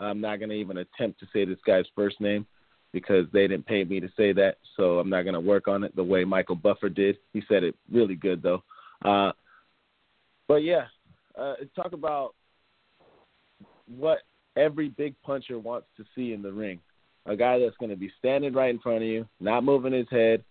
I'm 0.00 0.20
not 0.20 0.38
going 0.38 0.50
to 0.50 0.54
even 0.54 0.78
attempt 0.78 1.18
to 1.20 1.26
say 1.32 1.44
this 1.44 1.58
guy's 1.66 1.86
first 1.96 2.20
name 2.20 2.46
because 2.92 3.26
they 3.32 3.48
didn't 3.48 3.66
pay 3.66 3.84
me 3.84 4.00
to 4.00 4.08
say 4.16 4.32
that, 4.32 4.56
so 4.76 4.98
I'm 4.98 5.10
not 5.10 5.22
going 5.22 5.34
to 5.34 5.40
work 5.40 5.68
on 5.68 5.84
it 5.84 5.94
the 5.94 6.04
way 6.04 6.24
Michael 6.24 6.54
Buffer 6.54 6.88
did. 6.88 7.18
He 7.32 7.42
said 7.48 7.64
it 7.64 7.74
really 7.92 8.14
good 8.14 8.42
though. 8.42 8.62
Uh, 9.04 9.32
but 10.46 10.62
yeah, 10.62 10.86
uh, 11.38 11.54
talk 11.76 11.92
about 11.92 12.34
what 13.86 14.18
every 14.56 14.88
big 14.88 15.14
puncher 15.22 15.58
wants 15.58 15.86
to 15.96 16.04
see 16.14 16.32
in 16.32 16.42
the 16.42 16.52
ring. 16.52 16.80
A 17.26 17.36
guy 17.36 17.58
that's 17.58 17.76
going 17.76 17.90
to 17.90 17.96
be 17.96 18.10
standing 18.18 18.52
right 18.52 18.70
in 18.70 18.80
front 18.80 19.02
of 19.02 19.08
you, 19.08 19.26
not 19.40 19.64
moving 19.64 19.92
his 19.92 20.08
head, 20.10 20.42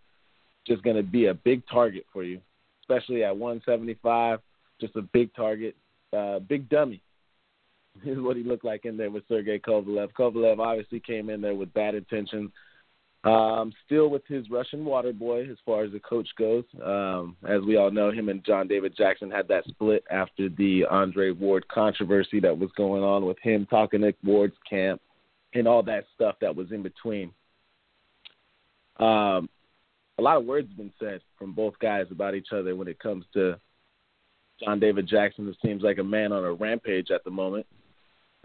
just 0.65 0.83
going 0.83 0.95
to 0.95 1.03
be 1.03 1.25
a 1.25 1.33
big 1.33 1.63
target 1.67 2.05
for 2.13 2.23
you, 2.23 2.39
especially 2.83 3.23
at 3.23 3.35
175. 3.35 4.39
Just 4.79 4.95
a 4.95 5.01
big 5.01 5.33
target, 5.33 5.75
uh, 6.15 6.39
big 6.39 6.69
dummy 6.69 7.01
is 8.05 8.19
what 8.19 8.37
he 8.37 8.43
looked 8.43 8.65
like 8.65 8.85
in 8.85 8.97
there 8.97 9.09
with 9.09 9.23
Sergey 9.27 9.59
Kovalev. 9.59 10.11
Kovalev 10.13 10.59
obviously 10.59 10.99
came 10.99 11.29
in 11.29 11.41
there 11.41 11.55
with 11.55 11.73
bad 11.73 11.95
intentions. 11.95 12.51
Um, 13.27 13.73
still 13.85 14.09
with 14.09 14.25
his 14.27 14.49
Russian 14.49 14.85
water 14.85 15.11
boy 15.11 15.49
as 15.49 15.57
far 15.65 15.83
as 15.83 15.91
the 15.91 15.99
coach 15.99 16.29
goes. 16.37 16.63
Um, 16.83 17.35
as 17.47 17.61
we 17.61 17.75
all 17.75 17.91
know, 17.91 18.09
him 18.09 18.29
and 18.29 18.43
John 18.45 18.67
David 18.67 18.95
Jackson 18.95 19.29
had 19.29 19.47
that 19.49 19.65
split 19.67 20.03
after 20.09 20.47
the 20.49 20.85
Andre 20.89 21.31
Ward 21.31 21.67
controversy 21.67 22.39
that 22.39 22.57
was 22.57 22.69
going 22.77 23.03
on 23.03 23.25
with 23.25 23.37
him 23.41 23.67
talking 23.69 24.03
at 24.05 24.15
Ward's 24.23 24.55
camp 24.69 25.01
and 25.53 25.67
all 25.67 25.83
that 25.83 26.05
stuff 26.15 26.35
that 26.39 26.55
was 26.55 26.71
in 26.71 26.83
between. 26.83 27.31
Um, 28.97 29.49
a 30.17 30.21
lot 30.21 30.37
of 30.37 30.45
words 30.45 30.69
have 30.69 30.77
been 30.77 30.93
said 30.99 31.21
from 31.37 31.53
both 31.53 31.77
guys 31.79 32.05
about 32.09 32.33
each 32.33 32.49
other 32.51 32.75
when 32.75 32.87
it 32.87 32.99
comes 32.99 33.25
to 33.33 33.59
John 34.63 34.79
David 34.79 35.07
Jackson, 35.07 35.45
who 35.45 35.53
seems 35.67 35.83
like 35.83 35.97
a 35.97 36.03
man 36.03 36.31
on 36.31 36.43
a 36.43 36.53
rampage 36.53 37.11
at 37.11 37.23
the 37.23 37.31
moment 37.31 37.65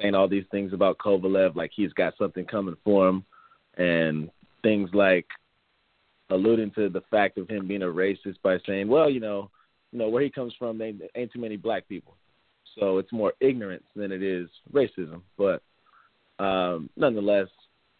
saying 0.00 0.14
all 0.14 0.28
these 0.28 0.44
things 0.50 0.72
about 0.72 0.98
Kovalev, 0.98 1.54
like 1.54 1.70
he's 1.74 1.92
got 1.92 2.14
something 2.18 2.44
coming 2.44 2.76
for 2.84 3.08
him, 3.08 3.24
and 3.76 4.30
things 4.62 4.90
like 4.92 5.26
alluding 6.30 6.70
to 6.72 6.88
the 6.88 7.02
fact 7.10 7.38
of 7.38 7.48
him 7.48 7.66
being 7.66 7.82
a 7.82 7.86
racist 7.86 8.36
by 8.42 8.58
saying, 8.66 8.88
well, 8.88 9.10
you 9.10 9.20
know, 9.20 9.50
you 9.92 9.98
know 9.98 10.08
where 10.08 10.22
he 10.22 10.30
comes 10.30 10.54
from, 10.58 10.78
they 10.78 10.94
ain't 11.14 11.32
too 11.32 11.40
many 11.40 11.56
black 11.56 11.86
people, 11.88 12.16
so 12.78 12.98
it's 12.98 13.12
more 13.12 13.34
ignorance 13.40 13.84
than 13.94 14.10
it 14.10 14.22
is 14.22 14.48
racism. 14.72 15.20
But 15.36 15.62
um, 16.42 16.88
nonetheless, 16.96 17.48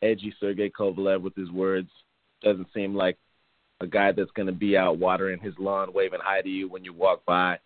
edgy 0.01 0.35
Sergey 0.41 0.71
Kovalev 0.71 1.21
with 1.23 1.37
his 1.37 1.51
words 1.51 1.91
doesn't 2.43 2.69
seem 2.75 2.95
like 2.95 3.19
a 3.81 3.87
guy 3.87 4.13
that's 4.13 4.31
going 4.33 4.47
to 4.47 4.53
be 4.53 4.77
out 4.77 4.99
watering 4.99 5.41
his 5.41 5.55
lawn, 5.59 5.93
waving 5.93 6.21
hi 6.23 6.41
to 6.41 6.49
you 6.49 6.69
when 6.69 6.85
you 6.85 6.93
walk 6.93 7.25
by. 7.25 7.59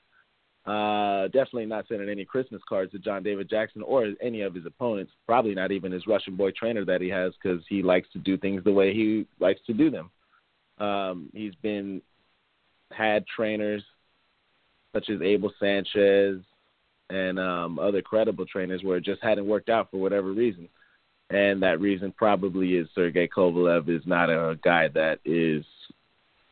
Uh, 0.67 1.27
definitely 1.29 1.67
not 1.67 1.87
sending 1.87 2.09
any 2.09 2.25
Christmas 2.25 2.61
cards 2.69 2.91
to 2.91 2.99
John 2.99 3.23
David 3.23 3.49
Jackson 3.49 3.83
or 3.83 4.13
any 4.21 4.41
of 4.41 4.53
his 4.55 4.67
opponents. 4.67 5.13
Probably 5.25 5.55
not 5.55 5.71
even 5.71 5.93
his 5.93 6.09
Russian 6.09 6.35
boy 6.35 6.51
trainer 6.51 6.85
that 6.85 7.01
he 7.01 7.09
has 7.09 7.33
because 7.41 7.63
he 7.69 7.83
likes 7.83 8.09
to 8.15 8.19
do 8.19 8.37
things 8.37 8.65
the 8.65 8.73
way 8.73 8.93
he 8.93 9.27
likes 9.39 9.61
to 9.69 9.73
do 9.73 9.91
them. 9.91 10.11
Um, 10.79 11.31
he's 11.33 11.55
been 11.63 12.03
had 12.91 13.27
trainers 13.27 13.83
such 14.93 15.09
as 15.09 15.21
Abel 15.23 15.53
Sanchez 15.61 16.41
and 17.11 17.39
um, 17.39 17.79
other 17.79 18.03
credible 18.03 18.47
trainers 18.47 18.83
where 18.83 18.97
it 18.97 19.05
just 19.05 19.23
hadn't 19.23 19.47
worked 19.47 19.69
out 19.69 19.91
for 19.91 19.99
whatever 19.99 20.33
reason. 20.33 20.69
And 21.31 21.63
that 21.63 21.81
reason 21.81 22.13
probably 22.17 22.75
is 22.75 22.89
Sergey 22.95 23.29
Kovalev 23.29 23.89
is 23.89 24.03
not 24.07 24.31
a 24.31 24.59
guy 24.63 24.89
that 24.89 25.21
is 25.25 25.65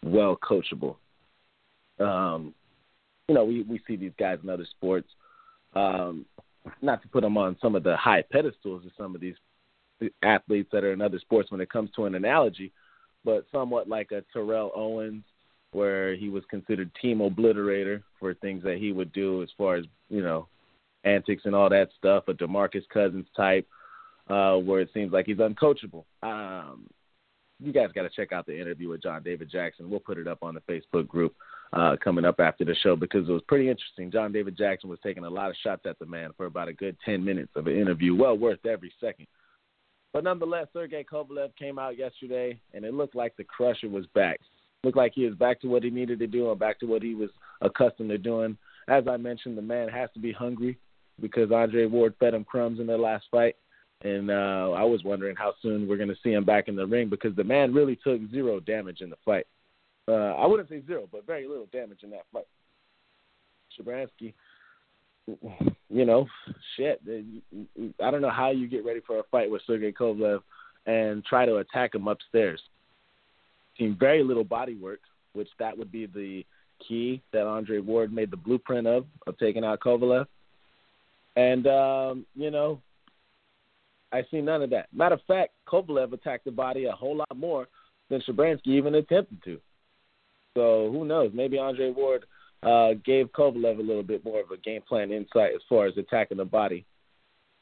well 0.05 0.37
coachable. 0.37 0.97
Um, 1.99 2.55
you 3.29 3.35
know, 3.35 3.45
we 3.45 3.63
we 3.63 3.81
see 3.87 3.97
these 3.97 4.13
guys 4.19 4.39
in 4.43 4.51
other 4.51 4.67
sports. 4.71 5.09
Um, 5.75 6.27
not 6.81 7.03
to 7.03 7.09
put 7.09 7.23
them 7.23 7.37
on 7.37 7.57
some 7.61 7.75
of 7.75 7.83
the 7.83 7.97
high 7.97 8.23
pedestals 8.31 8.85
of 8.85 8.93
some 8.97 9.15
of 9.15 9.21
these 9.21 9.35
athletes 10.23 10.69
that 10.73 10.85
are 10.85 10.93
in 10.93 11.01
other 11.01 11.19
sports 11.19 11.51
when 11.51 11.61
it 11.61 11.71
comes 11.71 11.91
to 11.95 12.05
an 12.07 12.15
analogy, 12.15 12.73
but 13.25 13.47
somewhat 13.53 13.89
like 13.89 14.13
a 14.13 14.25
Terrell 14.33 14.73
Owens, 14.75 15.25
where 15.73 16.15
he 16.15 16.29
was 16.29 16.43
considered 16.49 16.91
team 17.01 17.19
obliterator 17.19 18.03
for 18.19 18.35
things 18.35 18.63
that 18.63 18.79
he 18.79 18.93
would 18.93 19.13
do 19.13 19.43
as 19.43 19.49
far 19.59 19.77
as 19.77 19.85
you 20.09 20.23
know 20.23 20.47
antics 21.05 21.43
and 21.45 21.55
all 21.55 21.69
that 21.69 21.89
stuff. 21.99 22.25
A 22.29 22.35
Demarcus 22.35 22.89
Cousins 22.93 23.27
type, 23.37 23.67
uh, 24.29 24.57
where 24.57 24.81
it 24.81 24.91
seems 24.95 25.13
like 25.13 25.27
he's 25.27 25.39
uncoachable. 25.39 26.05
Um, 26.23 26.89
you 27.61 27.73
guys 27.73 27.89
got 27.95 28.03
to 28.03 28.11
check 28.11 28.33
out 28.33 28.47
the 28.47 28.59
interview 28.59 28.89
with 28.89 29.03
John 29.03 29.23
David 29.23 29.51
Jackson. 29.51 29.89
We'll 29.89 30.01
put 30.01 30.19
it 30.19 30.29
up 30.29 30.43
on 30.43 30.55
the 30.55 30.61
Facebook 30.61 31.09
group 31.09 31.35
uh, 31.75 31.97
coming 32.03 32.25
up 32.25 32.39
after 32.39 32.65
the 32.65 32.75
show 32.83 32.95
because 32.95 33.29
it 33.29 33.33
was 33.33 33.43
pretty 33.49 33.69
interesting. 33.69 34.11
John 34.11 34.33
David 34.33 34.57
Jackson 34.57 34.89
was 34.89 35.01
taking 35.03 35.25
a 35.25 35.31
lot 35.31 35.51
of 35.51 35.57
shots 35.63 35.83
at 35.87 35.99
the 35.99 36.07
man 36.07 36.31
for 36.37 36.47
about 36.47 36.69
a 36.69 36.73
good 36.73 36.97
10 37.05 37.25
minutes 37.25 37.51
of 37.57 37.67
an 37.67 37.77
interview, 37.77 38.15
well 38.15 38.39
worth 38.39 38.65
every 38.65 38.93
second. 39.01 39.27
But 40.13 40.23
nonetheless, 40.23 40.69
Sergey 40.73 41.05
Kovalev 41.05 41.57
came 41.59 41.79
out 41.79 41.99
yesterday, 41.99 42.61
and 42.73 42.85
it 42.85 42.95
looked 42.95 43.17
like 43.17 43.37
the 43.37 43.45
Krusher 43.45 43.91
was 43.91 44.07
back. 44.15 44.39
Looked 44.85 44.97
like 44.97 45.13
he 45.15 45.25
was 45.25 45.35
back 45.35 45.61
to 45.63 45.67
what 45.67 45.83
he 45.83 45.91
needed 45.91 46.21
to 46.21 46.29
do 46.29 46.51
and 46.51 46.61
back 46.61 46.79
to 46.81 46.87
what 46.87 47.03
he 47.03 47.17
was 47.17 47.31
accustomed 47.61 48.11
to 48.11 48.19
doing. 48.19 48.57
As 48.87 49.09
I 49.09 49.17
mentioned, 49.17 49.59
the 49.59 49.63
man 49.63 49.89
has 49.89 50.11
to 50.15 50.21
be 50.21 50.31
hungry 50.31 50.79
because 51.21 51.51
Andre 51.51 51.87
Ward 51.87 52.15
fed 52.21 52.35
him 52.35 52.45
crumbs 52.45 52.79
in 52.79 52.87
their 52.87 52.99
last 52.99 53.25
fight. 53.31 53.57
And 54.03 54.31
uh, 54.31 54.73
I 54.77 54.85
was 54.85 55.03
wondering 55.03 55.35
how 55.35 55.55
soon 55.63 55.89
we're 55.89 55.97
going 55.97 56.11
to 56.11 56.17
see 56.23 56.33
him 56.33 56.45
back 56.45 56.69
in 56.69 56.77
the 56.77 56.87
ring 56.87 57.09
because 57.09 57.35
the 57.35 57.43
man 57.43 57.73
really 57.73 57.97
took 57.97 58.21
zero 58.31 58.61
damage 58.61 59.01
in 59.01 59.11
the 59.11 59.17
fight. 59.25 59.47
Uh, 60.07 60.35
I 60.35 60.47
wouldn't 60.47 60.69
say 60.69 60.83
zero, 60.87 61.09
but 61.11 61.27
very 61.27 61.49
little 61.49 61.67
damage 61.73 62.03
in 62.03 62.11
that 62.11 62.27
fight. 62.33 62.47
Shabransky 63.79 64.35
you 65.89 66.05
know, 66.05 66.27
shit. 66.77 67.01
I 68.03 68.11
don't 68.11 68.21
know 68.21 68.31
how 68.31 68.51
you 68.51 68.69
get 68.69 68.85
ready 68.85 69.01
for 69.07 69.19
a 69.19 69.23
fight 69.31 69.51
with 69.51 69.63
Sergey 69.67 69.93
Kovalev 69.93 70.41
and 70.87 71.25
try 71.25 71.47
to 71.47 71.57
attack 71.57 71.95
him 71.95 72.09
upstairs. 72.09 72.61
Seen 73.79 73.97
very 73.99 74.23
little 74.23 74.45
body 74.45 74.75
work, 74.75 75.01
which 75.33 75.49
that 75.59 75.77
would 75.77 75.91
be 75.91 76.07
the 76.07 76.45
key 76.87 77.23
that 77.33 77.47
Andre 77.47 77.79
Ward 77.79 78.13
made 78.13 78.31
the 78.31 78.37
blueprint 78.37 78.87
of 78.87 79.07
of 79.27 79.39
taking 79.39 79.65
out 79.65 79.81
Kovalev. 79.81 80.27
And 81.37 81.67
um, 81.67 82.27
you 82.35 82.51
know, 82.51 82.81
I 84.13 84.23
see 84.31 84.41
none 84.41 84.63
of 84.63 84.71
that. 84.71 84.89
Matter 84.93 85.15
of 85.15 85.23
fact, 85.27 85.53
Kovalev 85.67 86.13
attacked 86.13 86.45
the 86.45 86.51
body 86.51 86.85
a 86.85 86.93
whole 86.93 87.17
lot 87.17 87.37
more 87.37 87.67
than 88.11 88.21
Shabransky 88.21 88.69
even 88.69 88.95
attempted 88.97 89.43
to. 89.45 89.59
So 90.55 90.91
who 90.93 91.05
knows? 91.05 91.33
Maybe 91.35 91.59
Andre 91.59 91.91
Ward 91.91 92.25
uh, 92.63 92.95
gave 93.05 93.33
Kovalev 93.33 93.79
a 93.79 93.83
little 93.83 94.03
bit 94.03 94.25
more 94.25 94.41
of 94.41 94.51
a 94.51 94.57
game 94.57 94.83
plan 94.83 95.13
insight 95.13 95.55
as 95.55 95.61
far 95.69 95.87
as 95.87 95.97
attacking 95.97 96.39
the 96.39 96.45
body. 96.45 96.85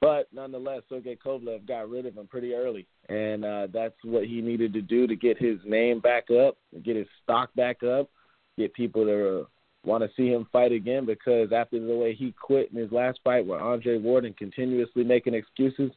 But 0.00 0.26
nonetheless, 0.32 0.82
Sergey 0.88 1.16
Kovalev 1.24 1.66
got 1.66 1.88
rid 1.88 2.06
of 2.06 2.16
him 2.16 2.26
pretty 2.26 2.54
early, 2.54 2.86
and 3.08 3.44
uh, 3.44 3.68
that's 3.72 3.94
what 4.02 4.24
he 4.24 4.40
needed 4.40 4.72
to 4.72 4.82
do 4.82 5.06
to 5.06 5.14
get 5.14 5.38
his 5.38 5.58
name 5.64 6.00
back 6.00 6.24
up, 6.30 6.56
get 6.84 6.96
his 6.96 7.06
stock 7.22 7.54
back 7.54 7.84
up, 7.84 8.10
get 8.58 8.74
people 8.74 9.04
to 9.04 9.46
want 9.84 10.02
to 10.02 10.10
see 10.16 10.28
him 10.28 10.48
fight 10.52 10.72
again. 10.72 11.06
Because 11.06 11.52
after 11.52 11.78
the 11.78 11.94
way 11.94 12.14
he 12.14 12.34
quit 12.40 12.70
in 12.72 12.78
his 12.78 12.90
last 12.90 13.20
fight, 13.22 13.46
where 13.46 13.60
Andre 13.60 13.98
Ward 13.98 14.24
and 14.24 14.36
continuously 14.36 15.04
making 15.04 15.34
excuses, 15.34 15.92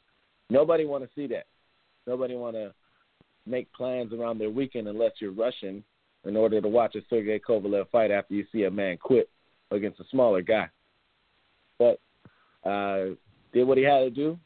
nobody 0.52 0.86
want 0.86 1.04
to 1.04 1.10
see 1.16 1.26
that. 1.28 1.48
Nobody 2.06 2.36
want 2.36 2.56
to 2.56 2.74
make 3.48 3.74
plans 3.74 4.14
around 4.14 4.38
their 4.38 4.52
weekend 4.52 4.88
unless 4.88 5.14
you're 5.20 5.32
rushing 5.32 5.84
in 6.26 6.36
order 6.36 6.60
to 6.60 6.68
watch 6.68 6.96
a 6.96 7.02
Sergey 7.10 7.40
Kovalev 7.40 7.90
fight 7.90 8.12
after 8.12 8.34
you 8.34 8.46
see 8.52 8.64
a 8.64 8.72
man 8.72 8.98
quit 8.98 9.30
against 9.72 10.00
a 10.00 10.06
smaller 10.10 10.42
guy. 10.42 10.70
But 11.78 12.00
uh, 12.68 13.16
did 13.54 13.64
what 13.66 13.78
he 13.78 13.84
had 13.84 14.00
to 14.00 14.10
do, 14.10 14.40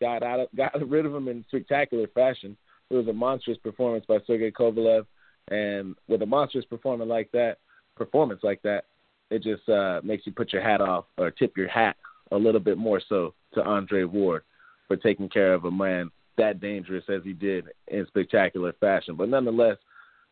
got 0.00 0.22
out 0.22 0.40
of, 0.40 0.48
got 0.56 0.88
rid 0.88 1.06
of 1.06 1.14
him 1.14 1.28
in 1.28 1.44
spectacular 1.48 2.06
fashion. 2.08 2.56
It 2.90 2.94
was 2.94 3.08
a 3.08 3.12
monstrous 3.12 3.58
performance 3.58 4.04
by 4.06 4.18
Sergey 4.26 4.50
Kovalev, 4.50 5.06
and 5.48 5.96
with 6.08 6.22
a 6.22 6.26
monstrous 6.26 6.64
performance 6.66 7.08
like 7.08 7.30
that, 7.32 7.58
performance 7.96 8.40
like 8.42 8.60
that, 8.62 8.84
it 9.30 9.42
just 9.42 9.66
uh, 9.68 10.00
makes 10.04 10.26
you 10.26 10.32
put 10.32 10.52
your 10.52 10.62
hat 10.62 10.80
off 10.80 11.06
or 11.16 11.30
tip 11.30 11.56
your 11.56 11.68
hat 11.68 11.96
a 12.32 12.36
little 12.36 12.60
bit 12.60 12.76
more 12.76 13.00
so 13.08 13.34
to 13.54 13.62
Andre 13.62 14.04
Ward 14.04 14.42
for 14.88 14.96
taking 14.96 15.28
care 15.28 15.54
of 15.54 15.64
a 15.64 15.70
man 15.70 16.10
that 16.36 16.60
dangerous 16.60 17.04
as 17.08 17.22
he 17.24 17.32
did 17.32 17.66
in 17.88 18.06
spectacular 18.06 18.72
fashion. 18.74 19.16
But 19.16 19.28
nonetheless, 19.28 19.76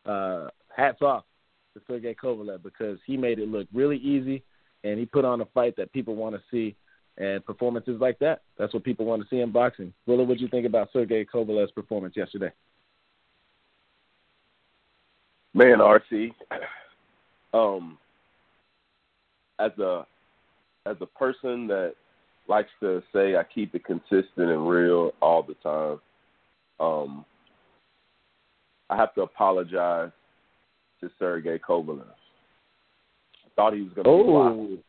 uh, 0.05 0.47
hats 0.75 1.01
off 1.01 1.23
to 1.73 1.81
Sergey 1.87 2.15
Kovalev 2.15 2.63
because 2.63 2.97
he 3.05 3.17
made 3.17 3.39
it 3.39 3.47
look 3.47 3.67
really 3.73 3.97
easy 3.97 4.43
and 4.83 4.99
he 4.99 5.05
put 5.05 5.25
on 5.25 5.41
a 5.41 5.45
fight 5.45 5.75
that 5.77 5.93
people 5.93 6.15
want 6.15 6.35
to 6.35 6.41
see 6.51 6.75
and 7.17 7.45
performances 7.45 7.99
like 7.99 8.19
that. 8.19 8.41
That's 8.57 8.73
what 8.73 8.83
people 8.83 9.05
want 9.05 9.21
to 9.21 9.27
see 9.29 9.41
in 9.41 9.51
boxing. 9.51 9.93
Willa, 10.05 10.23
what 10.23 10.37
do 10.37 10.43
you 10.43 10.49
think 10.49 10.65
about 10.65 10.89
Sergey 10.91 11.25
Kovalev's 11.25 11.71
performance 11.71 12.15
yesterday? 12.15 12.51
Man, 15.53 15.79
RC, 15.79 16.33
um, 17.53 17.97
as 19.59 19.71
a 19.77 20.05
as 20.85 20.95
a 21.01 21.05
person 21.05 21.67
that 21.67 21.93
likes 22.47 22.69
to 22.79 23.03
say 23.13 23.35
I 23.35 23.43
keep 23.43 23.75
it 23.75 23.83
consistent 23.83 24.49
and 24.49 24.67
real 24.67 25.11
all 25.21 25.43
the 25.43 25.53
time, 25.55 25.99
um, 26.79 27.25
I 28.91 28.97
have 28.97 29.13
to 29.15 29.21
apologize 29.21 30.11
to 30.99 31.09
Sergey 31.17 31.57
Kovalev. 31.57 32.01
I 32.01 33.49
thought 33.55 33.73
he 33.73 33.81
was 33.81 33.93
going 33.93 34.05
to 34.05 34.09
oh. 34.09 34.67
be 34.67 34.83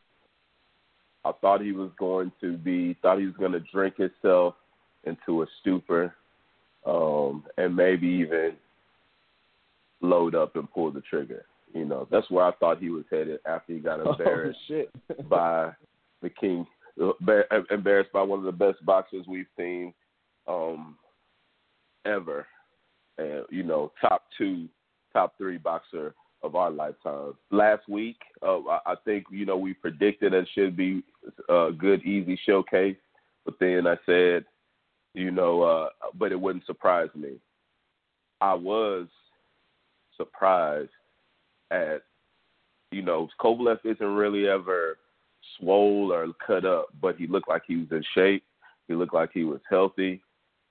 I 1.25 1.31
thought 1.39 1.61
he 1.61 1.71
was 1.71 1.89
going 1.97 2.31
to 2.41 2.57
be, 2.57 2.97
thought 3.01 3.19
he 3.19 3.25
was 3.25 3.35
going 3.37 3.53
to 3.53 3.61
drink 3.61 3.95
himself 3.97 4.55
into 5.05 5.43
a 5.43 5.45
stupor, 5.61 6.13
um, 6.85 7.45
and 7.57 7.75
maybe 7.75 8.07
even 8.07 8.53
load 10.01 10.35
up 10.35 10.55
and 10.55 10.71
pull 10.71 10.91
the 10.91 11.01
trigger. 11.01 11.45
You 11.73 11.85
know, 11.85 12.07
that's 12.11 12.29
where 12.29 12.45
I 12.45 12.51
thought 12.59 12.79
he 12.79 12.89
was 12.89 13.05
headed 13.09 13.39
after 13.45 13.73
he 13.73 13.79
got 13.79 13.99
Oh, 14.05 14.11
embarrassed 14.11 14.59
shit. 14.67 14.89
by 15.29 15.71
the 16.21 16.29
king, 16.29 16.67
embarrassed 17.71 18.11
by 18.11 18.21
one 18.21 18.39
of 18.39 18.45
the 18.45 18.51
best 18.51 18.85
boxers 18.85 19.25
we've 19.27 19.45
seen 19.57 19.93
um, 20.47 20.97
ever, 22.05 22.45
you 23.17 23.63
know, 23.63 23.91
top 24.01 24.25
two, 24.37 24.67
top 25.11 25.37
three 25.37 25.57
boxer 25.57 26.15
of 26.41 26.55
our 26.55 26.71
lifetime. 26.71 27.33
Last 27.51 27.87
week, 27.87 28.17
uh, 28.41 28.59
I 28.69 28.79
I 28.87 28.95
think 29.05 29.25
you 29.31 29.45
know 29.45 29.57
we 29.57 29.73
predicted 29.73 30.33
it 30.33 30.47
should 30.53 30.75
be 30.75 31.03
a 31.49 31.69
good, 31.71 32.03
easy 32.03 32.39
showcase, 32.45 32.97
but 33.45 33.55
then 33.59 33.87
I 33.87 33.95
said, 34.05 34.45
you 35.13 35.31
know, 35.31 35.61
uh, 35.61 35.89
but 36.15 36.31
it 36.31 36.39
wouldn't 36.39 36.65
surprise 36.65 37.09
me. 37.15 37.33
I 38.41 38.53
was 38.53 39.07
surprised 40.17 40.89
at, 41.71 42.03
you 42.91 43.01
know, 43.01 43.29
Kovalev 43.39 43.79
isn't 43.85 44.05
really 44.05 44.47
ever 44.47 44.97
swole 45.57 46.11
or 46.11 46.27
cut 46.45 46.65
up, 46.65 46.87
but 47.01 47.15
he 47.15 47.27
looked 47.27 47.49
like 47.49 47.63
he 47.67 47.77
was 47.77 47.87
in 47.91 48.03
shape. 48.13 48.43
He 48.87 48.95
looked 48.95 49.13
like 49.13 49.29
he 49.33 49.43
was 49.43 49.61
healthy. 49.69 50.21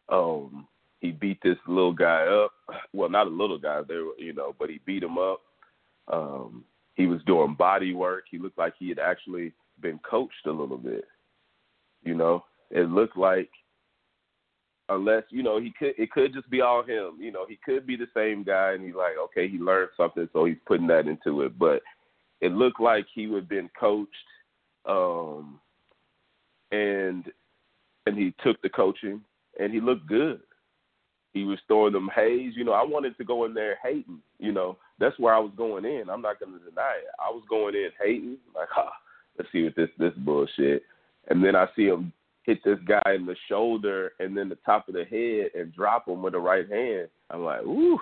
Um, 0.09 0.67
he 1.03 1.11
beat 1.11 1.39
this 1.43 1.59
little 1.67 1.93
guy 1.93 2.25
up. 2.27 2.53
Well, 2.95 3.11
not 3.11 3.27
a 3.27 3.31
little 3.31 3.59
guy, 3.59 3.81
there, 3.87 4.05
you 4.19 4.33
know, 4.35 4.55
but 4.59 4.71
he 4.71 4.79
beat 4.85 5.03
him 5.03 5.19
up. 5.19 5.41
Um, 6.13 6.65
he 6.95 7.07
was 7.07 7.21
doing 7.27 7.55
body 7.55 7.95
work. 7.95 8.25
He 8.31 8.39
looked 8.39 8.59
like 8.59 8.75
he 8.79 8.89
had 8.91 8.99
actually 8.99 9.53
been 9.81 9.99
coached 9.99 10.47
a 10.47 10.51
little 10.51 10.77
bit. 10.77 11.05
You 12.03 12.15
know, 12.15 12.45
it 12.71 12.91
looked 12.91 13.17
like 13.17 13.51
unless 14.91 15.23
you 15.31 15.43
know 15.43 15.59
he 15.59 15.73
could, 15.79 15.95
it 15.97 16.11
could 16.11 16.35
just 16.35 16.51
be 16.51 16.61
all 16.61 16.83
him. 16.83 17.17
You 17.19 17.33
know, 17.33 17.47
he 17.49 17.59
could 17.65 17.87
be 17.87 17.97
the 17.97 18.09
same 18.15 18.45
guy, 18.45 18.73
and 18.73 18.85
he's 18.85 18.95
like, 18.95 19.15
okay, 19.25 19.49
he 19.49 19.59
learned 19.59 19.91
something, 19.97 20.29
so 20.33 20.45
he's 20.45 20.57
putting 20.67 20.87
that 20.89 21.07
into 21.07 21.43
it. 21.43 21.59
But 21.59 21.83
it 22.41 22.53
looked 22.53 22.81
like 22.81 23.07
he 23.15 23.33
have 23.33 23.49
been 23.49 23.71
coached, 23.79 24.11
um, 24.87 25.61
and 26.73 27.25
and 28.07 28.19
he 28.19 28.35
took 28.45 28.61
the 28.63 28.69
coaching, 28.69 29.23
and 29.59 29.73
he 29.73 29.81
looked 29.81 30.07
good. 30.07 30.41
He 31.33 31.45
was 31.45 31.59
throwing 31.67 31.93
them 31.93 32.11
haze. 32.15 32.53
You 32.57 32.65
know, 32.65 32.73
I 32.73 32.85
wanted 32.85 33.17
to 33.17 33.25
go 33.25 33.45
in 33.45 33.55
there 33.55 33.79
hating. 33.83 34.21
You 34.39 34.53
know, 34.53 34.77
that's 34.99 35.19
where 35.19 35.35
I 35.35 35.39
was 35.39 35.53
going 35.57 35.85
in. 35.85 36.11
I'm 36.11 36.23
not 36.23 36.39
going 36.39 36.53
to 36.53 36.59
deny 36.59 36.95
it. 36.99 37.09
I 37.19 37.31
was 37.31 37.43
going 37.49 37.75
in 37.75 37.89
hating, 38.03 38.37
like, 38.55 38.69
ha, 38.71 38.91
let's 39.39 39.51
see 39.51 39.65
what 39.65 39.77
this 39.77 39.89
this 39.99 40.13
bullshit. 40.19 40.83
And 41.29 41.43
then 41.43 41.57
I 41.57 41.67
see 41.75 41.87
him 41.87 42.13
hit 42.45 42.63
this 42.65 42.79
guy 42.87 43.15
in 43.15 43.25
the 43.25 43.37
shoulder 43.49 44.13
and 44.19 44.37
then 44.37 44.49
the 44.49 44.59
top 44.67 44.89
of 44.89 44.95
the 44.95 45.05
head 45.05 45.59
and 45.59 45.73
drop 45.73 46.09
him 46.09 46.23
with 46.23 46.33
the 46.33 46.39
right 46.39 46.69
hand. 46.69 47.09
I'm 47.31 47.45
like, 47.45 47.63
ooh. 47.63 47.99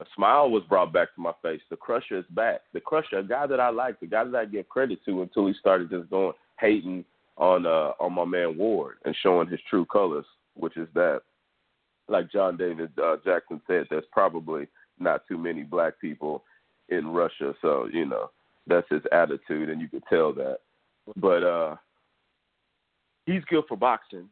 A 0.00 0.04
smile 0.16 0.50
was 0.50 0.64
brought 0.68 0.92
back 0.92 1.14
to 1.14 1.20
my 1.20 1.32
face. 1.40 1.60
The 1.70 1.76
Krusher 1.76 2.18
is 2.18 2.24
back. 2.30 2.62
The 2.72 2.80
Krusher, 2.80 3.20
a 3.20 3.22
guy 3.22 3.46
that 3.46 3.60
I 3.60 3.70
like, 3.70 4.00
the 4.00 4.06
guy 4.06 4.24
that 4.24 4.34
I 4.34 4.44
give 4.44 4.68
credit 4.68 4.98
to 5.04 5.22
until 5.22 5.46
he 5.46 5.54
started 5.54 5.90
just 5.90 6.10
going 6.10 6.32
hating 6.58 7.04
on 7.36 7.66
uh 7.66 7.92
on 7.98 8.12
my 8.12 8.24
man 8.24 8.56
Ward 8.56 8.96
and 9.04 9.14
showing 9.22 9.48
his 9.48 9.60
true 9.68 9.84
colors, 9.86 10.26
which 10.54 10.76
is 10.76 10.88
that 10.94 11.22
like 12.08 12.30
John 12.30 12.56
David 12.56 12.90
uh, 13.02 13.16
Jackson 13.24 13.60
said, 13.66 13.86
there's 13.90 14.04
probably 14.12 14.66
not 14.98 15.26
too 15.28 15.38
many 15.38 15.62
black 15.62 16.00
people 16.00 16.44
in 16.88 17.08
Russia, 17.08 17.54
so 17.62 17.88
you 17.92 18.04
know 18.06 18.30
that's 18.66 18.88
his 18.90 19.02
attitude, 19.12 19.70
and 19.70 19.80
you 19.80 19.88
could 19.88 20.04
tell 20.08 20.32
that. 20.34 20.58
But 21.16 21.42
uh, 21.42 21.76
he's 23.26 23.44
good 23.48 23.64
for 23.68 23.76
boxing, 23.76 24.28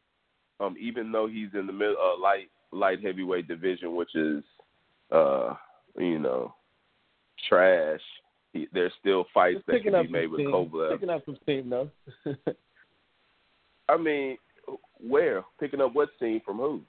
um, 0.60 0.76
even 0.78 1.12
though 1.12 1.26
he's 1.26 1.48
in 1.54 1.66
the 1.66 1.72
mid, 1.72 1.90
uh, 1.90 2.20
light 2.20 2.50
light 2.72 3.04
heavyweight 3.04 3.48
division, 3.48 3.94
which 3.96 4.14
is 4.14 4.42
uh, 5.10 5.54
you 5.98 6.18
know 6.18 6.54
trash. 7.48 8.00
He, 8.52 8.68
there's 8.72 8.92
still 9.00 9.24
fights 9.32 9.60
It's 9.66 9.84
that 9.84 9.90
can 9.90 10.06
be 10.06 10.12
made 10.12 10.30
with. 10.30 10.40
Kovalev. 10.40 10.92
Picking 10.92 11.08
up 11.08 11.24
some 11.24 11.38
steam, 11.42 11.70
though. 11.70 11.90
I 13.88 13.96
mean, 13.96 14.36
where 15.00 15.42
picking 15.58 15.80
up 15.80 15.94
what 15.94 16.10
scene 16.20 16.42
from 16.44 16.58
who? 16.58 16.82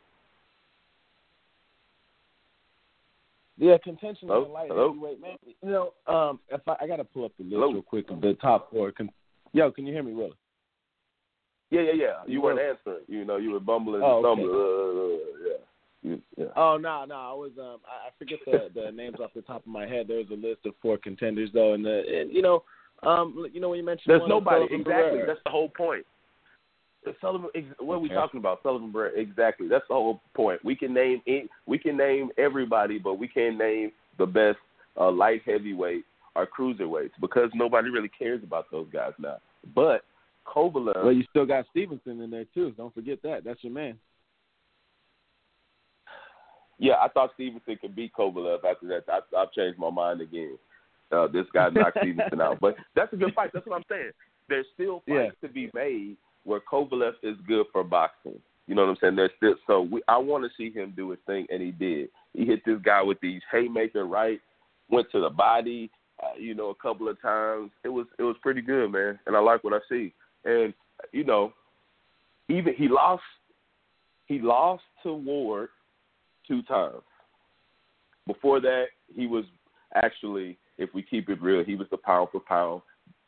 Yeah, 3.57 3.77
contention 3.83 4.27
Hello? 4.29 4.41
in 4.43 4.47
the 4.47 4.53
light 4.53 4.67
Hello? 4.69 4.89
heavyweight, 4.89 5.21
man. 5.21 5.37
You 5.45 5.69
know, 5.69 5.93
um, 6.13 6.39
if 6.49 6.61
I, 6.67 6.75
I 6.81 6.87
got 6.87 6.97
to 6.97 7.03
pull 7.03 7.25
up 7.25 7.31
the 7.37 7.43
list 7.43 7.53
Hello? 7.55 7.71
real 7.71 7.81
quick 7.81 8.09
of 8.09 8.21
the 8.21 8.33
top 8.41 8.71
four. 8.71 8.91
Con- 8.91 9.09
Yo, 9.53 9.71
can 9.71 9.85
you 9.85 9.93
hear 9.93 10.03
me, 10.03 10.13
Willie? 10.13 10.33
Yeah, 11.69 11.81
yeah, 11.81 11.91
yeah. 11.95 12.13
You 12.27 12.41
weren't 12.41 12.57
Well- 12.59 12.69
answering. 12.71 13.05
You 13.07 13.25
know, 13.25 13.37
you 13.37 13.51
were 13.51 13.59
bumbling 13.59 14.01
Oh, 14.03 14.17
and 14.17 14.25
okay. 14.25 14.41
stumbling. 14.41 14.55
Uh, 14.55 15.49
yeah. 15.49 15.57
You, 16.05 16.21
yeah. 16.37 16.45
Oh 16.57 16.77
no, 16.77 17.05
no, 17.05 17.15
I 17.15 17.31
was 17.33 17.51
um 17.57 17.79
I, 17.87 18.07
I 18.07 18.11
forget 18.19 18.39
the 18.45 18.69
the 18.75 18.91
names 18.95 19.15
off 19.23 19.31
the 19.33 19.41
top 19.41 19.61
of 19.61 19.67
my 19.67 19.87
head. 19.87 20.07
There 20.09 20.17
was 20.17 20.27
a 20.31 20.35
list 20.35 20.65
of 20.65 20.73
four 20.81 20.97
contenders 20.97 21.49
though, 21.53 21.73
and 21.75 21.85
the 21.85 22.03
and 22.19 22.29
you 22.29 22.41
know 22.41 22.63
um 23.03 23.45
you 23.53 23.61
know 23.61 23.69
when 23.69 23.79
you 23.79 23.85
mentioned 23.85 24.11
There's 24.11 24.27
nobody. 24.27 24.65
Exactly. 24.69 25.21
That's 25.25 25.39
the 25.45 25.49
whole 25.51 25.69
point. 25.69 26.05
Sullivan. 27.21 27.49
What 27.79 27.95
are 27.95 27.99
we 27.99 28.09
talking 28.09 28.39
about? 28.39 28.61
Sullivan 28.63 28.91
Barrera. 28.91 29.17
Exactly. 29.17 29.67
That's 29.67 29.85
the 29.87 29.93
whole 29.93 30.21
point. 30.33 30.63
We 30.63 30.75
can 30.75 30.93
name 30.93 31.21
any- 31.27 31.49
we 31.65 31.77
can 31.77 31.97
name 31.97 32.29
everybody, 32.37 32.97
but 32.99 33.15
we 33.15 33.27
can't 33.27 33.57
name 33.57 33.91
the 34.17 34.25
best 34.25 34.57
uh, 34.99 35.11
light 35.11 35.41
heavyweight 35.45 36.05
or 36.35 36.47
cruiserweights 36.47 37.11
because 37.21 37.49
nobody 37.53 37.89
really 37.89 38.09
cares 38.09 38.41
about 38.43 38.69
those 38.71 38.87
guys 38.91 39.13
now. 39.19 39.37
But 39.75 40.03
Kovalev. 40.47 41.03
Well, 41.03 41.11
you 41.13 41.23
still 41.29 41.45
got 41.45 41.65
Stevenson 41.71 42.21
in 42.21 42.29
there 42.31 42.45
too. 42.53 42.71
Don't 42.77 42.93
forget 42.93 43.21
that. 43.23 43.43
That's 43.43 43.63
your 43.63 43.73
man. 43.73 43.97
Yeah, 46.79 46.95
I 47.01 47.07
thought 47.07 47.31
Stevenson 47.35 47.77
could 47.79 47.95
beat 47.95 48.13
Kovalev 48.13 48.63
after 48.65 48.87
that. 48.87 49.03
I, 49.07 49.19
I've 49.37 49.51
changed 49.53 49.79
my 49.79 49.89
mind 49.89 50.21
again. 50.21 50.57
Uh, 51.11 51.27
this 51.27 51.45
guy 51.53 51.69
knocked 51.69 51.97
Stevenson 52.01 52.41
out, 52.41 52.59
but 52.59 52.75
that's 52.95 53.13
a 53.13 53.15
good 53.15 53.33
fight. 53.33 53.51
That's 53.53 53.65
what 53.67 53.75
I'm 53.77 53.83
saying. 53.89 54.11
There's 54.49 54.65
still 54.73 55.01
fights 55.07 55.35
Yeah. 55.41 55.47
to 55.47 55.53
be 55.53 55.69
made 55.73 56.17
where 56.43 56.59
Kovalev 56.59 57.13
is 57.23 57.37
good 57.47 57.65
for 57.71 57.83
boxing. 57.83 58.39
You 58.67 58.75
know 58.75 58.83
what 58.83 58.91
I'm 58.91 58.97
saying? 59.01 59.15
There's 59.15 59.31
still 59.37 59.55
so 59.67 59.81
we, 59.81 60.01
I 60.07 60.17
want 60.17 60.43
to 60.45 60.49
see 60.57 60.71
him 60.73 60.93
do 60.95 61.09
his 61.09 61.19
thing, 61.25 61.45
and 61.49 61.61
he 61.61 61.71
did. 61.71 62.09
He 62.33 62.45
hit 62.45 62.63
this 62.65 62.79
guy 62.83 63.01
with 63.01 63.19
these 63.21 63.41
haymaker 63.51 64.05
right, 64.05 64.39
went 64.89 65.11
to 65.11 65.19
the 65.19 65.29
body, 65.29 65.91
uh, 66.21 66.37
you 66.39 66.55
know, 66.55 66.69
a 66.69 66.75
couple 66.75 67.09
of 67.09 67.21
times. 67.21 67.71
It 67.83 67.89
was 67.89 68.07
it 68.17 68.23
was 68.23 68.37
pretty 68.41 68.61
good, 68.61 68.91
man, 68.91 69.19
and 69.25 69.35
I 69.35 69.39
like 69.39 69.63
what 69.63 69.73
I 69.73 69.79
see. 69.89 70.13
And 70.45 70.73
you 71.11 71.25
know, 71.25 71.53
even 72.47 72.73
he 72.73 72.87
lost 72.87 73.23
he 74.27 74.39
lost 74.39 74.83
to 75.03 75.13
Ward 75.13 75.69
two 76.47 76.61
times. 76.63 77.01
Before 78.27 78.61
that, 78.61 78.85
he 79.13 79.27
was 79.27 79.43
actually, 79.95 80.57
if 80.77 80.93
we 80.93 81.01
keep 81.01 81.29
it 81.29 81.41
real, 81.41 81.63
he 81.63 81.75
was 81.75 81.87
the 81.91 81.97
pound 81.97 82.29
for 82.31 82.39
pound 82.39 82.81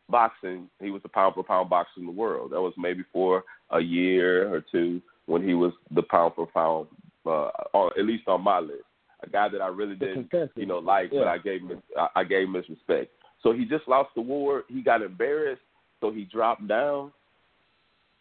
boxing. 0.10 0.70
He 0.80 0.92
was 0.92 1.02
the 1.02 1.10
pound 1.10 1.36
for 1.36 1.44
pound 1.44 1.70
boxer 1.70 2.00
in 2.00 2.06
the 2.06 2.12
world. 2.12 2.52
That 2.52 2.62
was 2.62 2.74
maybe 2.78 3.04
for 3.12 3.44
a 3.72 3.80
year 3.80 4.54
or 4.54 4.64
two 4.72 5.02
when 5.26 5.44
he 5.44 5.54
was 5.54 5.74
the 5.92 6.04
pound 6.04 6.34
for 6.36 6.48
pound, 6.48 6.88
uh, 7.26 7.50
or 7.74 7.98
at 7.98 8.06
least 8.06 8.28
on 8.28 8.42
my 8.42 8.60
list. 8.60 8.84
A 9.24 9.30
guy 9.30 9.50
that 9.50 9.62
I 9.62 9.68
really 9.68 9.96
didn't, 9.96 10.30
you 10.56 10.66
know, 10.66 10.78
like, 10.78 11.10
but 11.10 11.28
I 11.28 11.38
gave 11.38 11.62
him, 11.62 11.82
I, 11.98 12.08
I 12.18 12.24
gave 12.24 12.48
him 12.48 12.54
his 12.54 12.70
respect. 12.70 13.12
So 13.42 13.54
he 13.54 13.66
just 13.66 13.88
lost 13.88 14.10
the 14.16 14.22
war. 14.22 14.64
He 14.68 14.82
got 14.82 15.02
embarrassed, 15.02 15.62
so 16.00 16.12
he 16.12 16.26
dropped 16.26 16.68
down. 16.68 17.12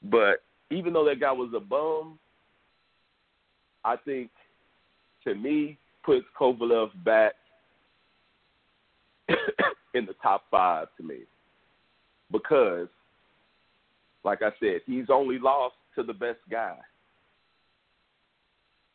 But 0.02 0.42
even 0.70 0.92
though 0.92 1.04
that 1.04 1.20
guy 1.20 1.32
was 1.32 1.52
a 1.54 1.60
bum, 1.60 2.18
I 3.84 3.96
think 3.96 4.30
to 5.24 5.34
me 5.34 5.78
puts 6.04 6.24
Kovalev 6.38 6.90
back 7.04 7.32
in 9.94 10.06
the 10.06 10.14
top 10.22 10.44
five 10.50 10.88
to 10.96 11.02
me 11.02 11.20
because, 12.30 12.88
like 14.24 14.42
I 14.42 14.50
said, 14.60 14.80
he's 14.86 15.06
only 15.10 15.38
lost 15.38 15.74
to 15.96 16.02
the 16.02 16.12
best 16.12 16.38
guy. 16.50 16.76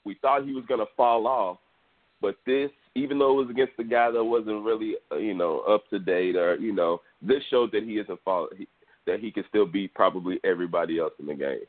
We 0.05 0.15
thought 0.21 0.45
he 0.45 0.53
was 0.53 0.65
going 0.67 0.80
to 0.80 0.91
fall 0.97 1.27
off, 1.27 1.57
but 2.21 2.36
this, 2.45 2.71
even 2.95 3.19
though 3.19 3.39
it 3.39 3.43
was 3.43 3.49
against 3.49 3.77
the 3.77 3.84
guy 3.84 4.11
that 4.11 4.23
wasn't 4.23 4.63
really, 4.63 4.95
uh, 5.11 5.17
you 5.17 5.34
know, 5.34 5.59
up 5.61 5.89
to 5.89 5.99
date, 5.99 6.36
or 6.36 6.55
you 6.55 6.73
know, 6.73 7.01
this 7.21 7.43
showed 7.49 7.71
that 7.71 7.84
he 7.84 7.93
isn't 7.99 8.19
fall, 8.23 8.49
that 9.05 9.19
he 9.19 9.32
can 9.32 9.43
still 9.49 9.65
beat 9.65 9.93
probably 9.93 10.39
everybody 10.43 10.99
else 10.99 11.13
in 11.19 11.27
the 11.27 11.36
game. 11.36 11.59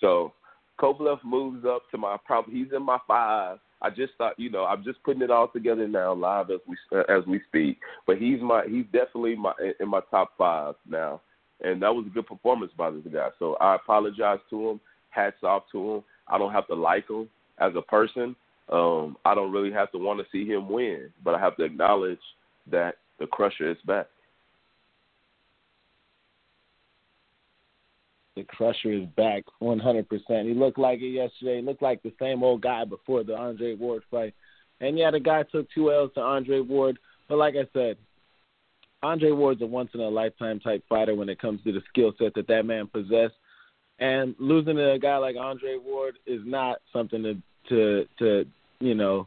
So 0.00 0.32
Kovalev 0.78 1.24
moves 1.24 1.64
up 1.66 1.82
to 1.90 1.98
my 1.98 2.16
probably 2.24 2.54
he's 2.54 2.72
in 2.74 2.82
my 2.82 2.98
five. 3.06 3.58
I 3.82 3.90
just 3.90 4.14
thought, 4.16 4.38
you 4.38 4.50
know, 4.50 4.64
I'm 4.64 4.82
just 4.84 5.02
putting 5.02 5.22
it 5.22 5.30
all 5.30 5.48
together 5.48 5.86
now 5.86 6.14
live 6.14 6.50
as 6.50 6.60
we 6.66 6.76
as 7.08 7.26
we 7.26 7.40
speak. 7.48 7.78
But 8.06 8.18
he's 8.18 8.40
my 8.40 8.64
he's 8.66 8.86
definitely 8.86 9.36
my 9.36 9.52
in 9.80 9.88
my 9.88 10.00
top 10.10 10.32
five 10.38 10.74
now, 10.88 11.20
and 11.62 11.82
that 11.82 11.94
was 11.94 12.06
a 12.06 12.10
good 12.10 12.26
performance 12.26 12.72
by 12.76 12.90
this 12.90 13.04
guy. 13.12 13.28
So 13.38 13.56
I 13.60 13.74
apologize 13.74 14.40
to 14.50 14.70
him. 14.70 14.80
Hats 15.10 15.42
off 15.42 15.64
to 15.72 15.94
him. 15.94 16.04
I 16.28 16.38
don't 16.38 16.52
have 16.52 16.66
to 16.68 16.74
like 16.74 17.08
him 17.08 17.28
as 17.58 17.72
a 17.76 17.82
person. 17.82 18.36
Um, 18.70 19.16
I 19.24 19.34
don't 19.34 19.52
really 19.52 19.72
have 19.72 19.92
to 19.92 19.98
want 19.98 20.18
to 20.20 20.26
see 20.32 20.46
him 20.46 20.68
win, 20.68 21.10
but 21.24 21.34
I 21.34 21.40
have 21.40 21.56
to 21.56 21.64
acknowledge 21.64 22.18
that 22.70 22.96
the 23.18 23.26
Krusher 23.26 23.70
is 23.70 23.78
back. 23.86 24.06
The 28.36 28.44
Krusher 28.44 29.02
is 29.02 29.08
back 29.16 29.44
100%. 29.62 30.04
He 30.44 30.54
looked 30.54 30.78
like 30.78 31.00
it 31.00 31.08
yesterday. 31.08 31.56
He 31.56 31.62
looked 31.62 31.82
like 31.82 32.02
the 32.02 32.12
same 32.20 32.42
old 32.42 32.60
guy 32.60 32.84
before 32.84 33.24
the 33.24 33.34
Andre 33.34 33.74
Ward 33.74 34.02
fight. 34.10 34.34
And 34.80 34.98
yeah, 34.98 35.10
the 35.10 35.20
guy 35.20 35.42
took 35.44 35.66
two 35.72 35.90
L's 35.90 36.12
to 36.14 36.20
Andre 36.20 36.60
Ward. 36.60 36.98
But 37.28 37.38
like 37.38 37.54
I 37.54 37.66
said, 37.72 37.96
Andre 39.02 39.30
Ward's 39.30 39.62
a 39.62 39.66
once 39.66 39.90
in 39.94 40.00
a 40.00 40.08
lifetime 40.08 40.60
type 40.60 40.84
fighter 40.88 41.14
when 41.14 41.30
it 41.30 41.40
comes 41.40 41.62
to 41.64 41.72
the 41.72 41.82
skill 41.88 42.12
set 42.18 42.34
that 42.34 42.46
that 42.48 42.66
man 42.66 42.86
possessed. 42.86 43.34
And 43.98 44.34
losing 44.38 44.76
to 44.76 44.92
a 44.92 44.98
guy 44.98 45.16
like 45.16 45.36
Andre 45.36 45.76
Ward 45.82 46.18
is 46.26 46.42
not 46.44 46.82
something 46.92 47.22
to 47.22 47.42
to 47.70 48.06
to 48.18 48.44
you 48.80 48.94
know 48.94 49.26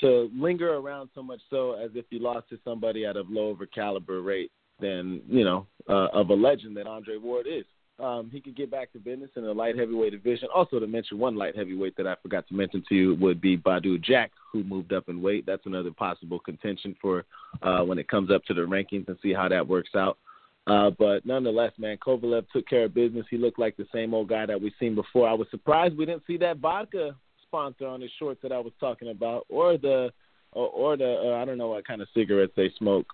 to 0.00 0.30
linger 0.34 0.74
around 0.74 1.10
so 1.14 1.22
much 1.22 1.40
so 1.50 1.72
as 1.72 1.90
if 1.94 2.06
you 2.10 2.18
lost 2.18 2.48
to 2.48 2.58
somebody 2.64 3.04
at 3.04 3.16
a 3.16 3.22
lower 3.28 3.66
caliber 3.66 4.22
rate 4.22 4.50
than 4.80 5.20
you 5.28 5.44
know 5.44 5.66
uh, 5.88 6.08
of 6.12 6.30
a 6.30 6.34
legend 6.34 6.76
that 6.78 6.86
Andre 6.86 7.18
Ward 7.18 7.46
is. 7.46 7.64
Um, 7.98 8.28
he 8.30 8.42
could 8.42 8.54
get 8.54 8.70
back 8.70 8.92
to 8.92 8.98
business 8.98 9.30
in 9.36 9.42
the 9.42 9.54
light 9.54 9.78
heavyweight 9.78 10.12
division. 10.12 10.48
Also, 10.54 10.78
to 10.78 10.86
mention 10.86 11.18
one 11.18 11.34
light 11.34 11.56
heavyweight 11.56 11.96
that 11.96 12.06
I 12.06 12.14
forgot 12.22 12.46
to 12.48 12.54
mention 12.54 12.84
to 12.88 12.94
you 12.94 13.14
would 13.14 13.40
be 13.40 13.56
Badou 13.56 14.02
Jack, 14.02 14.32
who 14.52 14.62
moved 14.64 14.92
up 14.92 15.08
in 15.08 15.22
weight. 15.22 15.46
That's 15.46 15.64
another 15.64 15.90
possible 15.90 16.38
contention 16.38 16.94
for 17.00 17.24
uh, 17.62 17.80
when 17.80 17.98
it 17.98 18.08
comes 18.08 18.30
up 18.30 18.44
to 18.44 18.54
the 18.54 18.60
rankings 18.60 19.08
and 19.08 19.16
see 19.22 19.32
how 19.32 19.48
that 19.48 19.66
works 19.66 19.94
out. 19.96 20.18
Uh, 20.66 20.90
but 20.98 21.24
nonetheless, 21.24 21.72
man, 21.78 21.96
Kovalev 21.96 22.44
took 22.52 22.68
care 22.68 22.84
of 22.84 22.94
business. 22.94 23.24
He 23.30 23.38
looked 23.38 23.58
like 23.58 23.76
the 23.76 23.86
same 23.94 24.12
old 24.12 24.28
guy 24.28 24.44
that 24.44 24.60
we've 24.60 24.72
seen 24.78 24.94
before. 24.94 25.28
I 25.28 25.32
was 25.32 25.46
surprised 25.50 25.96
we 25.96 26.06
didn't 26.06 26.24
see 26.26 26.36
that 26.38 26.58
vodka 26.58 27.16
sponsor 27.46 27.86
on 27.86 28.00
his 28.00 28.10
shorts 28.18 28.40
that 28.42 28.52
I 28.52 28.58
was 28.58 28.72
talking 28.78 29.08
about, 29.08 29.46
or 29.48 29.78
the, 29.78 30.12
or, 30.52 30.68
or 30.68 30.96
the, 30.96 31.30
uh, 31.30 31.40
I 31.40 31.44
don't 31.44 31.56
know 31.56 31.68
what 31.68 31.86
kind 31.86 32.02
of 32.02 32.08
cigarettes 32.12 32.52
they 32.56 32.70
smoke 32.76 33.06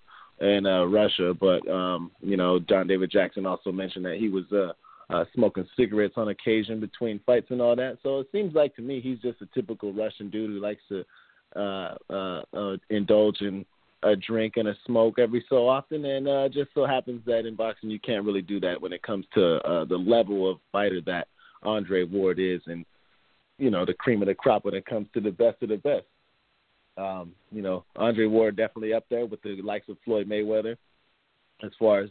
in 0.43 0.67
uh, 0.67 0.85
Russia. 0.85 1.33
But 1.39 1.67
um, 1.69 2.11
you 2.21 2.37
know, 2.37 2.59
John 2.59 2.87
David 2.87 3.11
Jackson 3.11 3.47
also 3.47 3.73
mentioned 3.73 4.05
that 4.05 4.17
he 4.17 4.29
was 4.29 4.45
uh, 4.53 4.73
uh, 5.13 5.25
smoking 5.35 5.67
cigarettes 5.77 6.15
on 6.17 6.29
occasion 6.29 6.81
between 6.81 7.21
fights 7.25 7.51
and 7.51 7.63
all 7.63 7.77
that. 7.77 7.99
So 8.03 8.21
it 8.21 8.29
seems 8.33 8.55
like 8.55 8.75
to 8.77 8.83
me 8.83 9.01
he's 9.01 9.19
just 9.19 9.41
a 9.41 9.49
typical 9.55 9.93
Russian 9.93 10.31
dude 10.31 10.51
who 10.51 10.61
likes 10.61 10.83
to 10.89 11.05
uh, 11.57 11.95
uh, 12.11 12.43
uh, 12.55 12.77
indulge 12.91 13.41
in 13.41 13.65
a 14.05 14.17
drink 14.17 14.55
and 14.57 14.69
a 14.69 14.77
smoke 14.85 15.19
every 15.19 15.45
so 15.49 15.69
often, 15.69 16.05
and 16.05 16.27
uh, 16.27 16.49
just 16.49 16.71
so 16.75 16.85
happens 16.85 17.21
that 17.25 17.47
in 17.47 17.55
boxing 17.55 17.91
you 17.91 18.01
can't 18.01 18.25
really 18.25 18.43
do 18.43 18.59
that 18.59 18.81
when 18.81 18.93
it 18.93 19.03
comes 19.03 19.25
to 19.33 19.57
uh, 19.59 19.85
the 19.85 19.97
level 19.97 20.51
of 20.51 20.59
fighter 20.73 21.01
that 21.07 21.29
Andre 21.63 22.03
Ward 22.03 22.41
is, 22.41 22.61
and 22.67 22.85
you 23.59 23.71
know 23.71 23.85
the 23.85 23.95
cream 23.95 24.21
of 24.23 24.27
the 24.27 24.35
crop 24.35 24.65
when 24.65 24.75
it 24.75 24.87
comes 24.87 25.07
to 25.15 25.21
the 25.21 25.31
best 25.31 25.63
of 25.63 25.69
the 25.69 25.77
best. 25.77 26.07
Um, 26.97 27.33
you 27.51 27.63
know, 27.63 27.85
Andre 27.97 28.27
Ward 28.27 28.57
definitely 28.57 28.93
up 28.93 29.05
there 29.09 29.27
with 29.27 29.43
the 29.43 29.61
likes 29.63 29.89
of 29.89 29.97
Floyd 30.05 30.29
Mayweather 30.29 30.77
as 31.63 31.71
far 31.79 32.01
as 32.01 32.11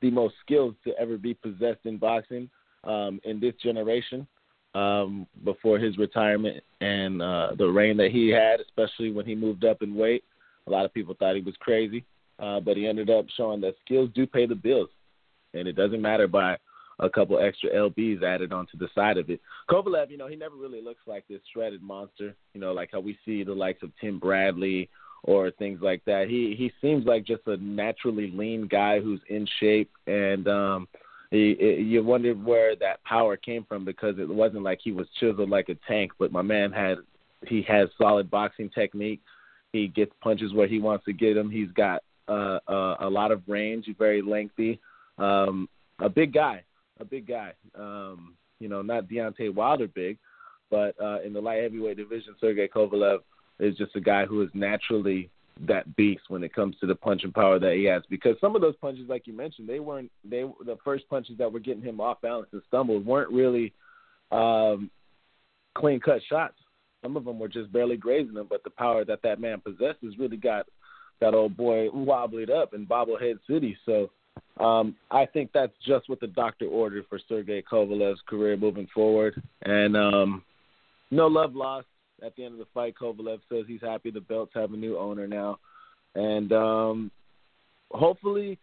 the 0.00 0.10
most 0.10 0.34
skills 0.44 0.74
to 0.84 0.92
ever 0.98 1.16
be 1.16 1.34
possessed 1.34 1.84
in 1.84 1.96
boxing 1.96 2.48
um, 2.84 3.20
in 3.24 3.38
this 3.40 3.54
generation 3.62 4.26
um, 4.74 5.26
before 5.44 5.78
his 5.78 5.98
retirement 5.98 6.62
and 6.80 7.20
uh, 7.20 7.50
the 7.58 7.66
reign 7.66 7.96
that 7.98 8.10
he 8.10 8.28
had, 8.28 8.60
especially 8.60 9.12
when 9.12 9.26
he 9.26 9.34
moved 9.34 9.64
up 9.64 9.82
in 9.82 9.94
weight. 9.94 10.24
A 10.66 10.70
lot 10.70 10.84
of 10.84 10.94
people 10.94 11.14
thought 11.18 11.36
he 11.36 11.42
was 11.42 11.54
crazy, 11.60 12.04
uh, 12.38 12.60
but 12.60 12.76
he 12.76 12.86
ended 12.86 13.10
up 13.10 13.26
showing 13.36 13.60
that 13.62 13.74
skills 13.84 14.10
do 14.14 14.26
pay 14.26 14.46
the 14.46 14.54
bills, 14.54 14.88
and 15.54 15.66
it 15.66 15.72
doesn't 15.74 16.02
matter 16.02 16.28
by 16.28 16.56
a 17.00 17.10
couple 17.10 17.38
extra 17.38 17.70
lbs 17.70 18.22
added 18.22 18.52
onto 18.52 18.76
the 18.78 18.88
side 18.94 19.18
of 19.18 19.30
it. 19.30 19.40
Kovalev, 19.68 20.10
you 20.10 20.16
know, 20.16 20.28
he 20.28 20.36
never 20.36 20.56
really 20.56 20.82
looks 20.82 21.02
like 21.06 21.26
this 21.28 21.40
shredded 21.52 21.82
monster, 21.82 22.34
you 22.54 22.60
know, 22.60 22.72
like 22.72 22.90
how 22.92 23.00
we 23.00 23.18
see 23.24 23.42
the 23.42 23.52
likes 23.52 23.82
of 23.82 23.90
Tim 24.00 24.18
Bradley 24.18 24.88
or 25.22 25.50
things 25.50 25.80
like 25.82 26.04
that. 26.06 26.28
He 26.28 26.54
he 26.56 26.72
seems 26.80 27.06
like 27.06 27.24
just 27.24 27.46
a 27.46 27.56
naturally 27.58 28.30
lean 28.30 28.66
guy 28.66 29.00
who's 29.00 29.20
in 29.28 29.46
shape, 29.58 29.90
and 30.06 30.48
um, 30.48 30.88
he, 31.30 31.54
you 31.58 32.02
wondered 32.02 32.44
where 32.44 32.74
that 32.76 33.02
power 33.04 33.36
came 33.36 33.64
from 33.64 33.84
because 33.84 34.18
it 34.18 34.28
wasn't 34.28 34.62
like 34.62 34.80
he 34.82 34.92
was 34.92 35.06
chiseled 35.18 35.50
like 35.50 35.68
a 35.68 35.76
tank, 35.86 36.12
but 36.18 36.32
my 36.32 36.42
man 36.42 36.72
had 36.72 36.98
he 37.46 37.62
has 37.68 37.88
solid 37.98 38.30
boxing 38.30 38.70
technique. 38.70 39.20
He 39.72 39.88
gets 39.88 40.12
punches 40.20 40.52
where 40.52 40.66
he 40.66 40.80
wants 40.80 41.04
to 41.04 41.12
get 41.12 41.34
them. 41.34 41.50
He's 41.50 41.70
got 41.70 42.02
uh, 42.28 42.58
uh, 42.66 42.96
a 43.00 43.08
lot 43.08 43.30
of 43.30 43.42
range. 43.46 43.84
He's 43.86 43.96
very 43.98 44.22
lengthy. 44.22 44.80
Um, 45.18 45.68
a 46.00 46.08
big 46.08 46.32
guy, 46.32 46.64
a 47.00 47.04
big 47.04 47.26
guy. 47.26 47.52
Um, 47.74 48.34
you 48.58 48.68
know, 48.68 48.82
not 48.82 49.08
Deontay 49.08 49.54
Wilder 49.54 49.88
big, 49.88 50.18
but 50.70 50.94
uh, 51.02 51.20
in 51.22 51.32
the 51.32 51.40
light 51.40 51.62
heavyweight 51.62 51.96
division, 51.96 52.34
Sergey 52.40 52.68
Kovalev 52.68 53.20
is 53.58 53.76
just 53.76 53.96
a 53.96 54.00
guy 54.00 54.26
who 54.26 54.42
is 54.42 54.50
naturally 54.54 55.30
that 55.66 55.94
beast 55.96 56.22
when 56.28 56.42
it 56.42 56.54
comes 56.54 56.76
to 56.80 56.86
the 56.86 56.94
punching 56.94 57.32
power 57.32 57.58
that 57.58 57.74
he 57.74 57.84
has. 57.84 58.02
Because 58.08 58.36
some 58.40 58.54
of 58.54 58.62
those 58.62 58.76
punches, 58.76 59.08
like 59.08 59.26
you 59.26 59.32
mentioned, 59.32 59.68
they 59.68 59.80
weren't 59.80 60.10
they 60.24 60.44
the 60.64 60.78
first 60.84 61.08
punches 61.08 61.36
that 61.38 61.52
were 61.52 61.58
getting 61.58 61.82
him 61.82 62.00
off 62.00 62.20
balance 62.20 62.48
and 62.52 62.62
stumbled 62.68 63.04
weren't 63.04 63.32
really 63.32 63.72
um, 64.30 64.90
clean 65.74 66.00
cut 66.00 66.20
shots. 66.28 66.54
Some 67.02 67.16
of 67.16 67.24
them 67.24 67.38
were 67.38 67.48
just 67.48 67.72
barely 67.72 67.96
grazing 67.96 68.36
him, 68.36 68.46
but 68.48 68.62
the 68.62 68.70
power 68.70 69.04
that 69.06 69.22
that 69.22 69.40
man 69.40 69.60
possesses 69.60 70.18
really 70.18 70.36
got 70.36 70.66
that 71.20 71.34
old 71.34 71.56
boy 71.56 71.88
wobbled 71.90 72.50
up 72.50 72.74
in 72.74 72.86
bobblehead 72.86 73.38
city. 73.48 73.76
So 73.86 74.10
um, 74.58 74.94
I 75.10 75.26
think 75.26 75.50
that's 75.52 75.72
just 75.86 76.08
what 76.08 76.20
the 76.20 76.26
doctor 76.26 76.66
ordered 76.66 77.06
for 77.08 77.18
Sergey 77.28 77.62
Kovalev's 77.62 78.20
career 78.26 78.56
moving 78.56 78.88
forward. 78.92 79.40
And 79.62 79.96
um, 79.96 80.42
no 81.10 81.26
love 81.26 81.54
lost 81.54 81.86
at 82.24 82.36
the 82.36 82.44
end 82.44 82.52
of 82.52 82.58
the 82.58 82.66
fight. 82.74 82.94
Kovalev 83.00 83.40
says 83.48 83.64
he's 83.66 83.80
happy 83.80 84.10
the 84.10 84.20
belts 84.20 84.52
have 84.54 84.72
a 84.72 84.76
new 84.76 84.98
owner 84.98 85.26
now, 85.26 85.58
and 86.14 86.52
um, 86.52 87.10
hopefully 87.90 88.58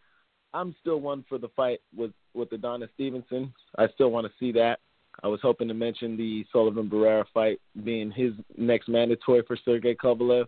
I'm 0.54 0.76
still 0.82 1.00
one 1.00 1.26
for 1.28 1.38
the 1.38 1.50
fight 1.50 1.80
with 1.96 2.12
with 2.34 2.52
Adonis 2.52 2.90
Stevenson. 2.94 3.54
I 3.78 3.88
still 3.94 4.10
want 4.10 4.28
to 4.28 4.34
see 4.40 4.52
that. 4.54 4.80
I 5.24 5.28
was 5.28 5.40
hoping 5.42 5.68
to 5.68 5.74
mention 5.74 6.16
the 6.16 6.46
Sullivan 6.52 6.90
Barrera 6.90 7.26
fight 7.34 7.60
being 7.84 8.12
his 8.12 8.34
next 8.56 8.88
mandatory 8.88 9.42
for 9.48 9.58
Sergey 9.66 9.96
Kovalev. 9.96 10.46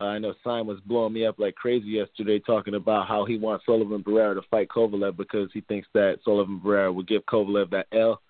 Uh, 0.00 0.04
I 0.04 0.18
know 0.18 0.34
Simon 0.44 0.66
was 0.66 0.80
blowing 0.84 1.14
me 1.14 1.24
up 1.24 1.38
like 1.38 1.54
crazy 1.54 1.86
yesterday, 1.88 2.38
talking 2.38 2.74
about 2.74 3.08
how 3.08 3.24
he 3.24 3.38
wants 3.38 3.64
Sullivan 3.64 4.02
Barrera 4.02 4.34
to 4.34 4.42
fight 4.50 4.68
Kovalev 4.68 5.16
because 5.16 5.48
he 5.54 5.62
thinks 5.62 5.88
that 5.94 6.18
Sullivan 6.24 6.60
Barrera 6.62 6.94
would 6.94 7.08
give 7.08 7.24
Kovalev 7.24 7.70
that 7.70 7.86
L. 7.92 8.20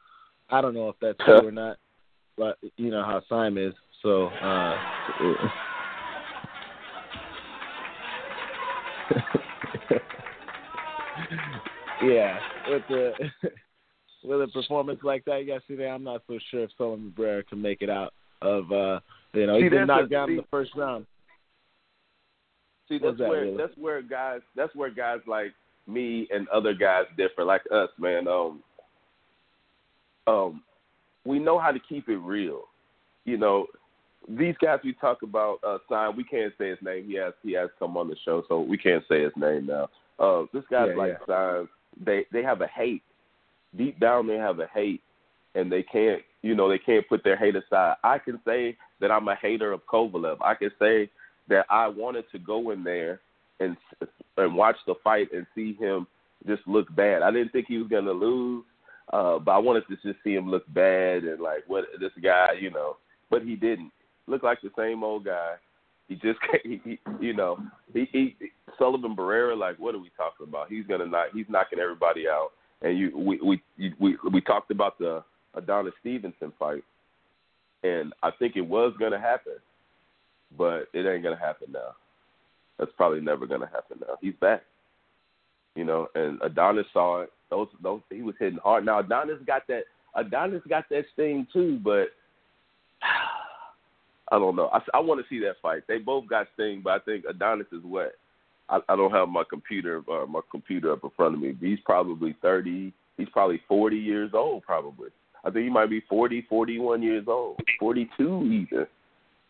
I 0.49 0.61
don't 0.61 0.75
know 0.75 0.89
if 0.89 0.95
that's 1.01 1.19
true 1.25 1.49
or 1.49 1.51
not, 1.51 1.79
but 2.39 2.57
you 2.77 2.91
know 2.93 3.03
how 3.03 3.21
Simon 3.29 3.65
is. 3.65 3.75
So, 4.03 4.27
uh, 4.27 4.77
yeah, 12.05 12.39
with 12.69 12.83
the 12.89 13.13
with 14.25 14.43
a 14.43 14.49
performance 14.53 15.01
like 15.03 15.25
that 15.25 15.45
yesterday, 15.47 15.91
I'm 15.91 16.05
not 16.05 16.23
so 16.27 16.39
sure 16.51 16.65
if 16.65 16.71
Sullivan 16.79 17.13
Barrera 17.17 17.47
can 17.47 17.61
make 17.61 17.83
it 17.83 17.91
out 17.91 18.13
of 18.43 18.71
uh 18.71 19.01
you 19.35 19.47
know, 19.47 19.61
he's 19.61 19.71
been 19.71 19.81
that's 19.81 19.89
knocked 19.89 20.05
a- 20.05 20.09
down 20.09 20.31
in 20.31 20.37
see- 20.37 20.41
the 20.43 20.47
first 20.51 20.71
round. 20.77 21.07
See, 22.89 22.99
that's 22.99 23.19
that 23.19 23.29
where 23.29 23.43
really? 23.43 23.57
that's 23.57 23.77
where 23.77 24.03
guys 24.03 24.41
that's 24.55 24.75
where 24.75 24.91
guys 24.91 25.21
like 25.27 25.53
me 25.87 26.29
and 26.33 26.49
other 26.49 26.75
guys 26.75 27.05
differ, 27.17 27.45
like 27.45 27.63
us, 27.73 27.91
man. 27.99 28.27
Um, 28.29 28.63
um, 30.27 30.63
we 31.25 31.39
know 31.39 31.59
how 31.59 31.73
to 31.73 31.79
keep 31.89 32.09
it 32.09 32.19
real. 32.19 32.63
You 33.25 33.39
know, 33.39 33.67
these 34.29 34.55
guys 34.61 34.81
we 34.85 34.93
talk 34.95 35.23
about, 35.23 35.59
uh, 35.67 35.79
sign. 35.89 36.17
We 36.17 36.25
can't 36.25 36.53
say 36.59 36.71
his 36.71 36.79
name. 36.83 37.07
He 37.09 37.15
has 37.17 37.33
he 37.43 37.53
has 37.53 37.71
come 37.79 37.97
on 37.97 38.09
the 38.09 38.17
show, 38.25 38.43
so 38.49 38.61
we 38.61 38.79
can't 38.79 39.05
say 39.09 39.23
his 39.23 39.33
name 39.37 39.67
now. 39.67 39.89
Uh, 40.19 40.47
this 40.53 40.65
guy's 40.71 40.89
Yeah, 40.91 40.97
like 40.97 41.19
signs. 41.27 41.69
They 42.05 42.27
they 42.33 42.43
have 42.43 42.61
a 42.61 42.67
hate 42.67 43.03
deep 43.77 43.99
down. 44.01 44.27
They 44.27 44.37
have 44.37 44.61
a 44.61 44.67
hate, 44.73 45.03
and 45.55 45.71
they 45.71 45.83
can't 45.83 46.23
you 46.43 46.55
know 46.55 46.69
they 46.69 46.79
can't 46.79 47.09
put 47.09 47.25
their 47.25 47.37
hate 47.37 47.57
aside. 47.57 47.97
I 48.05 48.19
can 48.19 48.41
say 48.45 48.77
that 49.01 49.11
I'm 49.11 49.29
a 49.29 49.37
hater 49.37 49.73
of 49.73 49.87
Kovalev. 49.87 50.39
I 50.41 50.55
can 50.55 50.71
say 50.79 51.11
that 51.49 51.67
I 51.71 51.89
wanted 51.89 52.25
to 52.33 52.39
go 52.39 52.71
in 52.71 52.83
there 52.85 53.21
and 53.61 53.77
and 54.37 54.55
watch 54.55 54.77
the 54.87 54.95
fight 55.03 55.29
and 55.33 55.47
see 55.55 55.75
him 55.75 56.07
just 56.47 56.63
look 56.67 56.95
bad. 56.95 57.23
I 57.23 57.31
didn't 57.31 57.51
think 57.53 57.67
he 57.69 57.79
was 57.79 57.89
gonna 57.89 58.13
lose, 58.13 58.65
uh, 59.13 59.39
but 59.39 59.53
I 59.53 59.59
wanted 59.59 59.85
to 59.89 59.97
just 59.97 60.23
see 60.23 60.35
him 60.35 60.51
look 60.51 60.65
bad 60.75 61.25
and 61.25 61.41
like 61.41 61.65
what 61.67 61.85
this 62.01 62.13
guy, 62.23 62.53
you 62.61 62.71
know. 62.71 62.97
But 63.31 63.43
he 63.43 63.57
didn't. 63.57 63.93
Looked 64.29 64.45
like 64.45 64.61
the 64.61 64.71
same 64.77 65.03
old 65.05 65.25
guy. 65.25 65.55
He 66.09 66.15
just, 66.17 66.39
he, 66.63 66.81
he, 66.85 66.99
you 67.21 67.33
know, 67.33 67.59
he, 67.93 68.09
he 68.13 68.37
Sullivan 68.79 69.17
Barrera. 69.17 69.57
Like, 69.57 69.79
what 69.79 69.95
are 69.95 69.99
we 70.01 70.11
talking 70.17 70.47
about? 70.49 70.69
He's 70.69 70.87
gonna 70.87 71.07
knock. 71.07 71.29
He's 71.35 71.47
knocking 71.49 71.79
everybody 71.79 72.29
out. 72.29 72.51
And 72.83 72.99
you, 72.99 73.17
we, 73.17 73.41
we, 73.41 73.63
you- 73.79 73.95
we, 73.99 74.17
we 74.33 74.41
talked 74.43 74.71
about 74.71 74.99
the 74.99 75.25
Adonis 75.55 75.95
Stevenson 76.01 76.53
fight, 76.59 76.85
and 77.83 78.13
I 78.23 78.31
think 78.39 78.57
it 78.57 78.61
was 78.61 78.93
gonna 79.01 79.19
happen, 79.21 79.55
but 80.57 80.89
it 80.93 81.07
ain't 81.07 81.23
gonna 81.23 81.39
happen 81.39 81.69
now. 81.73 81.95
That's 82.79 82.93
probably 82.97 83.21
never 83.21 83.47
gonna 83.47 83.71
happen 83.73 83.99
now. 84.01 84.17
He's 84.21 84.35
back. 84.41 84.63
You 85.75 85.85
know, 85.85 86.09
and 86.15 86.41
Adonis 86.43 86.87
saw 86.93 87.23
it. 87.23 87.31
Those, 87.51 87.69
those, 87.83 88.01
he 88.11 88.23
was 88.23 88.35
hitting 88.39 88.59
hard. 88.63 88.85
Now 88.85 89.01
Adonis 89.01 89.39
got 89.47 89.67
that. 89.69 89.83
Adonis 90.15 90.63
got 90.69 90.85
that 90.91 91.05
sting 91.13 91.47
too, 91.53 91.79
but 91.83 92.09
I 94.33 94.39
don't 94.39 94.57
know. 94.57 94.69
I, 94.73 94.81
I 94.95 95.01
want 95.01 95.21
to 95.21 95.29
see 95.29 95.39
that 95.45 95.57
fight. 95.63 95.83
They 95.87 95.99
both 95.99 96.27
got 96.29 96.49
sting, 96.55 96.81
but 96.83 96.91
I 96.91 96.99
think 97.01 97.25
Adonis 97.29 97.69
is 97.73 97.83
wet. 97.85 98.13
I, 98.69 98.81
I 98.89 98.97
don't 98.97 99.13
have 99.13 99.29
my 99.29 99.45
computer 99.49 100.03
uh, 100.11 100.27
my 100.27 100.41
computer 100.51 100.93
up 100.93 101.05
in 101.05 101.11
front 101.17 101.35
of 101.35 101.41
me. 101.41 101.55
He's 101.61 101.79
probably 101.85 102.37
thirty. 102.43 102.93
He's 103.17 103.29
probably 103.29 103.61
forty 103.69 103.97
years 103.97 104.31
old. 104.35 104.63
Probably. 104.65 105.11
I 105.45 105.51
think 105.51 105.65
he 105.65 105.71
might 105.71 105.91
be 105.91 106.03
forty, 106.09 106.45
forty-one 106.49 107.03
years 107.03 107.27
old, 107.29 107.61
forty-two 107.79 108.43
even, 108.45 108.87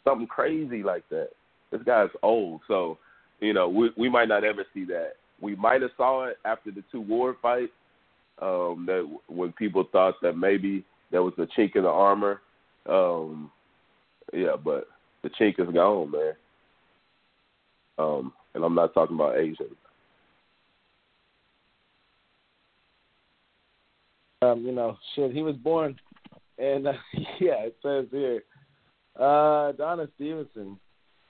something 0.06 0.26
crazy 0.26 0.82
like 0.82 1.08
that. 1.10 1.30
This 1.70 1.82
guy's 1.82 2.08
old, 2.22 2.60
so 2.68 2.98
you 3.40 3.52
know 3.52 3.68
we 3.68 3.90
we 3.96 4.08
might 4.08 4.28
not 4.28 4.44
ever 4.44 4.64
see 4.72 4.84
that. 4.86 5.14
We 5.40 5.54
might 5.56 5.82
have 5.82 5.90
saw 5.96 6.24
it 6.24 6.38
after 6.44 6.70
the 6.70 6.82
two 6.90 7.00
war 7.00 7.36
fights. 7.42 7.72
Um, 8.40 8.84
that 8.86 9.18
when 9.28 9.52
people 9.52 9.88
thought 9.90 10.14
that 10.20 10.36
maybe 10.36 10.84
there 11.10 11.22
was 11.22 11.32
a 11.38 11.46
chink 11.58 11.74
in 11.74 11.82
the 11.82 11.88
armor. 11.88 12.42
Um, 12.86 13.50
yeah, 14.32 14.56
but 14.62 14.88
the 15.22 15.30
chink 15.30 15.58
is 15.58 15.72
gone, 15.72 16.10
man. 16.10 16.32
Um, 17.98 18.32
and 18.54 18.64
I'm 18.64 18.74
not 18.74 18.92
talking 18.94 19.16
about 19.16 19.38
Asian. 19.38 19.74
Um, 24.42 24.64
you 24.66 24.72
know, 24.72 24.98
shit, 25.14 25.32
he 25.32 25.42
was 25.42 25.56
born, 25.56 25.96
and 26.58 26.86
uh, 26.88 26.92
yeah, 27.40 27.64
it 27.64 27.76
says 27.82 28.06
here, 28.10 28.42
uh, 29.18 29.70
Adonis 29.70 30.10
Stevenson. 30.16 30.78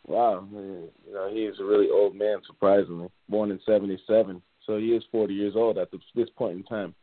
Wow, 0.06 0.46
you 0.52 0.90
know, 1.12 1.28
he 1.32 1.40
is 1.40 1.56
a 1.58 1.64
really 1.64 1.88
old 1.90 2.14
man, 2.14 2.38
surprisingly. 2.46 3.08
Born 3.28 3.50
in 3.50 3.58
'77, 3.66 4.40
so 4.64 4.78
he 4.78 4.92
is 4.92 5.02
40 5.10 5.34
years 5.34 5.54
old 5.56 5.78
at 5.78 5.88
this, 6.14 6.28
point 6.36 6.58
in 6.58 6.62
time. 6.62 6.94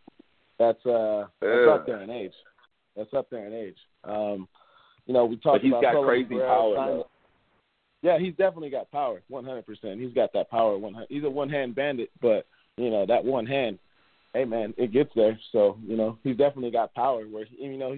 That's 0.57 0.85
uh, 0.85 1.25
that's 1.41 1.79
up 1.81 1.85
there 1.85 2.01
in 2.01 2.09
age. 2.09 2.31
That's 2.95 3.13
up 3.13 3.29
there 3.29 3.45
in 3.45 3.53
age. 3.53 3.75
Um, 4.05 4.47
you 5.05 5.13
know, 5.13 5.25
we 5.25 5.35
talked 5.35 5.55
But 5.55 5.61
he's 5.63 5.71
about 5.71 5.81
got 5.81 6.05
crazy 6.05 6.37
power, 6.37 6.75
though. 6.75 7.07
Yeah, 8.03 8.19
he's 8.19 8.35
definitely 8.35 8.69
got 8.69 8.91
power, 8.91 9.21
100%. 9.31 9.63
He's 9.99 10.13
got 10.13 10.33
that 10.33 10.51
power. 10.51 10.77
100. 10.77 11.07
He's 11.09 11.23
a 11.23 11.29
one-hand 11.29 11.73
bandit, 11.73 12.09
but 12.21 12.45
you 12.77 12.89
know 12.89 13.05
that 13.05 13.23
one 13.23 13.45
hand, 13.45 13.79
hey 14.33 14.45
man, 14.45 14.73
it 14.77 14.91
gets 14.91 15.11
there. 15.15 15.39
So 15.51 15.77
you 15.85 15.95
know 15.97 16.17
he's 16.23 16.37
definitely 16.37 16.71
got 16.71 16.93
power. 16.93 17.23
Where 17.25 17.45
he- 17.45 17.63
you 17.63 17.77
know, 17.77 17.97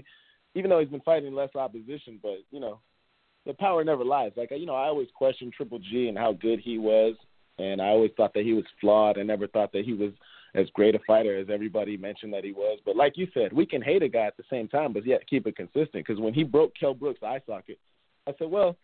even 0.55 0.69
though 0.69 0.79
he's 0.79 0.89
been 0.89 1.01
fighting 1.01 1.33
less 1.33 1.55
opposition, 1.55 2.19
but 2.21 2.39
you 2.51 2.59
know, 2.59 2.79
the 3.45 3.53
power 3.53 3.83
never 3.83 4.03
lies. 4.03 4.31
Like 4.35 4.51
you 4.51 4.65
know, 4.65 4.75
I 4.75 4.87
always 4.87 5.09
questioned 5.15 5.53
Triple 5.53 5.79
G 5.79 6.07
and 6.07 6.17
how 6.17 6.33
good 6.33 6.59
he 6.59 6.77
was, 6.77 7.15
and 7.59 7.81
I 7.81 7.87
always 7.87 8.11
thought 8.17 8.33
that 8.33 8.43
he 8.43 8.53
was 8.53 8.65
flawed. 8.81 9.19
I 9.19 9.23
never 9.23 9.47
thought 9.47 9.71
that 9.73 9.85
he 9.85 9.93
was 9.93 10.11
as 10.55 10.67
great 10.73 10.95
a 10.95 10.99
fighter 11.05 11.37
as 11.37 11.47
everybody 11.51 11.97
mentioned 11.97 12.33
that 12.33 12.43
he 12.45 12.53
was. 12.53 12.79
But 12.85 12.95
like 12.95 13.17
you 13.17 13.27
said, 13.33 13.51
we 13.51 13.65
can 13.65 13.81
hate 13.81 14.03
a 14.03 14.07
guy 14.07 14.25
at 14.25 14.37
the 14.37 14.43
same 14.49 14.67
time, 14.67 14.93
but 14.93 15.05
yet 15.05 15.27
keep 15.29 15.45
it 15.45 15.55
consistent. 15.57 15.93
Because 15.93 16.19
when 16.19 16.33
he 16.33 16.43
broke 16.43 16.73
Kell 16.79 16.93
Brooks' 16.93 17.21
eye 17.23 17.41
socket, 17.45 17.77
I 18.27 18.33
said, 18.39 18.49
well, 18.49 18.77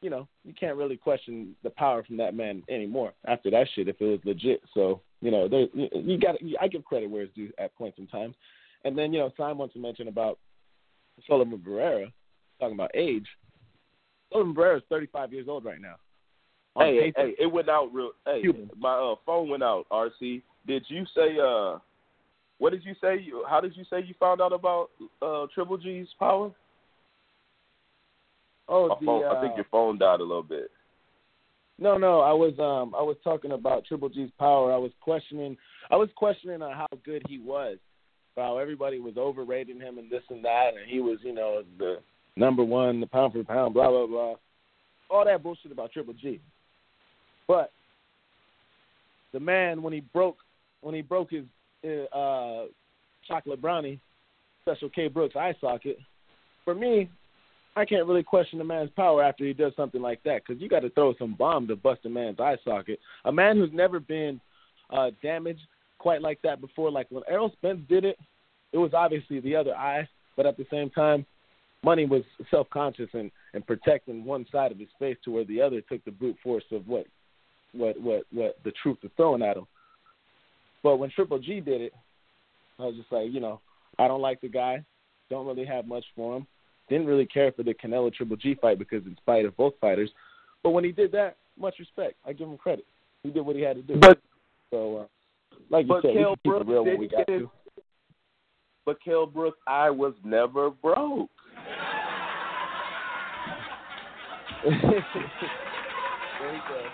you 0.00 0.08
know, 0.08 0.26
you 0.44 0.54
can't 0.58 0.76
really 0.76 0.96
question 0.96 1.54
the 1.62 1.70
power 1.70 2.02
from 2.02 2.16
that 2.16 2.34
man 2.34 2.62
anymore 2.70 3.12
after 3.26 3.50
that 3.50 3.66
shit 3.74 3.88
if 3.88 4.00
it 4.00 4.04
was 4.04 4.20
legit. 4.24 4.62
So, 4.72 5.02
you 5.20 5.30
know, 5.30 5.46
there, 5.46 5.66
you, 5.74 6.18
got 6.18 6.36
I 6.58 6.68
give 6.68 6.84
credit 6.84 7.10
where 7.10 7.22
it's 7.22 7.34
due 7.34 7.52
at 7.58 7.74
points 7.76 7.98
in 7.98 8.06
time. 8.06 8.34
And 8.84 8.96
then, 8.96 9.12
you 9.12 9.18
know, 9.18 9.30
Simon 9.36 9.58
wants 9.58 9.74
to 9.74 9.80
mention 9.80 10.08
about 10.08 10.38
Sullivan 11.26 11.58
Barrera, 11.58 12.12
talking 12.58 12.74
about 12.74 12.90
age. 12.94 13.26
Sullivan 14.32 14.54
Barrera 14.54 14.78
is 14.78 14.82
35 14.88 15.32
years 15.32 15.46
old 15.48 15.64
right 15.64 15.80
now. 15.80 15.96
Hey, 16.78 17.12
hey, 17.16 17.34
it 17.38 17.46
went 17.46 17.68
out 17.68 17.90
real. 17.92 18.12
Hey, 18.24 18.42
Cuban. 18.42 18.70
my 18.78 18.94
uh, 18.94 19.14
phone 19.26 19.48
went 19.48 19.62
out. 19.62 19.86
RC, 19.90 20.42
did 20.66 20.84
you 20.88 21.04
say? 21.14 21.36
uh 21.42 21.78
What 22.58 22.70
did 22.70 22.84
you 22.84 22.94
say? 23.00 23.26
How 23.48 23.60
did 23.60 23.76
you 23.76 23.84
say 23.90 24.04
you 24.06 24.14
found 24.20 24.40
out 24.40 24.52
about 24.52 24.90
uh 25.20 25.46
Triple 25.52 25.78
G's 25.78 26.06
power? 26.18 26.52
Oh, 28.68 28.88
My 28.88 28.94
the, 29.00 29.06
phone, 29.06 29.24
I 29.24 29.28
uh, 29.28 29.40
think 29.40 29.56
your 29.56 29.66
phone 29.70 29.98
died 29.98 30.20
a 30.20 30.22
little 30.22 30.44
bit. 30.44 30.70
No, 31.80 31.98
no, 31.98 32.20
I 32.20 32.32
was 32.32 32.52
um 32.58 32.94
I 32.94 33.02
was 33.02 33.16
talking 33.24 33.52
about 33.52 33.84
Triple 33.86 34.08
G's 34.08 34.30
power. 34.38 34.72
I 34.72 34.76
was 34.76 34.92
questioning 35.00 35.56
I 35.90 35.96
was 35.96 36.08
questioning 36.14 36.62
on 36.62 36.72
how 36.72 36.86
good 37.04 37.22
he 37.28 37.38
was. 37.38 37.78
How 38.36 38.58
everybody 38.58 39.00
was 39.00 39.16
overrating 39.16 39.80
him 39.80 39.98
and 39.98 40.10
this 40.10 40.22
and 40.30 40.44
that 40.44 40.70
and 40.78 40.88
he 40.88 41.00
was, 41.00 41.18
you 41.22 41.34
know, 41.34 41.62
the 41.78 41.98
number 42.36 42.64
one, 42.64 43.00
the 43.00 43.06
pound 43.06 43.32
for 43.32 43.44
pound, 43.44 43.74
blah 43.74 43.88
blah 43.88 44.06
blah. 44.06 44.34
All 45.10 45.24
that 45.24 45.42
bullshit 45.42 45.72
about 45.72 45.92
Triple 45.92 46.14
G. 46.14 46.40
But 47.48 47.72
the 49.32 49.40
man 49.40 49.82
when 49.82 49.92
he 49.92 50.00
broke 50.00 50.38
when 50.80 50.94
he 50.94 51.02
broke 51.02 51.30
his 51.30 51.44
uh 52.12 52.64
chocolate 53.26 53.60
brownie, 53.60 54.00
special 54.62 54.88
K 54.88 55.08
Brooks 55.08 55.36
eye 55.36 55.54
socket, 55.60 55.98
for 56.64 56.74
me, 56.74 57.10
I 57.76 57.84
can't 57.84 58.06
really 58.06 58.22
question 58.22 58.60
a 58.60 58.64
man's 58.64 58.90
power 58.90 59.22
after 59.22 59.44
he 59.44 59.52
does 59.52 59.72
something 59.76 60.02
like 60.02 60.22
that 60.24 60.42
because 60.46 60.60
you 60.60 60.68
got 60.68 60.80
to 60.80 60.90
throw 60.90 61.14
some 61.18 61.34
bomb 61.34 61.68
to 61.68 61.76
bust 61.76 62.00
a 62.04 62.08
man's 62.08 62.40
eye 62.40 62.56
socket. 62.64 62.98
A 63.24 63.32
man 63.32 63.56
who's 63.56 63.72
never 63.72 64.00
been 64.00 64.40
uh, 64.90 65.10
damaged 65.22 65.60
quite 66.00 66.22
like 66.22 66.40
that 66.42 66.60
before, 66.60 66.90
like 66.90 67.06
when 67.10 67.22
Errol 67.28 67.52
Spence 67.52 67.82
did 67.88 68.04
it, 68.04 68.18
it 68.72 68.78
was 68.78 68.92
obviously 68.94 69.38
the 69.40 69.54
other 69.54 69.76
eye, 69.76 70.08
but 70.36 70.46
at 70.46 70.56
the 70.56 70.66
same 70.70 70.90
time, 70.90 71.24
Money 71.82 72.06
was 72.06 72.22
self-conscious 72.50 73.08
and, 73.14 73.30
and 73.54 73.66
protecting 73.66 74.24
one 74.24 74.44
side 74.52 74.72
of 74.72 74.78
his 74.78 74.88
face 74.98 75.16
to 75.24 75.30
where 75.30 75.44
the 75.44 75.60
other 75.60 75.80
took 75.80 76.04
the 76.04 76.10
brute 76.10 76.36
force 76.42 76.64
of 76.72 76.86
what 76.86 77.06
what 77.72 77.98
what 78.00 78.24
what 78.32 78.58
the 78.64 78.72
truth 78.82 78.98
was 79.02 79.12
throwing 79.16 79.42
at 79.42 79.56
him. 79.56 79.66
But 80.82 80.96
when 80.96 81.10
Triple 81.10 81.38
G 81.38 81.60
did 81.60 81.80
it, 81.80 81.92
I 82.78 82.86
was 82.86 82.96
just 82.96 83.12
like, 83.12 83.32
you 83.32 83.40
know, 83.40 83.60
I 83.98 84.08
don't 84.08 84.20
like 84.20 84.40
the 84.40 84.48
guy, 84.48 84.84
don't 85.30 85.46
really 85.46 85.64
have 85.64 85.86
much 85.86 86.04
for 86.16 86.36
him. 86.36 86.46
Didn't 86.88 87.06
really 87.06 87.26
care 87.26 87.52
for 87.52 87.62
the 87.62 87.72
Canelo 87.72 88.12
Triple 88.12 88.36
G 88.36 88.56
fight 88.60 88.78
because 88.78 89.06
in 89.06 89.16
spite 89.16 89.44
of 89.44 89.56
both 89.56 89.74
fighters. 89.80 90.10
But 90.62 90.70
when 90.70 90.84
he 90.84 90.92
did 90.92 91.12
that, 91.12 91.36
much 91.58 91.78
respect. 91.78 92.16
I 92.26 92.32
give 92.32 92.48
him 92.48 92.58
credit. 92.58 92.84
He 93.22 93.30
did 93.30 93.46
what 93.46 93.56
he 93.56 93.62
had 93.62 93.76
to 93.76 93.82
do. 93.82 93.96
But 94.00 94.20
so 94.70 94.96
uh, 94.98 95.06
like 95.68 95.86
you 95.86 95.88
But 95.88 96.02
said, 96.02 96.14
we 96.14 96.22
Kell 96.22 96.36
can 96.44 96.52
Brooks 96.52 96.66
real 96.68 96.84
when 96.84 96.98
we 96.98 97.08
got 97.08 97.26
to. 97.26 97.50
But 98.86 99.02
Kell 99.04 99.26
Brooks, 99.26 99.58
I 99.66 99.90
was 99.90 100.14
never 100.24 100.70
broke. 100.70 101.30
there 104.64 104.72
you 106.52 106.60
go. 106.68 106.86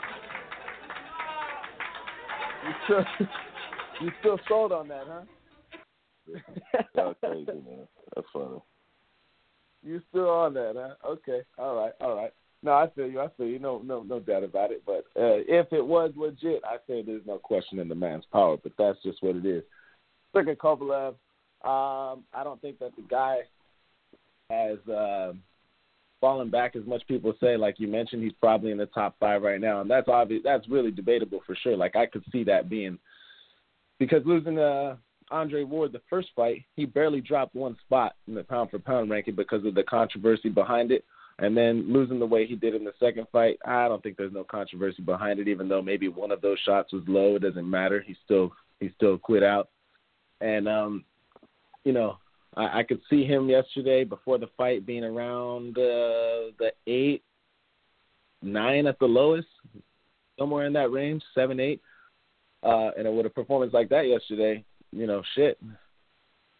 You 2.67 2.73
still, 2.85 3.05
you 4.03 4.11
still 4.21 4.41
sold 4.49 4.73
on 4.73 4.89
that, 4.89 5.05
huh? 5.07 5.23
That's 6.95 7.19
crazy, 7.25 7.47
man. 7.47 7.87
That's 8.15 8.27
funny. 8.33 8.61
You 9.85 10.01
still 10.11 10.29
on 10.29 10.55
that, 10.55 10.75
huh? 10.77 11.09
Okay. 11.09 11.43
All 11.59 11.77
right. 11.77 11.93
All 12.01 12.17
right. 12.17 12.33
No, 12.67 12.73
I 12.73 12.91
feel 12.91 13.07
you. 13.07 13.21
I 13.21 13.29
feel 13.37 13.47
you. 13.47 13.61
No, 13.61 13.81
no, 13.85 14.03
no 14.03 14.19
doubt 14.19 14.43
about 14.43 14.73
it. 14.73 14.83
But 14.85 15.05
uh, 15.17 15.39
if 15.47 15.73
it 15.73 15.87
was 15.87 16.11
legit, 16.17 16.63
I 16.65 16.79
say 16.89 17.01
there's 17.01 17.25
no 17.25 17.39
question 17.39 17.79
in 17.79 17.89
the 17.89 17.95
man's 17.95 18.25
power. 18.33 18.57
But 18.61 18.73
that's 18.77 19.01
just 19.05 19.23
what 19.23 19.37
it 19.37 19.47
is. 19.47 19.63
At 20.35 20.59
Kovalev. 20.59 21.15
Um, 21.65 22.25
I 22.35 22.43
don't 22.43 22.61
think 22.61 22.81
that 22.81 22.91
the 22.97 23.05
guy 23.09 23.39
has 24.51 24.79
uh, 24.89 25.33
fallen 26.21 26.51
back 26.51 26.75
as 26.75 26.85
much 26.87 27.07
people 27.07 27.35
say. 27.41 27.57
Like 27.57 27.79
you 27.79 27.87
mentioned, 27.87 28.25
he's 28.25 28.33
probably 28.41 28.73
in 28.73 28.79
the 28.79 28.87
top 28.87 29.15
five 29.21 29.43
right 29.43 29.61
now, 29.61 29.81
and 29.81 29.89
that's 29.89 30.09
obvious. 30.09 30.43
That's 30.43 30.69
really 30.69 30.91
debatable 30.91 31.43
for 31.47 31.55
sure. 31.55 31.77
Like 31.77 31.95
I 31.95 32.07
could 32.07 32.25
see 32.33 32.43
that 32.45 32.69
being 32.69 32.99
because 34.01 34.23
losing 34.27 34.59
uh, 34.59 34.97
Andre 35.31 35.63
Ward 35.63 35.93
the 35.93 36.03
first 36.11 36.31
fight, 36.35 36.65
he 36.75 36.85
barely 36.85 37.21
dropped 37.21 37.55
one 37.55 37.77
spot 37.87 38.17
in 38.27 38.35
the 38.35 38.43
pound 38.43 38.71
for 38.71 38.81
pound 38.81 39.09
ranking 39.09 39.37
because 39.37 39.65
of 39.65 39.77
the 39.77 39.85
controversy 39.85 40.49
behind 40.49 40.91
it. 40.91 41.05
And 41.39 41.55
then 41.55 41.93
losing 41.93 42.19
the 42.19 42.27
way 42.27 42.47
he 42.47 42.55
did 42.55 42.75
in 42.75 42.85
the 42.85 42.95
second 42.99 43.27
fight, 43.31 43.59
I 43.67 43.89
don't 43.89 44.03
think 44.03 44.17
there's 44.17 44.33
no 44.33 44.45
controversy 44.45 45.03
behind 45.03 45.39
it. 45.39 45.49
Even 45.49 45.69
though 45.69 45.83
maybe 45.83 46.09
one 46.09 46.31
of 46.31 46.41
those 46.41 46.59
shots 46.65 46.93
was 46.93 47.03
low, 47.07 47.37
it 47.37 47.43
doesn't 47.43 47.69
matter. 47.69 48.03
He 48.07 48.17
still 48.25 48.53
he 48.81 48.91
still 48.97 49.19
quit 49.19 49.43
out. 49.43 49.69
And 50.41 50.67
um, 50.67 51.05
you 51.85 51.93
know, 51.93 52.17
I, 52.57 52.81
I 52.81 52.83
could 52.83 53.01
see 53.11 53.25
him 53.25 53.51
yesterday 53.51 54.05
before 54.05 54.39
the 54.39 54.49
fight 54.57 54.87
being 54.87 55.05
around 55.05 55.77
uh, 55.77 56.53
the 56.59 56.73
eight, 56.87 57.23
nine 58.43 58.87
at 58.87 58.99
the 58.99 59.07
lowest, 59.07 59.49
somewhere 60.39 60.67
in 60.67 60.73
that 60.73 60.91
range, 60.91 61.23
seven, 61.35 61.61
eight. 61.61 61.83
Uh, 62.63 62.91
and 62.97 63.15
with 63.17 63.27
a 63.27 63.31
performance 63.31 63.73
like 63.75 63.91
that 63.91 64.09
yesterday, 64.09 64.65
you 64.91 65.07
know, 65.07 65.23
shit, 65.35 65.61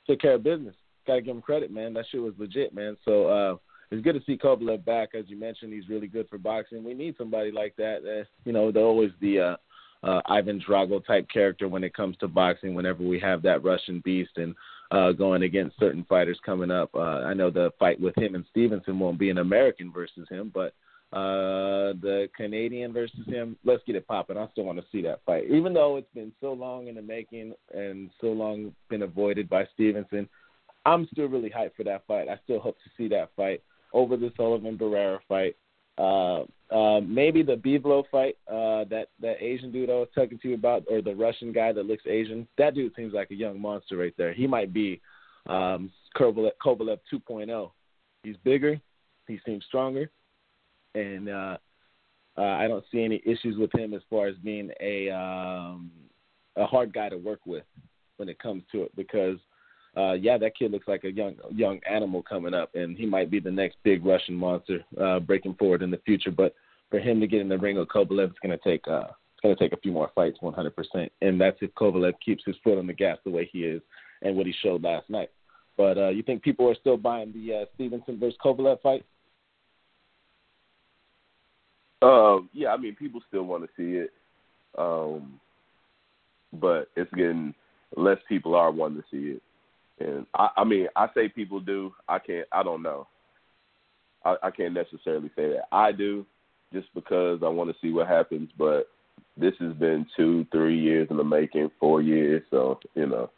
took 0.07 0.21
care 0.21 0.35
of 0.35 0.43
business. 0.45 0.75
Got 1.07 1.15
to 1.17 1.23
give 1.23 1.35
him 1.35 1.43
credit, 1.43 1.73
man. 1.73 1.95
That 1.95 2.05
shit 2.11 2.21
was 2.21 2.35
legit, 2.39 2.75
man. 2.75 2.97
So 3.05 3.27
uh, 3.27 3.57
it's 3.91 4.03
good 4.03 4.15
to 4.15 4.23
see 4.25 4.37
Kovalev 4.37 4.85
back. 4.85 5.11
As 5.15 5.25
you 5.29 5.39
mentioned, 5.39 5.73
he's 5.73 5.89
really 5.89 6.09
good 6.09 6.29
for 6.29 6.39
boxing. 6.39 6.83
We 6.83 6.95
need 6.95 7.17
somebody 7.17 7.51
like 7.53 7.77
that. 7.77 8.27
You 8.45 8.53
know, 8.53 8.73
they're 8.73 8.83
always 8.83 9.13
the 9.21 9.41
uh, 9.41 9.57
uh, 10.03 10.21
Ivan 10.27 10.61
Drago 10.61 11.05
type 11.05 11.29
character 11.33 11.69
when 11.69 11.85
it 11.85 11.95
comes 11.95 12.17
to 12.19 12.29
boxing. 12.29 12.75
Whenever 12.75 13.03
we 13.03 13.21
have 13.21 13.43
that 13.43 13.63
Russian 13.65 14.01
beast 14.05 14.33
and 14.37 14.55
uh, 14.91 15.13
going 15.13 15.43
against 15.43 15.79
certain 15.79 16.05
fighters 16.09 16.39
coming 16.45 16.71
up, 16.71 16.91
uh, 16.95 17.23
I 17.25 17.35
know 17.35 17.51
the 17.51 17.71
fight 17.79 18.01
with 18.01 18.17
him 18.17 18.35
and 18.35 18.45
Stevenson 18.51 18.99
won't 18.99 19.19
be 19.19 19.31
an 19.31 19.39
American 19.39 19.93
versus 19.93 20.27
him, 20.29 20.51
but 20.53 20.73
uh, 21.13 21.95
the 22.03 22.29
Canadian 22.37 22.93
versus 22.93 23.27
him, 23.27 23.57
let's 23.65 23.83
get 23.87 23.97
it 23.97 24.07
popping. 24.09 24.37
I 24.37 24.49
still 24.51 24.65
want 24.65 24.79
to 24.79 24.85
see 24.91 25.03
that 25.03 25.21
fight, 25.25 25.45
even 25.51 25.73
though 25.73 25.97
it's 25.97 26.13
been 26.15 26.33
so 26.41 26.53
long 26.53 26.89
in 26.89 26.97
the 26.97 27.03
making 27.03 27.55
and 27.73 28.11
so 28.21 28.29
long 28.29 28.75
been 28.91 29.03
avoided 29.03 29.49
by 29.49 29.67
Stevenson. 29.75 30.29
I'm 30.85 31.09
still 31.13 31.27
really 31.27 31.51
hyped 31.51 31.75
for 31.77 31.85
that 31.85 32.07
fight. 32.07 32.29
I 32.29 32.39
still 32.45 32.61
hope 32.61 32.77
to 32.79 32.91
see 32.97 33.09
that 33.09 33.31
fight 33.37 33.63
over 33.97 34.17
the 34.17 34.31
Sullivan 34.37 34.77
Barrera 34.77 35.19
fight. 35.27 35.57
Uh, 35.99 36.43
uh, 36.71 37.01
maybe 37.01 37.43
the 37.43 37.57
Bivol 37.57 38.05
fight, 38.11 38.37
uh, 38.47 38.85
that 38.91 39.07
that 39.21 39.43
Asian 39.43 39.73
dude 39.73 39.89
I 39.89 39.95
was 39.95 40.09
talking 40.15 40.39
to 40.39 40.49
you 40.49 40.55
about, 40.55 40.85
or 40.91 41.01
the 41.01 41.15
Russian 41.15 41.53
guy 41.53 41.73
that 41.73 41.87
looks 41.87 42.05
Asian. 42.07 42.47
That 42.59 42.75
dude 42.75 42.95
seems 42.95 43.15
like 43.15 43.31
a 43.31 43.35
young 43.35 43.59
monster 43.59 43.97
right 43.97 44.13
there. 44.19 44.35
He 44.35 44.47
might 44.47 44.75
be 44.75 45.01
um, 45.47 45.91
Kovalev, 46.17 46.51
Kovalev 46.65 46.99
2.0. 47.13 47.71
He's 48.25 48.37
bigger, 48.45 48.79
he 49.27 49.41
seems 49.47 49.65
stronger, 49.65 50.11
and 50.95 51.29
uh, 51.29 51.57
uh, 52.37 52.43
I 52.43 52.69
don't 52.69 52.85
see 52.93 53.03
any 53.03 53.23
issues 53.25 53.57
with 53.57 53.73
him 53.75 53.95
as 53.95 54.03
far 54.11 54.27
as 54.27 54.37
being 54.37 54.71
a 54.81 55.09
um, 55.11 55.91
a 56.57 56.67
hard 56.67 56.93
guy 56.93 57.09
to 57.09 57.17
work 57.17 57.41
with 57.47 57.65
when 58.19 58.29
it 58.29 58.39
comes 58.39 58.65
to 58.73 58.83
it 58.83 58.95
because 58.97 59.39
uh, 59.97 60.13
yeah, 60.13 60.37
that 60.37 60.57
kid 60.57 60.73
looks 60.73 60.89
like 60.89 61.05
a 61.05 61.11
young 61.11 61.35
young 61.51 61.81
animal 61.89 62.23
coming 62.23 62.55
up, 62.55 62.75
and 62.75 62.97
he 62.97 63.07
might 63.07 63.31
be 63.31 63.41
the 63.41 63.51
next 63.51 63.77
big 63.83 64.05
Russian 64.05 64.35
monster 64.35 64.85
uh, 65.01 65.21
breaking 65.21 65.55
forward 65.55 65.83
in 65.83 65.91
the 65.91 66.01
future. 66.05 66.31
But 66.31 66.55
for 66.91 66.99
him 66.99 67.21
to 67.21 67.27
get 67.27 67.41
in 67.41 67.49
the 67.49 67.59
ring 67.59 67.77
with 67.77 67.89
Kovalev, 67.89 68.31
it's 68.31 68.39
going 68.41 68.57
to 68.57 68.65
take 68.65 68.87
uh, 68.89 69.09
it's 69.37 69.43
going 69.43 69.57
to 69.57 69.63
take 69.63 69.73
a 69.73 69.81
few 69.81 69.93
more 69.93 70.11
fights, 70.15 70.39
100%. 70.43 71.11
And 71.21 71.41
that's 71.41 71.59
if 71.61 71.75
Kovalev 71.75 72.15
keeps 72.25 72.43
his 72.47 72.57
foot 72.65 72.79
on 72.79 72.87
the 72.87 72.93
gas 72.93 73.19
the 73.25 73.31
way 73.31 73.49
he 73.51 73.65
is 73.65 73.83
and 74.23 74.37
what 74.37 74.47
he 74.47 74.55
showed 74.63 74.83
last 74.83 75.11
night. 75.11 75.31
But 75.77 75.99
uh, 75.99 76.09
you 76.09 76.23
think 76.23 76.43
people 76.43 76.69
are 76.71 76.75
still 76.75 76.97
buying 76.97 77.33
the 77.33 77.55
uh, 77.55 77.65
Stevenson 77.75 78.19
versus 78.19 78.39
Kovalev 78.43 78.81
fight? 78.81 79.05
Um, 82.03 82.49
yeah, 82.53 82.69
I 82.69 82.77
mean, 82.77 82.95
people 82.95 83.21
still 83.29 83.45
want 83.45 83.65
to 83.65 83.71
see 83.77 83.97
it, 83.99 84.11
um, 84.79 85.41
but 86.53 86.89
it's 86.95 87.13
getting 87.15 87.55
less 87.97 88.19
people 88.29 88.55
are 88.55 88.71
wanting 88.71 89.03
to 89.03 89.05
see 89.11 89.33
it. 89.33 89.43
And 89.99 90.27
I, 90.35 90.49
I 90.59 90.65
mean, 90.65 90.89
I 90.97 91.09
say 91.15 91.29
people 91.29 91.61
do. 91.61 91.93
I 92.09 92.19
can't. 92.19 92.47
I 92.53 92.63
don't 92.63 92.83
know. 92.83 93.07
I, 94.25 94.37
I 94.45 94.51
can't 94.51 94.75
necessarily 94.75 95.31
say 95.37 95.49
that 95.49 95.69
I 95.73 95.93
do, 95.93 96.27
just 96.73 96.89
because 96.95 97.41
I 97.43 97.49
want 97.49 97.71
to 97.71 97.77
see 97.81 97.93
what 97.93 98.09
happens. 98.09 98.51
But 98.59 98.89
this 99.37 99.55
has 99.61 99.73
been 99.75 100.07
two, 100.17 100.47
three 100.53 100.79
years 100.79 101.09
in 101.11 101.17
the 101.17 101.25
making, 101.25 101.71
four 101.81 102.03
years. 102.03 102.43
So 102.51 102.79
you 102.95 103.07
know, 103.07 103.31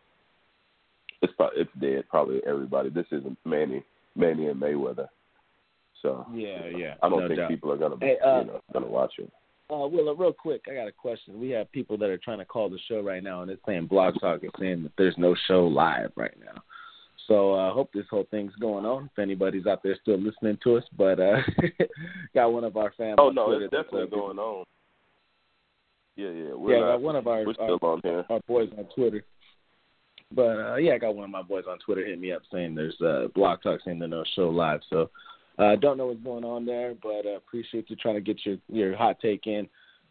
it's 1.22 1.32
probably 1.36 1.60
it's 1.62 1.70
dead. 1.80 2.04
Probably 2.08 2.40
everybody. 2.46 2.90
This 2.90 3.06
isn't 3.12 3.38
Manny, 3.44 3.84
Manny 4.16 4.48
and 4.48 4.60
Mayweather. 4.60 5.08
So 6.02 6.26
Yeah, 6.32 6.66
yeah. 6.76 6.94
I 7.02 7.08
don't 7.08 7.20
no 7.20 7.28
think 7.28 7.40
doubt. 7.40 7.50
people 7.50 7.72
are 7.72 7.76
gonna 7.76 7.96
be, 7.96 8.06
Hey, 8.06 8.18
uh, 8.24 8.40
you 8.40 8.46
know, 8.46 8.60
gonna 8.72 8.86
watch 8.86 9.12
it. 9.18 9.30
Uh, 9.70 9.86
Willa, 9.86 10.14
real 10.14 10.32
quick, 10.32 10.62
I 10.70 10.74
got 10.74 10.88
a 10.88 10.92
question. 10.92 11.38
We 11.38 11.50
have 11.50 11.70
people 11.72 11.98
that 11.98 12.08
are 12.08 12.16
trying 12.18 12.38
to 12.38 12.46
call 12.46 12.70
the 12.70 12.78
show 12.88 13.02
right 13.02 13.22
now, 13.22 13.42
and 13.42 13.50
it's 13.50 13.60
saying 13.66 13.86
Blog 13.86 14.14
Talk 14.18 14.42
is 14.42 14.50
saying 14.58 14.82
that 14.84 14.92
there's 14.96 15.16
no 15.18 15.36
show 15.46 15.66
live 15.66 16.10
right 16.16 16.34
now. 16.40 16.62
So 17.26 17.52
I 17.52 17.68
uh, 17.68 17.74
hope 17.74 17.90
this 17.92 18.06
whole 18.10 18.26
thing's 18.30 18.54
going 18.54 18.86
on. 18.86 19.10
If 19.12 19.18
anybody's 19.18 19.66
out 19.66 19.82
there 19.82 19.96
still 20.00 20.18
listening 20.18 20.56
to 20.64 20.78
us, 20.78 20.84
but 20.96 21.20
uh, 21.20 21.36
got 22.34 22.52
one 22.52 22.64
of 22.64 22.78
our 22.78 22.94
fans. 22.96 23.16
Oh 23.18 23.28
no, 23.28 23.46
Twitter 23.46 23.64
it's 23.66 23.72
that's, 23.72 23.84
definitely 23.84 24.18
uh, 24.18 24.20
going 24.20 24.38
on. 24.38 24.64
Yeah, 26.16 26.30
yeah. 26.30 26.54
We're 26.54 26.74
yeah, 26.74 26.80
not, 26.80 26.92
got 26.92 27.02
one 27.02 27.16
of 27.16 27.26
our 27.26 27.44
we're 27.44 27.54
our, 27.60 28.24
our 28.30 28.40
boys 28.48 28.70
on 28.78 28.86
Twitter. 28.94 29.22
But 30.34 30.58
uh, 30.58 30.76
yeah, 30.76 30.94
I 30.94 30.98
got 30.98 31.14
one 31.14 31.24
of 31.24 31.30
my 31.30 31.42
boys 31.42 31.64
on 31.68 31.78
Twitter 31.78 32.04
hit 32.04 32.18
me 32.18 32.32
up 32.32 32.42
saying 32.50 32.74
there's 32.74 32.98
uh, 33.02 33.28
Blog 33.34 33.62
Talk 33.62 33.80
saying 33.84 33.98
there's 33.98 34.10
no 34.10 34.24
show 34.34 34.48
live. 34.48 34.80
So 34.88 35.10
uh, 35.58 35.76
don't 35.76 35.98
know 35.98 36.06
what's 36.06 36.22
going 36.22 36.44
on 36.44 36.64
there, 36.64 36.94
but 37.02 37.26
uh, 37.26 37.36
appreciate 37.36 37.90
you 37.90 37.96
trying 37.96 38.14
to 38.14 38.20
get 38.20 38.44
your 38.44 38.56
your 38.68 38.96
hot 38.96 39.18
take 39.20 39.46
in. 39.46 39.68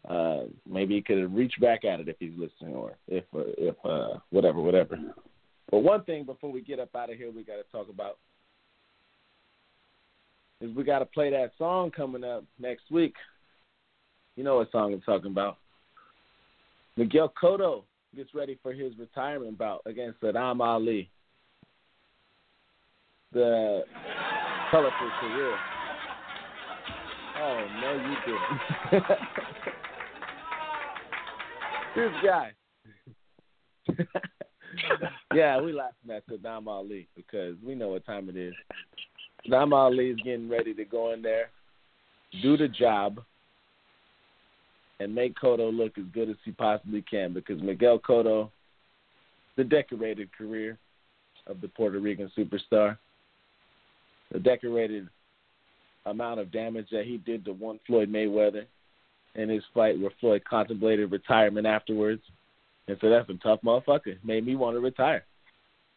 Uh, 0.08 0.44
maybe 0.68 0.94
he 0.94 1.02
could 1.02 1.34
reach 1.34 1.54
back 1.60 1.84
at 1.84 2.00
it 2.00 2.08
if 2.08 2.16
he's 2.18 2.32
listening, 2.36 2.74
or 2.74 2.96
if 3.08 3.24
uh, 3.34 3.40
if 3.56 3.74
uh, 3.84 4.18
whatever, 4.30 4.60
whatever. 4.60 4.98
But 5.70 5.78
one 5.80 6.04
thing 6.04 6.24
before 6.24 6.50
we 6.50 6.60
get 6.60 6.78
up 6.78 6.94
out 6.94 7.10
of 7.10 7.16
here, 7.16 7.30
we 7.30 7.42
got 7.42 7.56
to 7.56 7.64
talk 7.72 7.88
about 7.88 8.18
is 10.60 10.74
we 10.74 10.84
got 10.84 11.00
to 11.00 11.06
play 11.06 11.30
that 11.30 11.52
song 11.58 11.90
coming 11.90 12.24
up 12.24 12.44
next 12.58 12.90
week. 12.90 13.14
You 14.36 14.44
know 14.44 14.56
what 14.56 14.70
song 14.70 14.92
I'm 14.92 15.00
talking 15.00 15.30
about? 15.30 15.58
Miguel 16.96 17.32
Cotto 17.40 17.84
gets 18.16 18.34
ready 18.34 18.58
for 18.62 18.72
his 18.72 18.96
retirement 18.98 19.58
bout 19.58 19.82
against 19.86 20.20
Saddam 20.20 20.60
Ali. 20.60 21.10
The 23.32 23.82
colorful 24.70 25.10
career. 25.20 25.56
Oh 27.40 27.66
no, 27.80 27.92
you 27.94 28.16
didn't. 28.26 29.06
this 31.96 32.12
guy. 32.24 32.52
yeah, 35.34 35.60
we 35.60 35.72
laughing 35.72 36.10
at 36.10 36.26
Saddam 36.28 36.66
Ali 36.66 37.08
because 37.16 37.56
we 37.64 37.74
know 37.74 37.88
what 37.88 38.04
time 38.04 38.28
it 38.28 38.36
is. 38.36 38.54
Saddam 39.46 39.72
Ali 39.72 40.10
is 40.10 40.18
getting 40.24 40.48
ready 40.48 40.74
to 40.74 40.84
go 40.84 41.12
in 41.12 41.22
there, 41.22 41.50
do 42.42 42.56
the 42.56 42.68
job, 42.68 43.20
and 45.00 45.14
make 45.14 45.36
Cotto 45.36 45.74
look 45.74 45.96
as 45.96 46.04
good 46.12 46.28
as 46.28 46.36
he 46.44 46.52
possibly 46.52 47.02
can 47.02 47.32
because 47.32 47.62
Miguel 47.62 47.98
Cotto, 47.98 48.50
the 49.56 49.64
decorated 49.64 50.30
career 50.36 50.78
of 51.46 51.60
the 51.60 51.68
Puerto 51.68 51.98
Rican 51.98 52.30
superstar, 52.36 52.98
the 54.32 54.38
decorated 54.38 55.08
amount 56.06 56.40
of 56.40 56.52
damage 56.52 56.88
that 56.90 57.04
he 57.04 57.18
did 57.18 57.44
to 57.44 57.52
one 57.52 57.80
Floyd 57.86 58.10
Mayweather 58.10 58.64
in 59.34 59.48
his 59.48 59.62
fight 59.74 59.98
where 59.98 60.12
Floyd 60.20 60.42
contemplated 60.48 61.10
retirement 61.10 61.66
afterwards. 61.66 62.22
And 62.88 62.96
so 63.00 63.10
that's 63.10 63.28
a 63.28 63.34
tough 63.34 63.60
motherfucker. 63.62 64.16
Made 64.24 64.46
me 64.46 64.56
want 64.56 64.76
to 64.76 64.80
retire. 64.80 65.24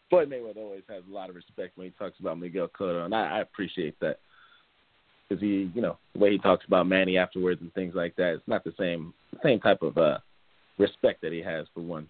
Floyd 0.10 0.30
Mayweather 0.30 0.58
always 0.58 0.84
has 0.90 1.04
a 1.10 1.14
lot 1.14 1.30
of 1.30 1.36
respect 1.36 1.78
when 1.78 1.88
he 1.88 1.94
talks 1.98 2.20
about 2.20 2.38
Miguel 2.38 2.70
Cotto, 2.78 3.06
and 3.06 3.16
I, 3.16 3.38
I 3.38 3.42
appreciate 3.42 3.98
that 4.02 4.20
because 5.30 5.42
he, 5.42 5.72
you 5.74 5.82
know, 5.82 5.98
the 6.14 6.20
way 6.20 6.32
he 6.32 6.38
talks 6.38 6.66
about 6.66 6.88
Manny 6.88 7.18
afterwards 7.18 7.62
and 7.62 7.74
things 7.74 7.96
like 7.96 8.14
that, 8.18 8.34
it's 8.34 8.48
not 8.48 8.66
the 8.66 8.74
same 8.78 9.14
same 9.42 9.62
type 9.62 9.82
of 9.82 9.98
uh 9.98 10.18
respect 10.78 11.22
that 11.22 11.32
he 11.32 11.42
has 11.42 11.66
for 11.74 11.82
one 11.82 12.10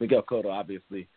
Miguel 0.00 0.22
Cotto 0.22 0.50
obviously 0.50 1.08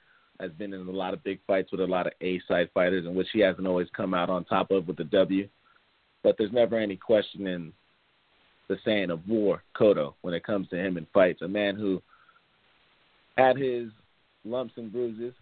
has 0.41 0.51
been 0.51 0.73
in 0.73 0.87
a 0.87 0.91
lot 0.91 1.13
of 1.13 1.23
big 1.23 1.39
fights 1.45 1.71
with 1.71 1.81
a 1.81 1.85
lot 1.85 2.07
of 2.07 2.13
A 2.21 2.41
side 2.47 2.69
fighters, 2.73 3.05
in 3.05 3.15
which 3.15 3.27
he 3.31 3.39
hasn't 3.39 3.67
always 3.67 3.87
come 3.95 4.13
out 4.13 4.29
on 4.29 4.43
top 4.43 4.71
of 4.71 4.87
with 4.87 4.97
the 4.97 5.03
W. 5.05 5.47
But 6.23 6.35
there's 6.37 6.51
never 6.51 6.77
any 6.77 6.97
question 6.97 7.47
in 7.47 7.71
the 8.67 8.77
saying 8.83 9.11
of 9.11 9.27
war, 9.27 9.63
Cotto, 9.77 10.15
when 10.21 10.33
it 10.33 10.43
comes 10.43 10.67
to 10.69 10.77
him 10.77 10.97
in 10.97 11.05
fights. 11.13 11.41
A 11.41 11.47
man 11.47 11.75
who 11.75 12.01
had 13.37 13.57
his 13.57 13.89
lumps 14.43 14.73
and 14.77 14.91
bruises 14.91 15.33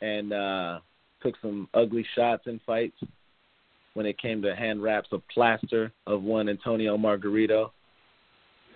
and 0.00 0.32
uh, 0.32 0.80
took 1.22 1.34
some 1.40 1.68
ugly 1.74 2.04
shots 2.14 2.44
in 2.46 2.60
fights 2.66 2.96
when 3.94 4.06
it 4.06 4.18
came 4.18 4.42
to 4.42 4.54
hand 4.54 4.82
wraps 4.82 5.08
of 5.12 5.26
plaster 5.28 5.92
of 6.06 6.22
one 6.22 6.48
Antonio 6.48 6.96
Margarito. 6.96 7.70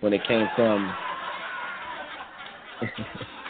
When 0.01 0.13
it 0.13 0.21
came 0.27 0.45
from 0.55 0.93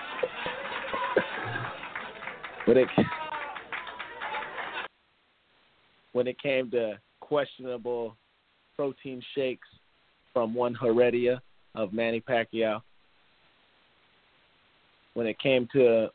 when 2.66 2.78
it 2.78 2.88
when 6.14 6.28
it 6.28 6.40
came 6.42 6.72
to 6.72 6.98
questionable 7.20 8.16
protein 8.76 9.22
shakes 9.34 9.68
from 10.34 10.54
one 10.54 10.76
Heredia 10.76 11.42
of 11.76 11.94
Manny 11.94 12.22
Pacquiao. 12.22 12.82
When 15.14 15.28
it 15.28 15.40
came 15.40 15.68
to 15.74 16.10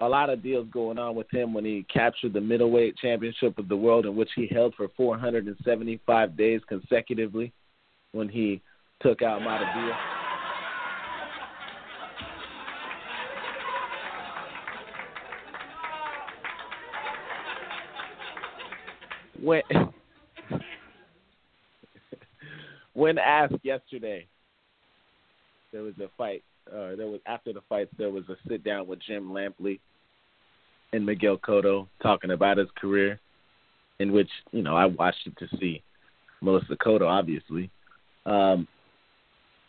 a 0.00 0.08
lot 0.08 0.28
of 0.28 0.42
deals 0.42 0.68
going 0.72 0.98
on 0.98 1.14
with 1.14 1.30
him 1.30 1.54
when 1.54 1.64
he 1.64 1.86
captured 1.92 2.34
the 2.34 2.40
middleweight 2.40 2.96
championship 2.98 3.58
of 3.58 3.68
the 3.68 3.76
world, 3.76 4.04
in 4.04 4.14
which 4.14 4.28
he 4.36 4.46
held 4.46 4.74
for 4.74 4.88
475 4.96 6.36
days 6.36 6.60
consecutively 6.68 7.52
when 8.12 8.28
he 8.28 8.60
took 9.00 9.22
out 9.22 9.40
Matavia. 9.40 10.25
When 19.46 19.62
when 22.94 23.16
asked 23.16 23.54
yesterday, 23.62 24.26
there 25.72 25.82
was 25.82 25.94
a 26.00 26.08
fight. 26.18 26.42
Uh, 26.68 26.96
there 26.96 27.06
was 27.06 27.20
after 27.26 27.52
the 27.52 27.60
fight, 27.68 27.88
there 27.96 28.10
was 28.10 28.24
a 28.28 28.34
sit 28.48 28.64
down 28.64 28.88
with 28.88 28.98
Jim 29.06 29.30
Lampley 29.30 29.78
and 30.92 31.06
Miguel 31.06 31.38
Cotto 31.38 31.86
talking 32.02 32.32
about 32.32 32.56
his 32.56 32.66
career, 32.76 33.20
in 34.00 34.10
which 34.10 34.30
you 34.50 34.62
know 34.62 34.74
I 34.74 34.86
watched 34.86 35.28
it 35.28 35.38
to 35.38 35.56
see 35.58 35.80
Melissa 36.40 36.74
Cotto. 36.84 37.06
Obviously, 37.06 37.70
um, 38.24 38.66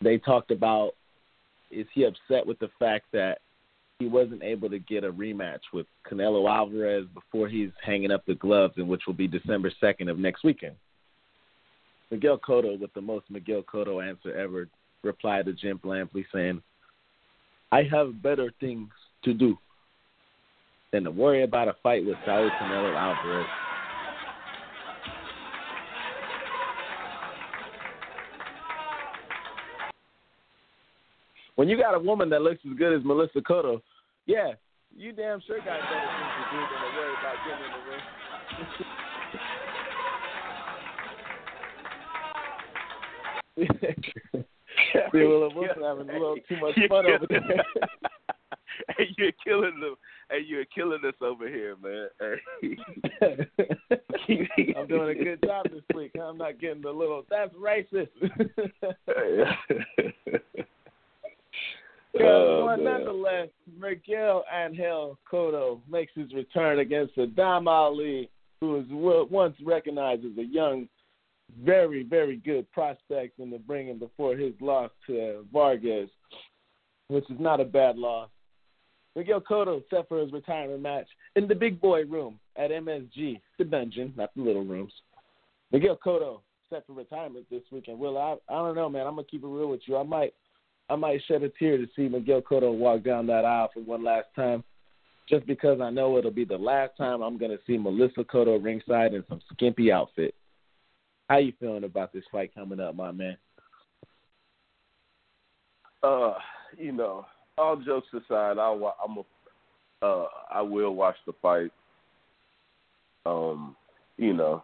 they 0.02 0.18
talked 0.18 0.50
about 0.50 0.90
is 1.70 1.86
he 1.94 2.02
upset 2.02 2.44
with 2.44 2.58
the 2.58 2.70
fact 2.80 3.04
that 3.12 3.38
he 3.98 4.06
wasn't 4.06 4.42
able 4.44 4.70
to 4.70 4.78
get 4.78 5.02
a 5.02 5.12
rematch 5.12 5.60
with 5.72 5.86
Canelo 6.08 6.48
Alvarez 6.48 7.06
before 7.14 7.48
he's 7.48 7.70
hanging 7.84 8.12
up 8.12 8.24
the 8.26 8.36
gloves, 8.36 8.74
and 8.76 8.86
which 8.86 9.02
will 9.06 9.14
be 9.14 9.26
December 9.26 9.72
second 9.80 10.08
of 10.08 10.18
next 10.18 10.44
weekend. 10.44 10.76
Miguel 12.12 12.38
Cotto, 12.38 12.78
with 12.78 12.94
the 12.94 13.00
most 13.00 13.26
Miguel 13.28 13.62
Cotto 13.62 14.06
answer 14.06 14.32
ever, 14.36 14.68
replied 15.02 15.46
to 15.46 15.52
Jim 15.52 15.80
Lampley 15.84 16.24
saying, 16.32 16.62
I 17.72 17.82
have 17.90 18.22
better 18.22 18.52
things 18.60 18.88
to 19.24 19.34
do 19.34 19.58
than 20.92 21.04
to 21.04 21.10
worry 21.10 21.42
about 21.42 21.68
a 21.68 21.74
fight 21.82 22.06
with 22.06 22.16
Saul 22.24 22.48
Canelo 22.60 22.96
Alvarez. 22.96 23.46
When 31.58 31.66
you 31.68 31.76
got 31.76 31.92
a 31.92 31.98
woman 31.98 32.30
that 32.30 32.40
looks 32.42 32.60
as 32.70 32.78
good 32.78 32.96
as 32.96 33.04
Melissa 33.04 33.40
Cotto, 33.40 33.82
yeah, 34.26 34.52
you 34.96 35.10
damn 35.10 35.40
sure 35.44 35.58
got 35.58 35.66
better 35.66 36.06
things 36.14 36.30
to 36.38 36.44
do 36.52 36.60
than 36.70 36.78
to 36.78 36.86
worry 36.94 37.14
about 37.18 37.34
getting 37.48 37.66
in 37.66 37.72
the 37.74 37.82
ring. 44.30 44.46
See, 45.10 45.24
well, 45.26 45.50
Wilson 45.52 45.82
having 45.82 46.08
a 46.10 46.12
little 46.12 46.36
too 46.48 46.60
much 46.60 46.78
fun 46.88 47.06
over 47.06 47.26
there. 47.28 47.42
hey, 48.96 49.08
you're 49.18 49.32
killing 49.44 49.80
them. 49.80 49.96
Hey, 50.30 50.42
you're 50.46 50.64
killing 50.66 51.00
us 51.04 51.14
over 51.20 51.48
here, 51.48 51.74
man. 51.82 52.06
Hey. 52.20 52.76
I'm 54.76 54.86
doing 54.86 55.10
a 55.10 55.24
good 55.24 55.42
job 55.44 55.66
this 55.72 55.82
week. 55.92 56.12
I'm 56.22 56.38
not 56.38 56.60
getting 56.60 56.82
the 56.82 56.92
little. 56.92 57.24
That's 57.28 57.52
racist. 57.54 58.10
Oh, 62.20 62.57
but 62.76 62.80
uh, 62.80 62.82
nonetheless, 62.82 63.48
Miguel 63.78 64.44
Angel 64.52 65.18
Cotto 65.30 65.80
makes 65.90 66.12
his 66.14 66.32
return 66.34 66.80
against 66.80 67.16
Saddam 67.16 67.66
Ali, 67.66 68.28
who 68.60 68.72
was 68.72 69.26
once 69.30 69.56
recognized 69.64 70.24
as 70.24 70.36
a 70.38 70.44
young, 70.44 70.88
very, 71.64 72.02
very 72.02 72.36
good 72.36 72.70
prospect 72.72 73.38
in 73.38 73.50
the 73.50 73.58
bringing 73.58 73.98
before 73.98 74.36
his 74.36 74.52
loss 74.60 74.90
to 75.06 75.46
Vargas, 75.52 76.10
which 77.08 77.24
is 77.30 77.40
not 77.40 77.60
a 77.60 77.64
bad 77.64 77.96
loss. 77.96 78.28
Miguel 79.16 79.40
Cotto 79.40 79.82
set 79.90 80.06
for 80.08 80.20
his 80.20 80.32
retirement 80.32 80.82
match 80.82 81.06
in 81.34 81.48
the 81.48 81.54
big 81.54 81.80
boy 81.80 82.04
room 82.04 82.38
at 82.56 82.70
MSG, 82.70 83.40
the 83.58 83.64
dungeon, 83.64 84.12
not 84.16 84.30
the 84.36 84.42
little 84.42 84.64
rooms. 84.64 84.92
Miguel 85.72 85.98
Cotto 86.04 86.40
set 86.70 86.86
for 86.86 86.92
retirement 86.92 87.46
this 87.50 87.62
weekend. 87.72 87.98
Will 87.98 88.18
I? 88.18 88.36
I 88.48 88.58
don't 88.58 88.76
know, 88.76 88.88
man. 88.88 89.06
I'm 89.06 89.14
gonna 89.14 89.26
keep 89.28 89.42
it 89.42 89.46
real 89.46 89.68
with 89.68 89.80
you. 89.86 89.96
I 89.96 90.02
might, 90.02 90.34
I 90.90 90.96
might 90.96 91.20
shed 91.26 91.42
a 91.42 91.50
tear 91.50 91.76
to 91.76 91.86
see 91.94 92.08
Miguel 92.08 92.42
Cotto 92.42 92.72
walk 92.72 93.04
down 93.04 93.26
that 93.26 93.44
aisle 93.44 93.70
for 93.72 93.80
one 93.80 94.04
last 94.04 94.28
time, 94.34 94.64
just 95.28 95.46
because 95.46 95.80
I 95.80 95.90
know 95.90 96.16
it'll 96.16 96.30
be 96.30 96.44
the 96.44 96.56
last 96.56 96.96
time 96.96 97.20
I'm 97.20 97.38
gonna 97.38 97.58
see 97.66 97.76
Melissa 97.76 98.24
Cotto 98.24 98.62
ringside 98.62 99.14
in 99.14 99.24
some 99.28 99.40
skimpy 99.52 99.92
outfit. 99.92 100.34
How 101.28 101.38
you 101.38 101.52
feeling 101.60 101.84
about 101.84 102.12
this 102.12 102.24
fight 102.32 102.54
coming 102.54 102.80
up, 102.80 102.94
my 102.94 103.12
man? 103.12 103.36
uh, 106.02 106.34
you 106.76 106.92
know, 106.92 107.26
all 107.56 107.76
jokes 107.76 108.08
aside, 108.12 108.58
I 108.58 108.90
I'm 109.04 109.18
a, 109.18 110.06
uh, 110.06 110.26
I 110.50 110.62
will 110.62 110.94
watch 110.94 111.16
the 111.26 111.32
fight. 111.42 111.72
Um, 113.26 113.76
you 114.16 114.32
know, 114.32 114.62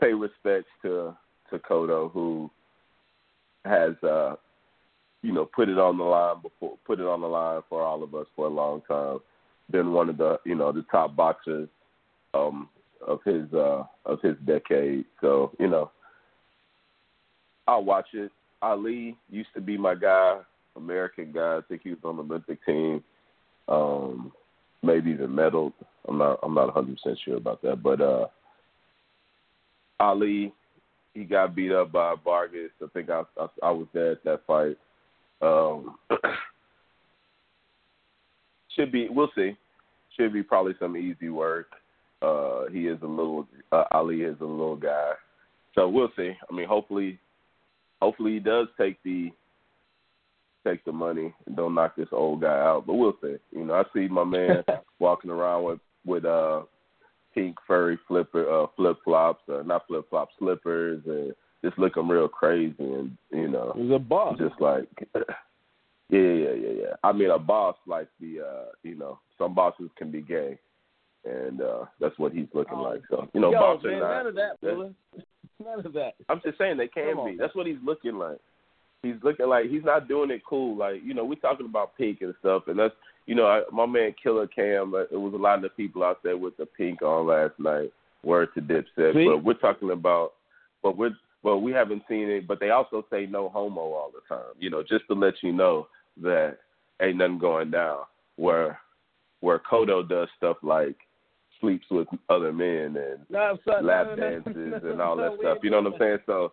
pay 0.00 0.12
respects 0.12 0.70
to 0.82 1.16
to 1.50 1.58
Cotto 1.58 2.10
who 2.12 2.50
has 3.64 3.94
uh, 4.02 4.36
you 5.22 5.32
know, 5.32 5.44
put 5.44 5.68
it 5.68 5.78
on 5.78 5.98
the 5.98 6.04
line 6.04 6.42
before, 6.42 6.76
put 6.84 7.00
it 7.00 7.06
on 7.06 7.20
the 7.20 7.26
line 7.26 7.62
for 7.68 7.82
all 7.82 8.02
of 8.02 8.14
us 8.14 8.26
for 8.34 8.46
a 8.46 8.50
long 8.50 8.82
time. 8.88 9.18
Been 9.70 9.92
one 9.92 10.08
of 10.08 10.18
the 10.18 10.38
you 10.44 10.54
know 10.54 10.72
the 10.72 10.84
top 10.90 11.16
boxers 11.16 11.68
um, 12.34 12.68
of 13.06 13.20
his 13.24 13.52
uh, 13.54 13.84
of 14.04 14.20
his 14.20 14.36
decade. 14.44 15.04
So 15.20 15.52
you 15.58 15.68
know, 15.68 15.90
I'll 17.66 17.84
watch 17.84 18.08
it. 18.12 18.32
Ali 18.60 19.16
used 19.30 19.48
to 19.54 19.60
be 19.60 19.78
my 19.78 19.94
guy, 19.94 20.40
American 20.76 21.32
guy. 21.32 21.56
I 21.56 21.60
think 21.68 21.82
he 21.84 21.90
was 21.90 21.98
on 22.04 22.16
the 22.16 22.22
Olympic 22.22 22.64
team. 22.66 23.02
Um, 23.68 24.32
maybe 24.82 25.12
even 25.12 25.30
medaled. 25.30 25.72
I'm 26.08 26.18
not. 26.18 26.40
I'm 26.42 26.54
not 26.54 26.74
100 26.74 26.98
percent 27.00 27.18
sure 27.24 27.36
about 27.36 27.62
that. 27.62 27.82
But 27.82 28.00
uh, 28.00 28.26
Ali, 30.00 30.52
he 31.14 31.22
got 31.22 31.54
beat 31.54 31.72
up 31.72 31.92
by 31.92 32.16
Vargas. 32.22 32.72
I 32.82 32.86
think 32.92 33.08
I 33.08 33.22
I, 33.38 33.46
I 33.62 33.70
was 33.70 33.86
there 33.94 34.12
at 34.12 34.24
that 34.24 34.40
fight. 34.46 34.76
Um, 35.42 35.96
should 38.76 38.92
be. 38.92 39.08
We'll 39.10 39.30
see. 39.34 39.56
Should 40.16 40.32
be 40.32 40.42
probably 40.42 40.74
some 40.78 40.96
easy 40.96 41.28
work. 41.28 41.66
Uh, 42.20 42.68
he 42.72 42.86
is 42.86 42.98
a 43.02 43.06
little. 43.06 43.46
Uh, 43.72 43.84
Ali 43.90 44.22
is 44.22 44.36
a 44.40 44.44
little 44.44 44.76
guy. 44.76 45.12
So 45.74 45.88
we'll 45.88 46.12
see. 46.16 46.32
I 46.50 46.54
mean, 46.54 46.68
hopefully, 46.68 47.18
hopefully 48.00 48.34
he 48.34 48.38
does 48.38 48.68
take 48.78 49.02
the 49.02 49.30
take 50.64 50.84
the 50.84 50.92
money 50.92 51.34
and 51.46 51.56
don't 51.56 51.74
knock 51.74 51.96
this 51.96 52.08
old 52.12 52.42
guy 52.42 52.58
out. 52.58 52.84
But 52.86 52.94
we'll 52.94 53.16
see. 53.22 53.36
You 53.50 53.64
know, 53.64 53.74
I 53.74 53.82
see 53.92 54.06
my 54.08 54.24
man 54.24 54.62
walking 54.98 55.30
around 55.30 55.64
with 55.64 55.80
with 56.04 56.24
uh 56.24 56.62
pink 57.34 57.56
furry 57.66 57.98
flipper 58.06 58.48
uh 58.48 58.66
flip 58.76 58.98
flops, 59.04 59.42
uh, 59.48 59.62
not 59.62 59.86
flip 59.86 60.04
flop 60.10 60.28
slippers, 60.38 61.02
and 61.06 61.32
just 61.64 61.78
looking 61.78 62.08
real 62.08 62.28
crazy. 62.28 62.74
And 62.78 63.16
you 63.30 63.48
know, 63.48 63.72
He's 63.76 63.90
a 63.90 63.98
boss. 63.98 64.38
just 64.38 64.60
like 64.60 64.88
yeah, 65.14 66.20
yeah, 66.20 66.52
yeah, 66.52 66.70
yeah. 66.80 66.94
I 67.02 67.12
mean, 67.12 67.30
a 67.30 67.38
boss 67.38 67.76
like 67.86 68.08
the 68.20 68.40
uh, 68.40 68.64
you 68.82 68.94
know, 68.96 69.18
some 69.38 69.54
bosses 69.54 69.90
can 69.96 70.10
be 70.10 70.20
gay, 70.20 70.58
and 71.24 71.60
uh 71.62 71.84
that's 72.00 72.18
what 72.18 72.32
he's 72.32 72.48
looking 72.52 72.78
Oh. 72.78 72.82
like. 72.82 73.02
So 73.10 73.28
you 73.32 73.40
know, 73.40 73.52
Yo, 73.52 73.58
bosses 73.60 73.84
man, 73.84 74.00
not. 74.00 74.16
none 74.16 74.26
of 74.26 74.34
that, 74.34 74.52
Yeah. 74.62 75.20
None 75.64 75.86
of 75.86 75.92
that. 75.92 76.14
I'm 76.28 76.40
just 76.44 76.58
saying 76.58 76.76
they 76.76 76.88
can 76.88 77.16
on, 77.16 77.30
be. 77.30 77.36
That's 77.38 77.54
what 77.54 77.68
he's 77.68 77.76
looking 77.84 78.16
like. 78.18 78.38
He's 79.04 79.14
looking 79.22 79.46
like 79.48 79.70
he's 79.70 79.84
not 79.84 80.08
doing 80.08 80.32
it 80.32 80.42
cool. 80.44 80.76
Like 80.76 81.02
you 81.04 81.14
know, 81.14 81.24
we're 81.24 81.36
talking 81.36 81.66
about 81.66 81.96
pink 81.96 82.20
and 82.20 82.34
stuff, 82.40 82.64
and 82.66 82.76
that's 82.76 82.94
you 83.26 83.36
know, 83.36 83.46
I, 83.46 83.62
my 83.72 83.86
man 83.86 84.12
Killer 84.20 84.48
Cam. 84.48 84.92
Uh, 84.92 85.02
it 85.02 85.12
was 85.12 85.34
a 85.34 85.36
lot 85.36 85.56
of 85.56 85.62
the 85.62 85.68
people 85.68 86.02
out 86.02 86.20
there 86.24 86.36
with 86.36 86.56
the 86.56 86.66
pink 86.66 87.02
on 87.02 87.28
last 87.28 87.52
night. 87.60 87.92
Word 88.24 88.48
to 88.54 88.60
Dipset, 88.60 89.24
but 89.26 89.44
we're 89.44 89.54
talking 89.54 89.90
about, 89.92 90.32
but 90.82 90.96
we're 90.96 91.16
well, 91.42 91.60
we 91.60 91.72
haven't 91.72 92.02
seen 92.08 92.28
it. 92.28 92.46
But 92.46 92.60
they 92.60 92.70
also 92.70 93.04
say 93.10 93.26
no 93.26 93.48
homo 93.48 93.80
all 93.80 94.12
the 94.12 94.34
time. 94.34 94.54
You 94.58 94.70
know, 94.70 94.82
just 94.82 95.06
to 95.08 95.14
let 95.14 95.34
you 95.42 95.52
know 95.52 95.88
that 96.22 96.58
ain't 97.00 97.16
nothing 97.16 97.38
going 97.38 97.70
down. 97.70 98.00
Where 98.36 98.80
where 99.40 99.58
Kodo 99.58 100.08
does 100.08 100.28
stuff 100.36 100.56
like 100.62 100.96
sleeps 101.60 101.86
with 101.90 102.08
other 102.28 102.52
men 102.52 102.96
and 102.96 103.20
No, 103.28 103.58
lap 103.82 104.06
no, 104.08 104.16
dances 104.16 104.54
no, 104.56 104.90
and 104.90 105.00
all 105.00 105.16
that 105.16 105.36
stuff. 105.40 105.58
You 105.62 105.70
know 105.70 105.80
what 105.80 105.94
I'm 105.94 105.98
saying? 105.98 106.18
So 106.26 106.52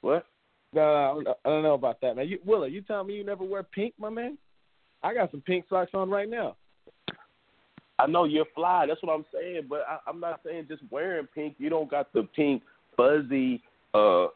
what? 0.00 0.26
No, 0.72 1.22
no, 1.24 1.34
I 1.44 1.48
don't 1.48 1.62
know 1.62 1.74
about 1.74 2.00
that, 2.00 2.16
man. 2.16 2.28
You, 2.28 2.38
Willa, 2.44 2.68
you 2.68 2.82
telling 2.82 3.06
me 3.06 3.14
you 3.14 3.24
never 3.24 3.44
wear 3.44 3.62
pink, 3.62 3.94
my 3.98 4.10
man? 4.10 4.36
I 5.02 5.14
got 5.14 5.30
some 5.30 5.42
pink 5.42 5.66
socks 5.68 5.92
on 5.94 6.10
right 6.10 6.28
now. 6.28 6.56
I 7.98 8.06
know 8.06 8.24
you're 8.24 8.46
fly. 8.54 8.86
That's 8.86 9.02
what 9.02 9.14
I'm 9.14 9.24
saying. 9.32 9.62
But 9.68 9.84
I, 9.88 9.98
I'm 10.08 10.20
not 10.20 10.40
saying 10.44 10.66
just 10.68 10.82
wearing 10.90 11.28
pink. 11.34 11.54
You 11.58 11.70
don't 11.70 11.90
got 11.90 12.12
the 12.12 12.28
pink 12.34 12.62
fuzzy 12.96 13.62
uh 13.92 14.26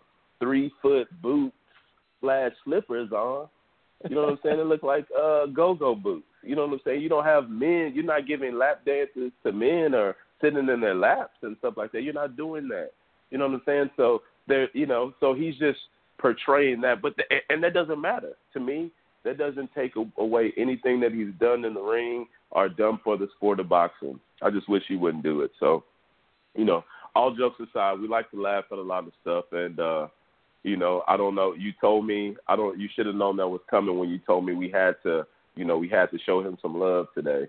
three 0.41 0.71
foot 0.81 1.09
boots 1.21 1.57
slash 2.21 2.53
slippers 2.65 3.13
on. 3.13 3.49
You 4.09 4.15
know 4.15 4.23
what 4.23 4.31
I'm 4.31 4.39
saying? 4.43 4.61
It 4.61 4.67
look 4.67 4.83
like 4.83 5.07
uh 5.19 5.47
go 5.47 5.75
go 5.75 5.95
boots. 5.95 6.27
You 6.43 6.55
know 6.57 6.67
what 6.67 6.75
I'm 6.75 6.81
saying? 6.85 7.03
You 7.03 7.09
don't 7.09 7.25
have 7.25 7.51
men. 7.51 7.93
You're 7.95 8.05
not 8.05 8.27
giving 8.27 8.57
lap 8.57 8.83
dances 8.87 9.33
to 9.45 9.53
men 9.53 9.95
or 9.95 10.17
sitting 10.41 10.69
in 10.69 10.81
their 10.81 10.95
laps 10.95 11.39
and 11.43 11.57
stuff 11.59 11.75
like 11.77 11.93
that. 11.93 12.03
You're 12.03 12.15
not 12.15 12.37
doing 12.37 12.69
that. 12.69 12.91
You 13.31 13.39
know 13.39 13.49
what 13.49 13.55
I'm 13.55 13.63
saying? 13.67 13.91
So 13.97 14.23
there, 14.47 14.69
you 14.73 14.87
know, 14.87 15.13
so 15.21 15.35
he's 15.35 15.57
just 15.57 15.79
portraying 16.21 16.81
that. 16.83 17.03
But 17.03 17.17
the, 17.17 17.25
and 17.49 17.63
that 17.63 17.75
doesn't 17.75 18.01
matter 18.01 18.33
to 18.53 18.61
me. 18.61 18.91
That 19.25 19.37
doesn't 19.37 19.71
take 19.75 19.95
away 20.17 20.53
anything 20.57 21.01
that 21.01 21.13
he's 21.13 21.35
done 21.41 21.65
in 21.65 21.75
the 21.75 21.81
ring 21.81 22.27
or 22.51 22.69
done 22.69 23.01
for 23.05 23.17
the 23.17 23.29
sport 23.37 23.61
of 23.61 23.69
boxing. 23.69 24.19
I 24.43 24.51
just 24.51 24.69
wish 24.69 24.83
he 24.89 24.97
wouldn't 24.97 25.23
do 25.23 25.43
it. 25.43 25.51
So, 25.61 25.85
you 26.55 26.65
know, 26.65 26.85
all 27.15 27.35
jokes 27.35 27.61
aside, 27.61 28.01
we 28.01 28.09
like 28.09 28.31
to 28.31 28.41
laugh 28.41 28.65
at 28.71 28.79
a 28.79 28.83
lot 28.83 29.07
of 29.07 29.13
stuff, 29.21 29.47
and 29.53 29.79
uh, 29.81 30.09
you 30.63 30.77
know, 30.77 31.03
I 31.09 31.17
don't 31.17 31.35
know. 31.35 31.55
You 31.55 31.73
told 31.81 32.07
me 32.07 32.37
I 32.47 32.57
don't. 32.57 32.79
You 32.79 32.89
should 32.95 33.07
have 33.07 33.15
known 33.15 33.37
that 33.37 33.49
was 33.49 33.61
coming 33.71 33.99
when 33.99 34.09
you 34.09 34.19
told 34.27 34.47
me 34.47 34.55
we 34.55 34.71
had 34.71 34.97
to. 35.05 35.27
You 35.57 35.65
know, 35.65 35.77
we 35.79 35.89
had 35.89 36.11
to 36.13 36.19
show 36.25 36.41
him 36.41 36.57
some 36.63 36.79
love 36.79 37.07
today. 37.15 37.49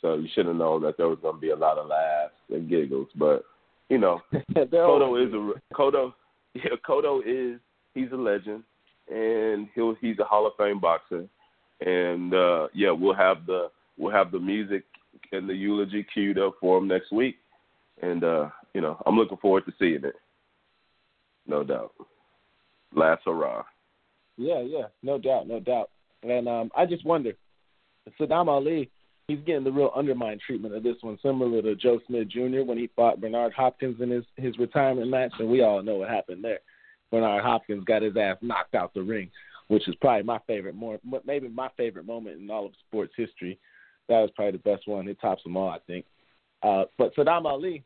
So 0.00 0.14
you 0.14 0.28
should 0.32 0.46
have 0.46 0.54
known 0.54 0.82
that 0.82 0.96
there 0.96 1.08
was 1.08 1.18
going 1.20 1.34
to 1.34 1.40
be 1.40 1.50
a 1.50 1.56
lot 1.56 1.78
of 1.78 1.88
laughs 1.88 2.34
and 2.50 2.68
giggles. 2.68 3.08
But 3.16 3.44
you 3.88 3.98
know, 3.98 4.20
Cotto 4.54 5.26
is 5.26 5.32
a 5.34 5.74
Cotto. 5.74 6.14
Yeah, 6.54 6.70
Cotto 6.88 7.20
is 7.24 7.60
he's 7.94 8.10
a 8.10 8.16
legend, 8.16 8.64
and 9.12 9.68
he'll 9.74 9.94
he's 10.00 10.18
a 10.18 10.24
Hall 10.24 10.46
of 10.46 10.54
Fame 10.56 10.80
boxer. 10.80 11.26
And 11.80 12.32
uh 12.34 12.68
yeah, 12.74 12.90
we'll 12.90 13.14
have 13.14 13.46
the 13.46 13.70
we'll 13.98 14.12
have 14.12 14.30
the 14.30 14.38
music 14.38 14.84
and 15.32 15.48
the 15.48 15.54
eulogy 15.54 16.06
queued 16.14 16.38
up 16.38 16.54
for 16.60 16.78
him 16.78 16.88
next 16.88 17.12
week. 17.12 17.36
And 18.00 18.24
uh, 18.24 18.48
you 18.74 18.80
know, 18.80 19.00
I'm 19.06 19.16
looking 19.16 19.38
forward 19.38 19.66
to 19.66 19.72
seeing 19.78 20.04
it. 20.04 20.14
No 21.46 21.64
doubt. 21.64 21.92
Last 22.94 23.22
hurrah. 23.24 23.64
Yeah, 24.36 24.60
yeah, 24.60 24.86
no 25.02 25.18
doubt, 25.18 25.48
no 25.48 25.58
doubt. 25.60 25.90
And 26.22 26.48
um, 26.48 26.70
I 26.76 26.86
just 26.86 27.04
wonder, 27.04 27.32
Saddam 28.20 28.48
Ali, 28.48 28.90
he's 29.26 29.40
getting 29.44 29.64
the 29.64 29.72
real 29.72 29.92
undermined 29.96 30.40
treatment 30.46 30.74
of 30.74 30.82
this 30.82 30.96
one, 31.00 31.18
similar 31.22 31.60
to 31.62 31.74
Joe 31.74 32.00
Smith 32.06 32.28
Jr. 32.28 32.62
when 32.62 32.78
he 32.78 32.90
fought 32.94 33.20
Bernard 33.20 33.52
Hopkins 33.52 34.00
in 34.00 34.10
his 34.10 34.24
his 34.36 34.58
retirement 34.58 35.10
match, 35.10 35.32
and 35.38 35.48
we 35.48 35.62
all 35.62 35.82
know 35.82 35.96
what 35.96 36.08
happened 36.08 36.44
there. 36.44 36.60
Bernard 37.10 37.42
Hopkins 37.42 37.84
got 37.84 38.02
his 38.02 38.16
ass 38.16 38.36
knocked 38.42 38.74
out 38.74 38.94
the 38.94 39.02
ring, 39.02 39.30
which 39.68 39.88
is 39.88 39.94
probably 39.96 40.22
my 40.22 40.38
favorite, 40.46 40.74
more 40.74 40.98
maybe 41.26 41.48
my 41.48 41.68
favorite 41.76 42.06
moment 42.06 42.40
in 42.40 42.50
all 42.50 42.66
of 42.66 42.72
sports 42.86 43.12
history. 43.16 43.58
That 44.08 44.20
was 44.20 44.30
probably 44.34 44.52
the 44.52 44.70
best 44.70 44.88
one. 44.88 45.08
It 45.08 45.20
tops 45.20 45.42
them 45.42 45.56
all, 45.56 45.68
I 45.68 45.78
think. 45.86 46.04
Uh, 46.62 46.84
but 46.96 47.14
Saddam 47.14 47.44
Ali, 47.44 47.84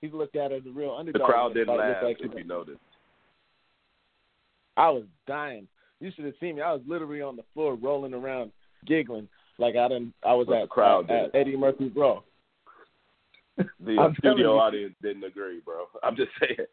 he's 0.00 0.12
looked 0.12 0.36
at 0.36 0.52
as 0.52 0.62
a 0.66 0.70
real 0.70 0.96
underdog. 0.98 1.20
The 1.20 1.26
crowd 1.26 1.54
didn't 1.54 1.76
laugh 1.76 2.02
like 2.02 2.18
if 2.20 2.32
you 2.36 2.44
noticed. 2.44 2.80
I 4.76 4.88
was 4.90 5.04
dying. 5.26 5.68
You 6.00 6.10
should 6.14 6.24
have 6.24 6.34
seen 6.40 6.56
me. 6.56 6.62
I 6.62 6.72
was 6.72 6.82
literally 6.86 7.22
on 7.22 7.36
the 7.36 7.44
floor 7.54 7.74
rolling 7.74 8.14
around, 8.14 8.52
giggling 8.86 9.28
like 9.60 9.76
I 9.76 9.88
didn't. 9.88 10.14
I 10.24 10.32
was 10.34 10.48
at, 10.48 10.62
the 10.62 10.66
crowd 10.66 11.10
at, 11.10 11.26
at. 11.26 11.34
Eddie 11.34 11.56
Murphy's 11.56 11.92
Raw. 11.94 12.20
The 13.84 13.98
I'm 13.98 14.12
uh, 14.12 14.14
studio 14.16 14.56
audience 14.56 14.94
didn't 15.02 15.22
agree, 15.22 15.60
bro. 15.62 15.84
I'm 16.02 16.16
just 16.16 16.30
saying. 16.40 16.66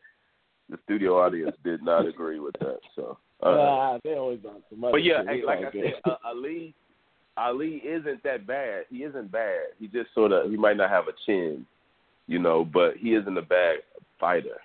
The 0.70 0.78
studio 0.86 1.20
audience 1.20 1.56
did 1.62 1.84
not 1.84 2.08
agree 2.08 2.40
with 2.40 2.56
that. 2.60 2.80
So. 2.96 3.18
Ah, 3.44 3.98
they 4.06 4.14
always 4.14 4.40
on 4.48 4.64
some 4.70 4.84
other 4.86 4.94
but 4.94 5.04
yeah, 5.04 5.22
hey, 5.28 5.42
like 5.46 5.60
I 5.60 5.72
said, 5.72 5.94
uh, 6.06 6.16
Ali, 6.26 6.74
Ali 7.38 7.82
isn't 7.86 8.24
that 8.24 8.48
bad. 8.48 8.86
He 8.90 8.98
isn't 9.04 9.32
bad. 9.32 9.68
He 9.80 9.88
just 9.88 10.14
sort 10.14 10.32
of 10.32 10.50
he 10.50 10.58
might 10.58 10.78
not 10.78 10.90
have 10.90 11.08
a 11.08 11.14
chin, 11.26 11.66
you 12.28 12.40
know, 12.40 12.66
but 12.66 12.98
he 12.98 13.14
isn't 13.14 13.38
a 13.38 13.42
bad 13.42 13.78
fighter. 14.20 14.58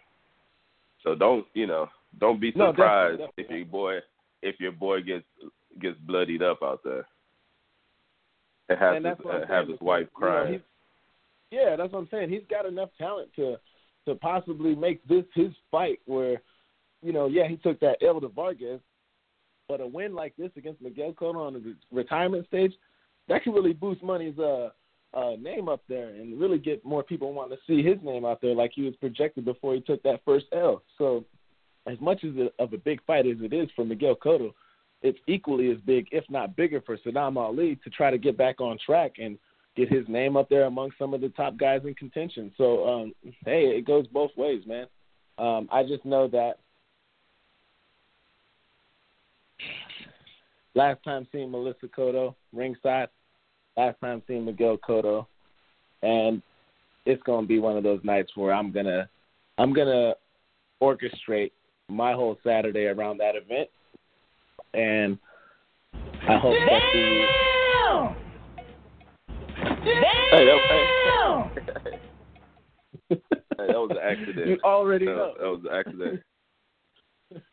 So 1.04 1.14
don't 1.14 1.46
you 1.54 1.66
know? 1.66 1.88
Don't 2.18 2.40
be 2.40 2.52
No, 2.56 2.70
surprised 2.70 3.18
definitely, 3.18 3.44
if 3.44 3.50
your 3.50 3.66
boy 3.66 3.98
if 4.42 4.60
your 4.60 4.72
boy 4.72 5.02
gets 5.02 5.24
gets 5.80 5.96
bloodied 6.06 6.42
up 6.42 6.62
out 6.62 6.80
there 6.84 7.06
and 8.68 8.78
have 8.78 8.96
and 8.96 9.04
his, 9.04 9.14
that's 9.16 9.24
what 9.24 9.34
I'm 9.34 9.42
uh, 9.42 9.46
have 9.46 9.64
saying, 9.64 9.70
his 9.72 9.80
wife 9.80 10.06
because, 10.14 10.20
you 10.20 10.26
know, 10.26 10.42
crying. 10.42 10.62
yeah, 11.50 11.76
that's 11.76 11.92
what 11.92 12.00
I'm 12.00 12.08
saying. 12.10 12.30
He's 12.30 12.46
got 12.50 12.66
enough 12.66 12.90
talent 12.98 13.30
to 13.36 13.56
to 14.06 14.14
possibly 14.16 14.74
make 14.74 15.06
this 15.06 15.24
his 15.34 15.52
fight. 15.70 16.00
Where, 16.06 16.42
you 17.02 17.12
know, 17.12 17.26
yeah, 17.26 17.48
he 17.48 17.56
took 17.56 17.80
that 17.80 17.96
L 18.06 18.20
to 18.20 18.28
Vargas, 18.28 18.80
but 19.72 19.80
a 19.80 19.86
win 19.86 20.14
like 20.14 20.36
this 20.36 20.50
against 20.58 20.82
Miguel 20.82 21.14
Cotto 21.14 21.46
on 21.46 21.54
the 21.54 21.74
retirement 21.90 22.46
stage, 22.46 22.74
that 23.28 23.42
could 23.42 23.54
really 23.54 23.72
boost 23.72 24.02
Money's 24.02 24.38
uh, 24.38 24.68
uh, 25.14 25.36
name 25.40 25.66
up 25.66 25.80
there 25.88 26.08
and 26.08 26.38
really 26.38 26.58
get 26.58 26.84
more 26.84 27.02
people 27.02 27.32
wanting 27.32 27.56
to 27.56 27.62
see 27.66 27.82
his 27.82 27.96
name 28.02 28.26
out 28.26 28.42
there, 28.42 28.54
like 28.54 28.72
he 28.74 28.82
was 28.82 28.94
projected 28.96 29.46
before 29.46 29.74
he 29.74 29.80
took 29.80 30.02
that 30.02 30.20
first 30.26 30.44
L. 30.52 30.82
So, 30.98 31.24
as 31.86 31.98
much 32.02 32.22
as 32.22 32.32
a, 32.36 32.62
of 32.62 32.74
a 32.74 32.76
big 32.76 33.02
fight 33.06 33.26
as 33.26 33.38
it 33.40 33.54
is 33.54 33.70
for 33.74 33.86
Miguel 33.86 34.14
Cotto, 34.14 34.52
it's 35.00 35.18
equally 35.26 35.70
as 35.70 35.78
big, 35.86 36.06
if 36.12 36.24
not 36.28 36.54
bigger, 36.54 36.82
for 36.82 36.98
Saddam 36.98 37.38
Ali 37.38 37.76
to 37.82 37.88
try 37.88 38.10
to 38.10 38.18
get 38.18 38.36
back 38.36 38.60
on 38.60 38.76
track 38.84 39.12
and 39.18 39.38
get 39.74 39.90
his 39.90 40.06
name 40.06 40.36
up 40.36 40.50
there 40.50 40.66
among 40.66 40.90
some 40.98 41.14
of 41.14 41.22
the 41.22 41.30
top 41.30 41.56
guys 41.56 41.80
in 41.86 41.94
contention. 41.94 42.52
So, 42.58 42.86
um, 42.86 43.14
hey, 43.46 43.68
it 43.68 43.86
goes 43.86 44.06
both 44.08 44.32
ways, 44.36 44.64
man. 44.66 44.86
Um, 45.38 45.66
I 45.72 45.82
just 45.82 46.04
know 46.04 46.28
that 46.28 46.58
last 50.74 51.02
time 51.04 51.26
seeing 51.32 51.50
Melissa 51.50 51.86
Cotto 51.86 52.34
ringside, 52.52 53.08
last 53.76 54.00
time 54.00 54.22
seeing 54.26 54.44
Miguel 54.44 54.78
Cotto, 54.78 55.26
and 56.02 56.42
it's 57.06 57.22
gonna 57.24 57.46
be 57.46 57.58
one 57.58 57.76
of 57.76 57.82
those 57.82 58.00
nights 58.02 58.32
where 58.36 58.52
I'm 58.52 58.72
gonna 58.72 59.08
I'm 59.58 59.72
gonna 59.72 60.14
orchestrate 60.82 61.52
my 61.88 62.12
whole 62.12 62.38
Saturday 62.44 62.86
around 62.86 63.18
that 63.18 63.34
event, 63.36 63.68
and 64.74 65.18
I 66.28 66.38
hope 66.38 66.54
that 66.68 66.82
the 66.92 67.42
Hey, 70.32 70.46
that, 70.46 70.58
hey, 70.70 72.00
hey, 73.10 73.18
that 73.58 73.76
was 73.76 73.90
an 73.90 73.98
accident. 73.98 74.48
You 74.48 74.58
already 74.64 75.04
that, 75.04 75.12
know. 75.12 75.34
That 75.38 75.46
was 75.46 75.60
an 75.68 75.76
accident. 75.78 76.22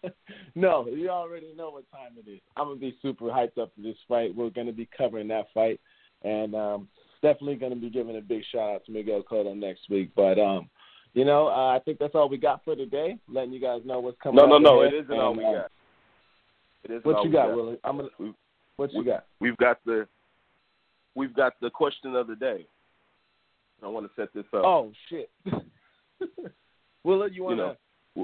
no, 0.56 0.88
you 0.88 1.10
already 1.10 1.54
know 1.56 1.70
what 1.72 1.90
time 1.92 2.12
it 2.18 2.30
is. 2.30 2.40
I'm 2.58 2.68
gonna 2.68 2.80
be 2.80 2.98
super 3.02 3.26
hyped 3.26 3.58
up 3.58 3.72
for 3.76 3.82
this 3.82 3.98
fight. 4.08 4.36
We're 4.36 4.50
gonna 4.50 4.72
be 4.72 4.88
covering 4.98 5.28
that 5.30 5.48
fight, 5.54 5.80
and 6.24 6.56
um, 6.56 6.88
definitely 7.22 7.56
gonna 7.56 7.76
be 7.76 7.90
giving 7.90 8.18
a 8.18 8.22
big 8.22 8.44
shout 8.52 8.76
out 8.76 8.86
to 8.86 8.92
Miguel 8.92 9.24
Cotto 9.24 9.56
next 9.56 9.90
week. 9.90 10.12
But 10.16 10.40
um, 10.40 10.70
you 11.14 11.26
know, 11.26 11.48
uh, 11.48 11.76
I 11.76 11.80
think 11.84 12.00
that's 12.00 12.16
all 12.16 12.30
we 12.30 12.38
got 12.38 12.64
for 12.64 12.76
today. 12.76 13.18
Letting 13.28 13.54
you 13.54 13.62
guys 13.62 13.82
know 13.86 14.00
what's 14.00 14.18
coming. 14.22 14.40
Up. 14.40 14.50
No, 14.50 14.58
no, 14.58 14.76
no. 14.76 14.82
It 14.82 14.94
isn't 14.94 15.12
all 15.20 15.36
we 15.36 15.46
uh, 15.46 15.52
got. 15.52 15.72
It 16.84 16.92
isn't 16.92 17.06
What 17.06 17.16
all 17.18 17.24
you 17.24 17.30
we 17.30 17.36
got, 17.36 17.56
Willie? 17.56 17.78
I'm 17.84 17.98
gonna. 17.98 18.10
We've, 18.20 18.34
What 18.76 18.94
you 18.94 19.00
we- 19.00 19.06
got? 19.06 19.26
We've 19.40 19.58
got 19.58 19.80
the 19.86 20.08
we've 21.16 21.34
got 21.34 21.54
the 21.62 21.70
question 21.70 22.16
of 22.16 22.28
the 22.28 22.36
day. 22.36 22.66
I 23.84 23.88
want 23.88 24.06
to 24.06 24.22
set 24.22 24.34
this 24.34 24.46
up. 24.54 24.64
Oh 24.66 24.92
shit. 25.10 25.30
Willa, 27.04 27.30
you 27.32 27.44
wanna 27.44 27.56
know, 27.56 27.76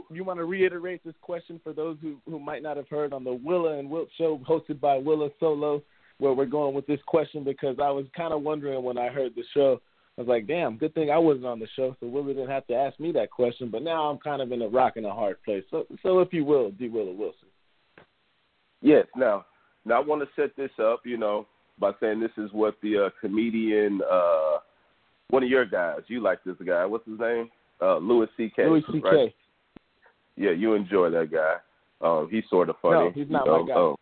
you 0.10 0.24
wanna 0.24 0.46
reiterate 0.46 1.04
this 1.04 1.16
question 1.22 1.60
for 1.64 1.74
those 1.74 1.98
who 2.02 2.18
who 2.26 2.40
might 2.40 2.64
not 2.64 2.78
have 2.78 2.90
heard 2.90 3.14
on 3.14 3.24
the 3.24 3.34
Willa 3.34 3.78
and 3.78 3.90
Wilt 3.90 4.10
show 4.18 4.40
hosted 4.48 4.80
by 4.80 4.98
Willa 4.98 5.30
Solo, 5.40 5.82
where 6.18 6.34
we're 6.34 6.46
going 6.46 6.76
with 6.76 6.88
this 6.88 7.00
question 7.06 7.44
because 7.44 7.78
I 7.82 7.90
was 7.90 8.06
kind 8.16 8.34
of 8.34 8.42
wondering 8.42 8.84
when 8.84 8.98
I 8.98 9.10
heard 9.10 9.34
the 9.36 9.44
show. 9.54 9.82
I 10.18 10.22
was 10.22 10.30
like, 10.30 10.48
damn, 10.48 10.78
good 10.78 10.94
thing 10.94 11.12
I 11.12 11.18
wasn't 11.18 11.46
on 11.46 11.60
the 11.60 11.68
show, 11.76 11.96
so 12.00 12.08
Willa 12.08 12.34
didn't 12.34 12.50
have 12.50 12.66
to 12.68 12.74
ask 12.74 12.98
me 13.02 13.12
that 13.12 13.32
question. 13.32 13.70
But 13.70 13.84
now 13.84 14.10
I'm 14.10 14.18
kind 14.18 14.42
of 14.42 14.52
in 14.54 14.62
a 14.62 14.68
rock 14.68 14.94
and 14.96 15.06
a 15.06 15.14
hard 15.14 15.44
place. 15.44 15.64
So, 15.70 15.86
so 16.02 16.20
if 16.20 16.32
you 16.32 16.46
will, 16.46 16.72
D. 16.72 16.88
Willa 16.88 17.12
Wilson. 17.12 17.50
Yes. 18.82 19.08
Now, 19.16 19.46
now 19.84 20.02
I 20.02 20.06
want 20.06 20.22
to 20.22 20.42
set 20.42 20.56
this 20.56 20.72
up, 20.82 21.02
you 21.04 21.18
know, 21.18 21.48
by 21.80 21.92
saying 22.00 22.22
this 22.22 22.32
is 22.38 22.50
what 22.54 22.76
the 22.82 23.08
uh, 23.08 23.10
comedian, 23.20 24.00
uh, 24.10 24.60
one 25.30 25.44
of 25.44 25.50
your 25.50 25.66
guys, 25.66 26.00
you 26.08 26.22
like 26.22 26.44
this 26.46 26.56
guy. 26.66 26.86
What's 26.86 27.06
his 27.08 27.20
name? 27.20 27.50
Uh, 27.82 27.98
Louis 27.98 28.28
C.K. 28.38 28.68
Louis 28.68 28.84
C.K. 28.90 29.02
Right? 29.04 29.34
Yeah, 30.38 30.52
you 30.52 30.74
enjoy 30.74 31.10
that 31.12 31.32
guy. 31.32 31.56
Um, 32.02 32.28
he's 32.30 32.44
sort 32.50 32.70
of 32.70 32.76
funny. 32.82 33.06
No, 33.06 33.12
he's 33.12 33.30
not 33.30 33.46
know, 33.46 33.64
my 33.64 33.68
guy. 33.68 33.80
um, 33.80 33.96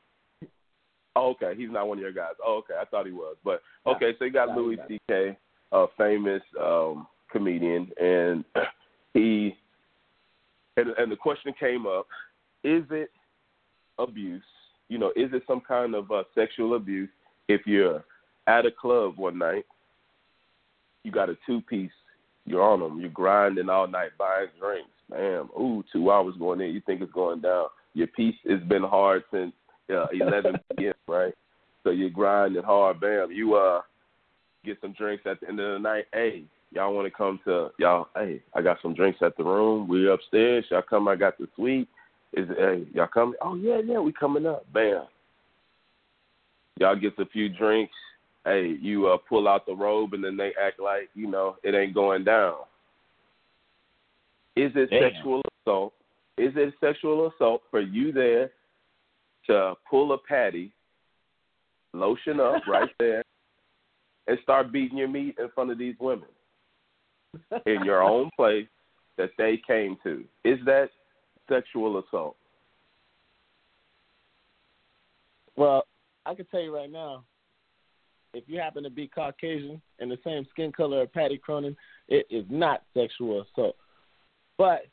oh, 1.16 1.30
okay. 1.32 1.54
He's 1.56 1.70
not 1.70 1.88
one 1.88 1.98
of 1.98 2.02
your 2.02 2.12
guys. 2.12 2.34
Oh, 2.46 2.58
okay. 2.58 2.74
I 2.80 2.86
thought 2.86 3.06
he 3.06 3.12
was. 3.12 3.36
But 3.44 3.62
okay, 3.86 4.14
so 4.18 4.26
you 4.26 4.32
got 4.32 4.50
No, 4.50 4.62
Louis 4.62 4.78
C.K., 4.88 5.38
a 5.72 5.86
famous 5.98 6.42
um, 6.62 7.08
comedian, 7.32 7.92
and 8.00 8.44
he 9.14 9.56
and, 10.78 10.90
and 10.98 11.12
the 11.12 11.16
question 11.16 11.54
came 11.60 11.86
up: 11.86 12.08
Is 12.64 12.84
it 12.90 13.12
abuse 14.00 14.44
you 14.94 15.00
know, 15.00 15.10
is 15.16 15.34
it 15.34 15.42
some 15.48 15.60
kind 15.60 15.96
of 15.96 16.12
uh, 16.12 16.24
sexual 16.36 16.76
abuse 16.76 17.10
if 17.48 17.62
you're 17.66 18.04
at 18.46 18.68
a 18.68 18.72
club 18.72 19.18
one 19.18 19.40
night, 19.40 19.66
you 21.04 21.12
got 21.12 21.30
a 21.30 21.38
two 21.48 21.62
piece, 21.62 21.90
you're 22.46 22.62
on 22.62 22.80
them, 22.80 23.00
you're 23.00 23.10
grinding 23.10 23.70
all 23.70 23.88
night 23.88 24.12
buying 24.20 24.50
drinks, 24.60 24.92
bam, 25.10 25.50
ooh, 25.60 25.84
two 25.92 26.12
hours 26.12 26.36
going 26.40 26.62
in, 26.62 26.74
you 26.74 26.82
think 26.86 27.02
it's 27.02 27.12
going 27.12 27.42
down. 27.42 27.68
Your 27.94 28.08
piece 28.08 28.36
has 28.50 28.62
been 28.62 28.84
hard 28.84 29.24
since 29.32 29.54
uh, 29.94 30.08
11 30.12 30.56
p.m., 30.78 30.94
right? 31.08 31.34
So 31.84 31.92
you're 31.92 32.10
grinding 32.10 32.64
hard, 32.64 33.00
bam. 33.00 33.32
You 33.32 33.56
uh 33.56 33.82
get 34.64 34.78
some 34.82 34.94
drinks 34.94 35.24
at 35.26 35.40
the 35.42 35.50
end 35.50 35.60
of 35.60 35.74
the 35.74 35.80
night. 35.80 36.06
Hey, 36.14 36.44
y'all 36.72 36.94
want 36.94 37.06
to 37.06 37.12
come 37.12 37.40
to 37.46 37.70
y'all? 37.78 38.08
Hey, 38.16 38.42
I 38.56 38.62
got 38.62 38.78
some 38.82 38.94
drinks 38.94 39.20
at 39.22 39.36
the 39.38 39.44
room. 39.44 39.88
We 39.88 40.10
upstairs. 40.10 40.66
Y'all 40.72 40.82
come. 40.82 41.08
I 41.08 41.16
got 41.16 41.38
the 41.38 41.48
suite. 41.56 41.90
Is 42.34 42.48
hey 42.58 42.86
y'all 42.94 43.08
coming? 43.08 43.36
Oh 43.42 43.56
yeah, 43.56 43.80
yeah, 43.84 44.00
we 44.00 44.12
coming 44.12 44.46
up. 44.46 44.66
Bam. 44.74 45.06
Y'all 46.80 46.96
get 46.96 47.20
a 47.20 47.26
few 47.26 47.50
drinks. 47.50 47.94
Hey, 48.46 48.76
you 48.82 49.08
uh, 49.08 49.18
pull 49.18 49.48
out 49.48 49.66
the 49.66 49.76
robe 49.76 50.14
and 50.14 50.24
then 50.24 50.36
they 50.36 50.52
act 50.62 50.80
like 50.80 51.10
you 51.14 51.28
know 51.28 51.58
it 51.64 51.76
ain't 51.76 51.94
going 51.94 52.24
down. 52.24 52.56
Is 54.56 54.72
it 54.76 54.90
Damn. 54.90 55.12
sexual 55.12 55.42
assault? 55.62 55.94
Is 56.38 56.54
it 56.56 56.74
sexual 56.80 57.28
assault 57.28 57.62
for 57.72 57.82
you 57.82 58.12
there 58.12 58.52
to 59.48 59.74
pull 59.90 60.14
a 60.14 60.18
patty, 60.18 60.72
lotion 61.94 62.40
up 62.40 62.62
right 62.68 62.90
there, 63.00 63.24
and 64.28 64.38
start 64.44 64.72
beating 64.72 64.98
your 64.98 65.08
meat 65.08 65.36
in 65.40 65.50
front 65.54 65.72
of 65.72 65.78
these 65.78 65.96
women 66.00 66.30
in 67.66 67.84
your 67.84 68.02
own 68.04 68.30
place 68.36 68.68
that 69.18 69.32
they 69.38 69.60
came 69.66 69.98
to? 70.04 70.24
Is 70.44 70.60
that 70.66 70.90
sexual 71.50 72.00
assault? 72.00 72.36
Well, 75.56 75.84
I 76.26 76.34
can 76.34 76.46
tell 76.46 76.62
you 76.62 76.76
right 76.76 76.92
now, 76.92 77.24
if 78.34 78.44
you 78.48 78.60
happen 78.60 78.84
to 78.84 78.90
be 78.90 79.08
Caucasian 79.08 79.82
and 80.00 80.10
the 80.10 80.18
same 80.24 80.48
skin 80.52 80.72
color 80.72 81.04
as 81.04 81.10
Patty 81.14 81.38
Cronin, 81.38 81.76
it 82.08 82.26
is 82.32 82.46
not 82.50 82.84
sexual 82.94 83.42
assault. 83.42 83.76
But 84.58 84.86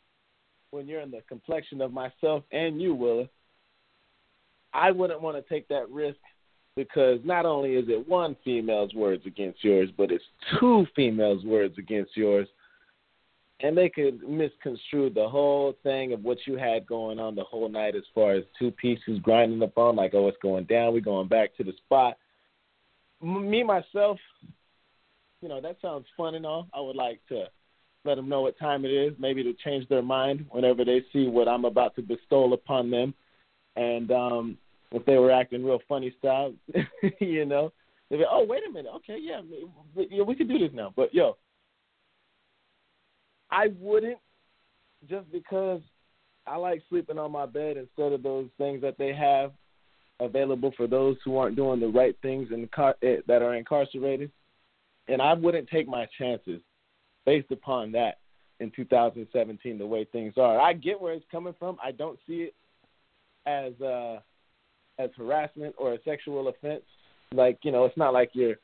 when 0.70 0.86
you're 0.86 1.00
in 1.00 1.10
the 1.10 1.22
complexion 1.28 1.80
of 1.80 1.92
myself 1.92 2.44
and 2.52 2.80
you, 2.80 2.94
Willa, 2.94 3.28
I 4.72 4.90
wouldn't 4.90 5.20
want 5.20 5.36
to 5.36 5.52
take 5.52 5.68
that 5.68 5.90
risk 5.90 6.18
because 6.76 7.18
not 7.24 7.44
only 7.44 7.74
is 7.74 7.88
it 7.88 8.08
one 8.08 8.36
female's 8.44 8.94
words 8.94 9.26
against 9.26 9.64
yours, 9.64 9.90
but 9.96 10.10
it's 10.10 10.24
two 10.58 10.86
females' 10.94 11.44
words 11.44 11.76
against 11.78 12.16
yours. 12.16 12.46
And 13.62 13.76
they 13.76 13.90
could 13.90 14.26
misconstrue 14.26 15.10
the 15.10 15.28
whole 15.28 15.74
thing 15.82 16.14
of 16.14 16.24
what 16.24 16.38
you 16.46 16.56
had 16.56 16.86
going 16.86 17.18
on 17.18 17.34
the 17.34 17.44
whole 17.44 17.68
night 17.68 17.94
as 17.94 18.04
far 18.14 18.32
as 18.32 18.44
two 18.58 18.70
pieces 18.70 19.18
grinding 19.20 19.58
the 19.58 19.70
on, 19.76 19.96
like, 19.96 20.14
oh, 20.14 20.28
it's 20.28 20.38
going 20.40 20.64
down, 20.64 20.94
we're 20.94 21.00
going 21.00 21.28
back 21.28 21.54
to 21.56 21.64
the 21.64 21.72
spot. 21.84 22.16
Me, 23.20 23.62
myself, 23.62 24.18
you 25.42 25.48
know, 25.48 25.60
that 25.60 25.76
sounds 25.82 26.06
fun 26.16 26.36
and 26.36 26.46
all. 26.46 26.68
I 26.72 26.80
would 26.80 26.96
like 26.96 27.20
to 27.28 27.46
let 28.04 28.16
them 28.16 28.28
know 28.28 28.42
what 28.42 28.58
time 28.58 28.84
it 28.84 28.90
is, 28.90 29.14
maybe 29.18 29.42
to 29.42 29.52
change 29.64 29.88
their 29.88 30.02
mind 30.02 30.46
whenever 30.50 30.84
they 30.84 31.04
see 31.12 31.26
what 31.26 31.48
I'm 31.48 31.64
about 31.64 31.94
to 31.96 32.02
bestow 32.02 32.52
upon 32.52 32.90
them. 32.90 33.14
And 33.76 34.10
um 34.10 34.58
if 34.92 35.04
they 35.04 35.16
were 35.16 35.30
acting 35.30 35.64
real 35.64 35.80
funny 35.88 36.14
style, 36.18 36.52
you 37.20 37.44
know, 37.44 37.72
they'd 38.10 38.16
be, 38.16 38.24
oh, 38.28 38.44
wait 38.44 38.62
a 38.68 38.72
minute, 38.72 38.90
okay, 38.96 39.18
yeah, 39.20 39.40
we, 39.94 40.20
we 40.20 40.34
can 40.34 40.48
do 40.48 40.58
this 40.58 40.70
now. 40.72 40.92
But 40.96 41.14
yo, 41.14 41.36
I 43.50 43.68
wouldn't 43.78 44.18
just 45.08 45.30
because 45.30 45.80
I 46.46 46.56
like 46.56 46.82
sleeping 46.88 47.18
on 47.18 47.30
my 47.30 47.46
bed 47.46 47.76
instead 47.76 48.12
of 48.12 48.22
those 48.22 48.48
things 48.58 48.82
that 48.82 48.98
they 48.98 49.14
have 49.14 49.52
available 50.18 50.72
for 50.76 50.86
those 50.86 51.16
who 51.24 51.36
aren't 51.36 51.56
doing 51.56 51.80
the 51.80 51.88
right 51.88 52.16
things 52.20 52.48
and 52.50 52.68
that 52.72 53.42
are 53.42 53.54
incarcerated. 53.54 54.30
And 55.08 55.22
I 55.22 55.32
wouldn't 55.34 55.68
take 55.68 55.88
my 55.88 56.06
chances 56.18 56.60
based 57.26 57.50
upon 57.50 57.92
that 57.92 58.18
in 58.60 58.70
2017 58.74 59.78
the 59.78 59.86
way 59.86 60.04
things 60.04 60.34
are. 60.36 60.60
I 60.60 60.72
get 60.72 61.00
where 61.00 61.14
it's 61.14 61.24
coming 61.30 61.54
from. 61.58 61.76
I 61.82 61.92
don't 61.92 62.18
see 62.26 62.48
it 62.48 62.54
as 63.46 63.80
uh 63.80 64.20
as 64.98 65.10
harassment 65.16 65.74
or 65.78 65.94
a 65.94 66.02
sexual 66.04 66.48
offense. 66.48 66.82
Like, 67.32 67.58
you 67.62 67.72
know, 67.72 67.84
it's 67.84 67.96
not 67.96 68.12
like 68.12 68.30
you're 68.34 68.56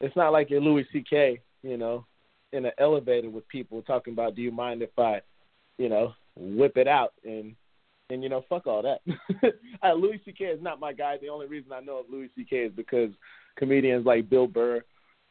it's 0.00 0.16
not 0.16 0.32
like 0.32 0.50
you're 0.50 0.60
Louis 0.60 0.84
CK, 0.84 1.40
you 1.62 1.76
know, 1.76 2.06
in 2.52 2.64
an 2.64 2.72
elevator 2.78 3.30
with 3.30 3.48
people 3.48 3.82
talking 3.82 4.12
about 4.12 4.36
do 4.36 4.42
you 4.42 4.52
mind 4.52 4.82
if 4.82 4.96
I, 4.98 5.20
you 5.78 5.88
know, 5.88 6.14
whip 6.36 6.76
it 6.76 6.88
out 6.88 7.14
and 7.24 7.54
and 8.10 8.22
you 8.22 8.28
know, 8.28 8.44
fuck 8.48 8.66
all 8.66 8.82
that. 8.82 9.00
uh, 9.82 9.94
Louis 9.94 10.20
C.K. 10.24 10.44
is 10.44 10.62
not 10.62 10.78
my 10.78 10.92
guy. 10.92 11.16
The 11.20 11.30
only 11.30 11.46
reason 11.46 11.72
I 11.72 11.80
know 11.80 12.00
of 12.00 12.06
Louis 12.10 12.28
C.K. 12.36 12.56
is 12.56 12.72
because 12.76 13.10
comedians 13.56 14.04
like 14.04 14.28
Bill 14.28 14.46
Burr, 14.46 14.82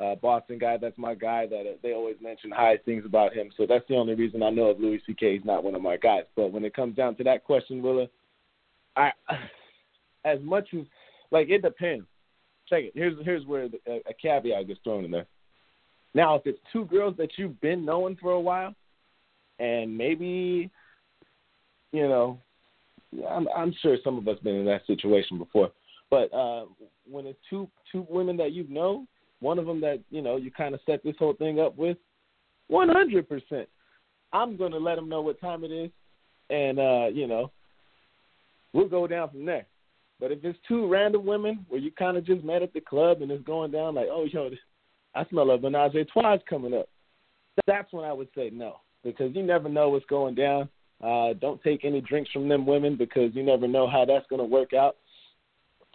uh, 0.01 0.15
Boston 0.15 0.57
guy, 0.57 0.77
that's 0.77 0.97
my 0.97 1.13
guy. 1.13 1.45
That 1.47 1.61
uh, 1.61 1.77
they 1.83 1.93
always 1.93 2.15
mention 2.21 2.51
high 2.51 2.77
things 2.85 3.05
about 3.05 3.33
him. 3.33 3.51
So 3.57 3.65
that's 3.67 3.87
the 3.87 3.95
only 3.95 4.15
reason 4.15 4.41
I 4.43 4.49
know 4.49 4.67
of 4.67 4.79
Louis 4.79 5.01
C.K. 5.05 5.35
He's 5.35 5.45
not 5.45 5.63
one 5.63 5.75
of 5.75 5.81
my 5.81 5.97
guys. 5.97 6.23
But 6.35 6.51
when 6.51 6.65
it 6.65 6.73
comes 6.73 6.95
down 6.95 7.15
to 7.15 7.23
that 7.25 7.43
question, 7.43 7.81
Willa, 7.81 8.07
I 8.95 9.11
as 10.25 10.39
much 10.41 10.69
as 10.73 10.85
like 11.31 11.49
it 11.49 11.61
depends. 11.61 12.05
Check 12.67 12.85
it. 12.85 12.91
Here's 12.95 13.15
here's 13.23 13.45
where 13.45 13.69
the, 13.69 13.79
a, 13.87 13.97
a 14.09 14.13
caveat 14.13 14.67
gets 14.67 14.79
thrown 14.83 15.05
in 15.05 15.11
there. 15.11 15.27
Now, 16.13 16.35
if 16.35 16.41
it's 16.45 16.59
two 16.73 16.85
girls 16.85 17.15
that 17.17 17.37
you've 17.37 17.59
been 17.61 17.85
knowing 17.85 18.17
for 18.21 18.31
a 18.31 18.39
while, 18.39 18.75
and 19.59 19.97
maybe, 19.97 20.69
you 21.93 22.07
know, 22.07 22.37
I'm, 23.29 23.47
I'm 23.55 23.73
sure 23.81 23.97
some 24.03 24.17
of 24.17 24.27
us 24.27 24.39
been 24.39 24.55
in 24.55 24.65
that 24.65 24.85
situation 24.87 25.37
before. 25.37 25.71
But 26.09 26.33
uh, 26.33 26.65
when 27.09 27.25
it's 27.25 27.39
two 27.49 27.69
two 27.91 28.05
women 28.09 28.35
that 28.37 28.51
you 28.51 28.65
know, 28.69 29.05
one 29.41 29.59
of 29.59 29.65
them 29.65 29.81
that 29.81 29.99
you 30.09 30.21
know 30.21 30.37
you 30.37 30.51
kind 30.51 30.73
of 30.73 30.79
set 30.85 31.03
this 31.03 31.15
whole 31.19 31.33
thing 31.33 31.59
up 31.59 31.77
with, 31.77 31.97
100 32.67 33.27
percent, 33.27 33.67
I'm 34.31 34.55
gonna 34.55 34.77
let 34.77 34.95
them 34.95 35.09
know 35.09 35.21
what 35.21 35.41
time 35.41 35.63
it 35.63 35.71
is, 35.71 35.91
and 36.49 36.79
uh, 36.79 37.07
you 37.11 37.27
know, 37.27 37.51
we'll 38.73 38.87
go 38.87 39.07
down 39.07 39.29
from 39.29 39.45
there. 39.45 39.65
But 40.19 40.31
if 40.31 40.45
it's 40.45 40.59
two 40.67 40.87
random 40.87 41.25
women 41.25 41.65
where 41.67 41.81
you 41.81 41.91
kind 41.91 42.15
of 42.15 42.25
just 42.25 42.43
met 42.43 42.61
at 42.61 42.73
the 42.73 42.79
club 42.79 43.23
and 43.23 43.31
it's 43.31 43.43
going 43.43 43.71
down 43.71 43.95
like, 43.95 44.07
oh, 44.09 44.25
yo, 44.31 44.51
I 45.15 45.25
smell 45.25 45.49
a 45.49 45.59
menage 45.59 45.95
a 45.95 46.05
trois 46.05 46.37
coming 46.47 46.75
up, 46.75 46.87
that's 47.67 47.91
when 47.91 48.05
I 48.05 48.13
would 48.13 48.29
say 48.35 48.51
no 48.53 48.77
because 49.03 49.35
you 49.35 49.43
never 49.43 49.67
know 49.67 49.89
what's 49.89 50.05
going 50.05 50.35
down. 50.35 50.69
Uh, 51.03 51.33
don't 51.33 51.61
take 51.63 51.83
any 51.83 52.01
drinks 52.01 52.31
from 52.31 52.47
them 52.47 52.65
women 52.65 52.95
because 52.95 53.31
you 53.33 53.43
never 53.43 53.67
know 53.67 53.89
how 53.89 54.05
that's 54.05 54.27
going 54.27 54.39
to 54.39 54.45
work 54.45 54.73
out. 54.73 54.95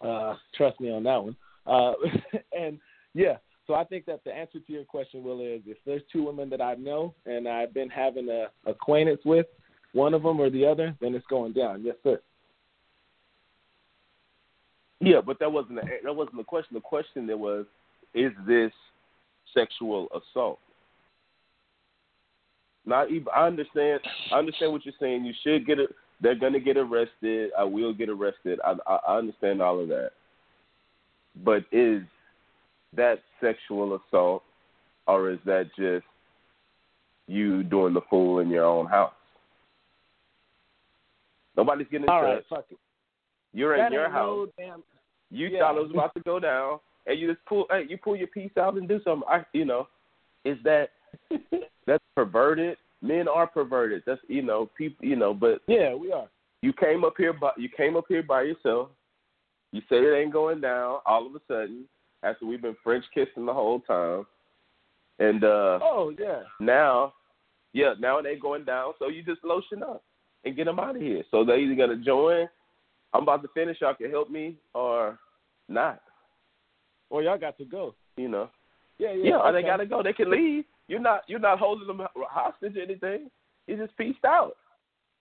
Uh, 0.04 0.34
trust 0.56 0.80
me 0.80 0.90
on 0.90 1.04
that 1.04 1.22
one. 1.22 1.36
Uh, 1.66 1.92
and 2.58 2.78
yeah, 3.16 3.36
so 3.66 3.74
I 3.74 3.84
think 3.84 4.06
that 4.06 4.22
the 4.24 4.32
answer 4.32 4.60
to 4.60 4.72
your 4.72 4.84
question, 4.84 5.24
Will, 5.24 5.40
is 5.40 5.62
if 5.66 5.78
there's 5.84 6.02
two 6.12 6.22
women 6.22 6.48
that 6.50 6.60
I 6.60 6.74
know 6.74 7.14
and 7.24 7.48
I've 7.48 7.74
been 7.74 7.88
having 7.88 8.28
a 8.28 8.46
acquaintance 8.68 9.20
with, 9.24 9.46
one 9.92 10.14
of 10.14 10.22
them 10.22 10.38
or 10.38 10.50
the 10.50 10.66
other, 10.66 10.94
then 11.00 11.14
it's 11.14 11.26
going 11.26 11.52
down. 11.52 11.82
Yes, 11.82 11.96
sir. 12.04 12.20
Yeah, 15.00 15.20
but 15.24 15.38
that 15.40 15.50
wasn't 15.50 15.76
the, 15.76 15.88
that 16.04 16.14
wasn't 16.14 16.36
the 16.36 16.44
question. 16.44 16.74
The 16.74 16.80
question 16.80 17.26
there 17.26 17.36
was, 17.36 17.66
is 18.14 18.32
this 18.46 18.72
sexual 19.54 20.08
assault? 20.14 20.58
Not 22.84 23.10
even. 23.10 23.26
I 23.34 23.46
understand. 23.46 24.00
I 24.32 24.38
understand 24.38 24.72
what 24.72 24.84
you're 24.84 24.94
saying. 25.00 25.24
You 25.24 25.34
should 25.42 25.66
get 25.66 25.78
it. 25.78 25.90
They're 26.20 26.34
gonna 26.34 26.60
get 26.60 26.76
arrested. 26.76 27.50
I 27.58 27.64
will 27.64 27.92
get 27.92 28.08
arrested. 28.08 28.60
I, 28.64 28.74
I 28.86 28.98
I 29.08 29.18
understand 29.18 29.60
all 29.60 29.80
of 29.80 29.88
that. 29.88 30.10
But 31.44 31.64
is 31.72 32.02
that 32.96 33.20
sexual 33.40 33.96
assault, 33.98 34.42
or 35.06 35.30
is 35.30 35.38
that 35.46 35.70
just 35.76 36.04
you 37.26 37.62
doing 37.64 37.94
the 37.94 38.00
fool 38.08 38.38
in 38.40 38.48
your 38.50 38.64
own 38.64 38.86
house? 38.86 39.12
Nobody's 41.56 41.86
getting 41.90 42.08
All 42.08 42.22
touched. 42.22 42.50
right, 42.50 42.58
fuck 42.58 42.66
it. 42.70 42.78
You're 43.52 43.76
That 43.76 43.86
in 43.86 43.92
your 43.92 44.10
house. 44.10 44.48
no 44.48 44.52
damn. 44.58 44.82
You 45.30 45.48
Yeah. 45.48 45.60
thought 45.60 45.76
it 45.76 45.82
was 45.82 45.90
about 45.90 46.14
to 46.14 46.20
go 46.20 46.38
down, 46.38 46.78
and 47.06 47.18
you 47.18 47.32
just 47.32 47.44
pull. 47.46 47.66
Hey, 47.70 47.84
you 47.88 47.98
pull 47.98 48.16
your 48.16 48.28
piece 48.28 48.56
out 48.56 48.76
and 48.76 48.86
do 48.88 49.00
something. 49.02 49.26
I, 49.28 49.44
you 49.52 49.64
know, 49.64 49.88
is 50.44 50.58
that 50.62 50.90
that's 51.86 52.04
perverted? 52.14 52.78
Men 53.02 53.28
are 53.28 53.46
perverted. 53.46 54.02
That's 54.06 54.20
you 54.28 54.42
know, 54.42 54.70
people. 54.76 55.04
You 55.06 55.16
know, 55.16 55.34
but 55.34 55.62
Yeah, 55.66 55.94
we 55.94 56.12
are. 56.12 56.28
you 56.62 56.72
came 56.72 57.04
up 57.04 57.14
here, 57.16 57.32
by 57.32 57.50
you 57.56 57.68
came 57.68 57.96
up 57.96 58.04
here 58.08 58.22
by 58.22 58.42
yourself. 58.42 58.90
You 59.72 59.80
say 59.88 59.96
it 59.96 60.16
ain't 60.16 60.32
going 60.32 60.60
down. 60.60 61.00
All 61.06 61.26
of 61.26 61.34
a 61.34 61.40
sudden, 61.48 61.86
after 62.22 62.46
we've 62.46 62.62
been 62.62 62.76
French 62.82 63.04
kissing 63.14 63.46
the 63.46 63.52
whole 63.52 63.80
time, 63.80 64.26
and 65.18 65.44
uh 65.44 65.78
Oh 65.82 66.12
yeah. 66.18 66.42
now, 66.60 67.14
yeah, 67.72 67.94
now 67.98 68.18
it 68.18 68.26
ain't 68.26 68.42
going 68.42 68.64
down. 68.64 68.92
So 68.98 69.08
you 69.08 69.22
just 69.22 69.44
lotion 69.44 69.82
up 69.82 70.02
and 70.44 70.56
get 70.56 70.64
them 70.64 70.78
out 70.78 70.96
of 70.96 71.02
here. 71.02 71.22
So 71.30 71.44
they're 71.44 71.58
either 71.58 71.74
gonna 71.74 72.02
join. 72.02 72.48
I'm 73.12 73.22
about 73.22 73.42
to 73.42 73.48
finish. 73.54 73.78
Y'all 73.80 73.94
can 73.94 74.10
help 74.10 74.30
me 74.30 74.56
or 74.74 75.18
not. 75.68 76.02
Or 77.10 77.22
y'all 77.22 77.38
got 77.38 77.56
to 77.58 77.64
go. 77.64 77.94
You 78.16 78.28
know. 78.28 78.50
Yeah, 78.98 79.12
yeah. 79.12 79.30
Yeah, 79.30 79.36
or 79.36 79.52
they 79.52 79.62
gotta 79.62 79.86
go. 79.86 80.02
They 80.02 80.12
can 80.12 80.30
leave. 80.30 80.64
You're 80.88 81.00
not 81.00 81.22
you're 81.26 81.38
not 81.38 81.58
holding 81.58 81.86
them 81.86 82.06
hostage 82.14 82.76
or 82.76 82.82
anything. 82.82 83.30
You 83.66 83.76
just 83.76 83.96
pieced 83.96 84.24
out. 84.24 84.56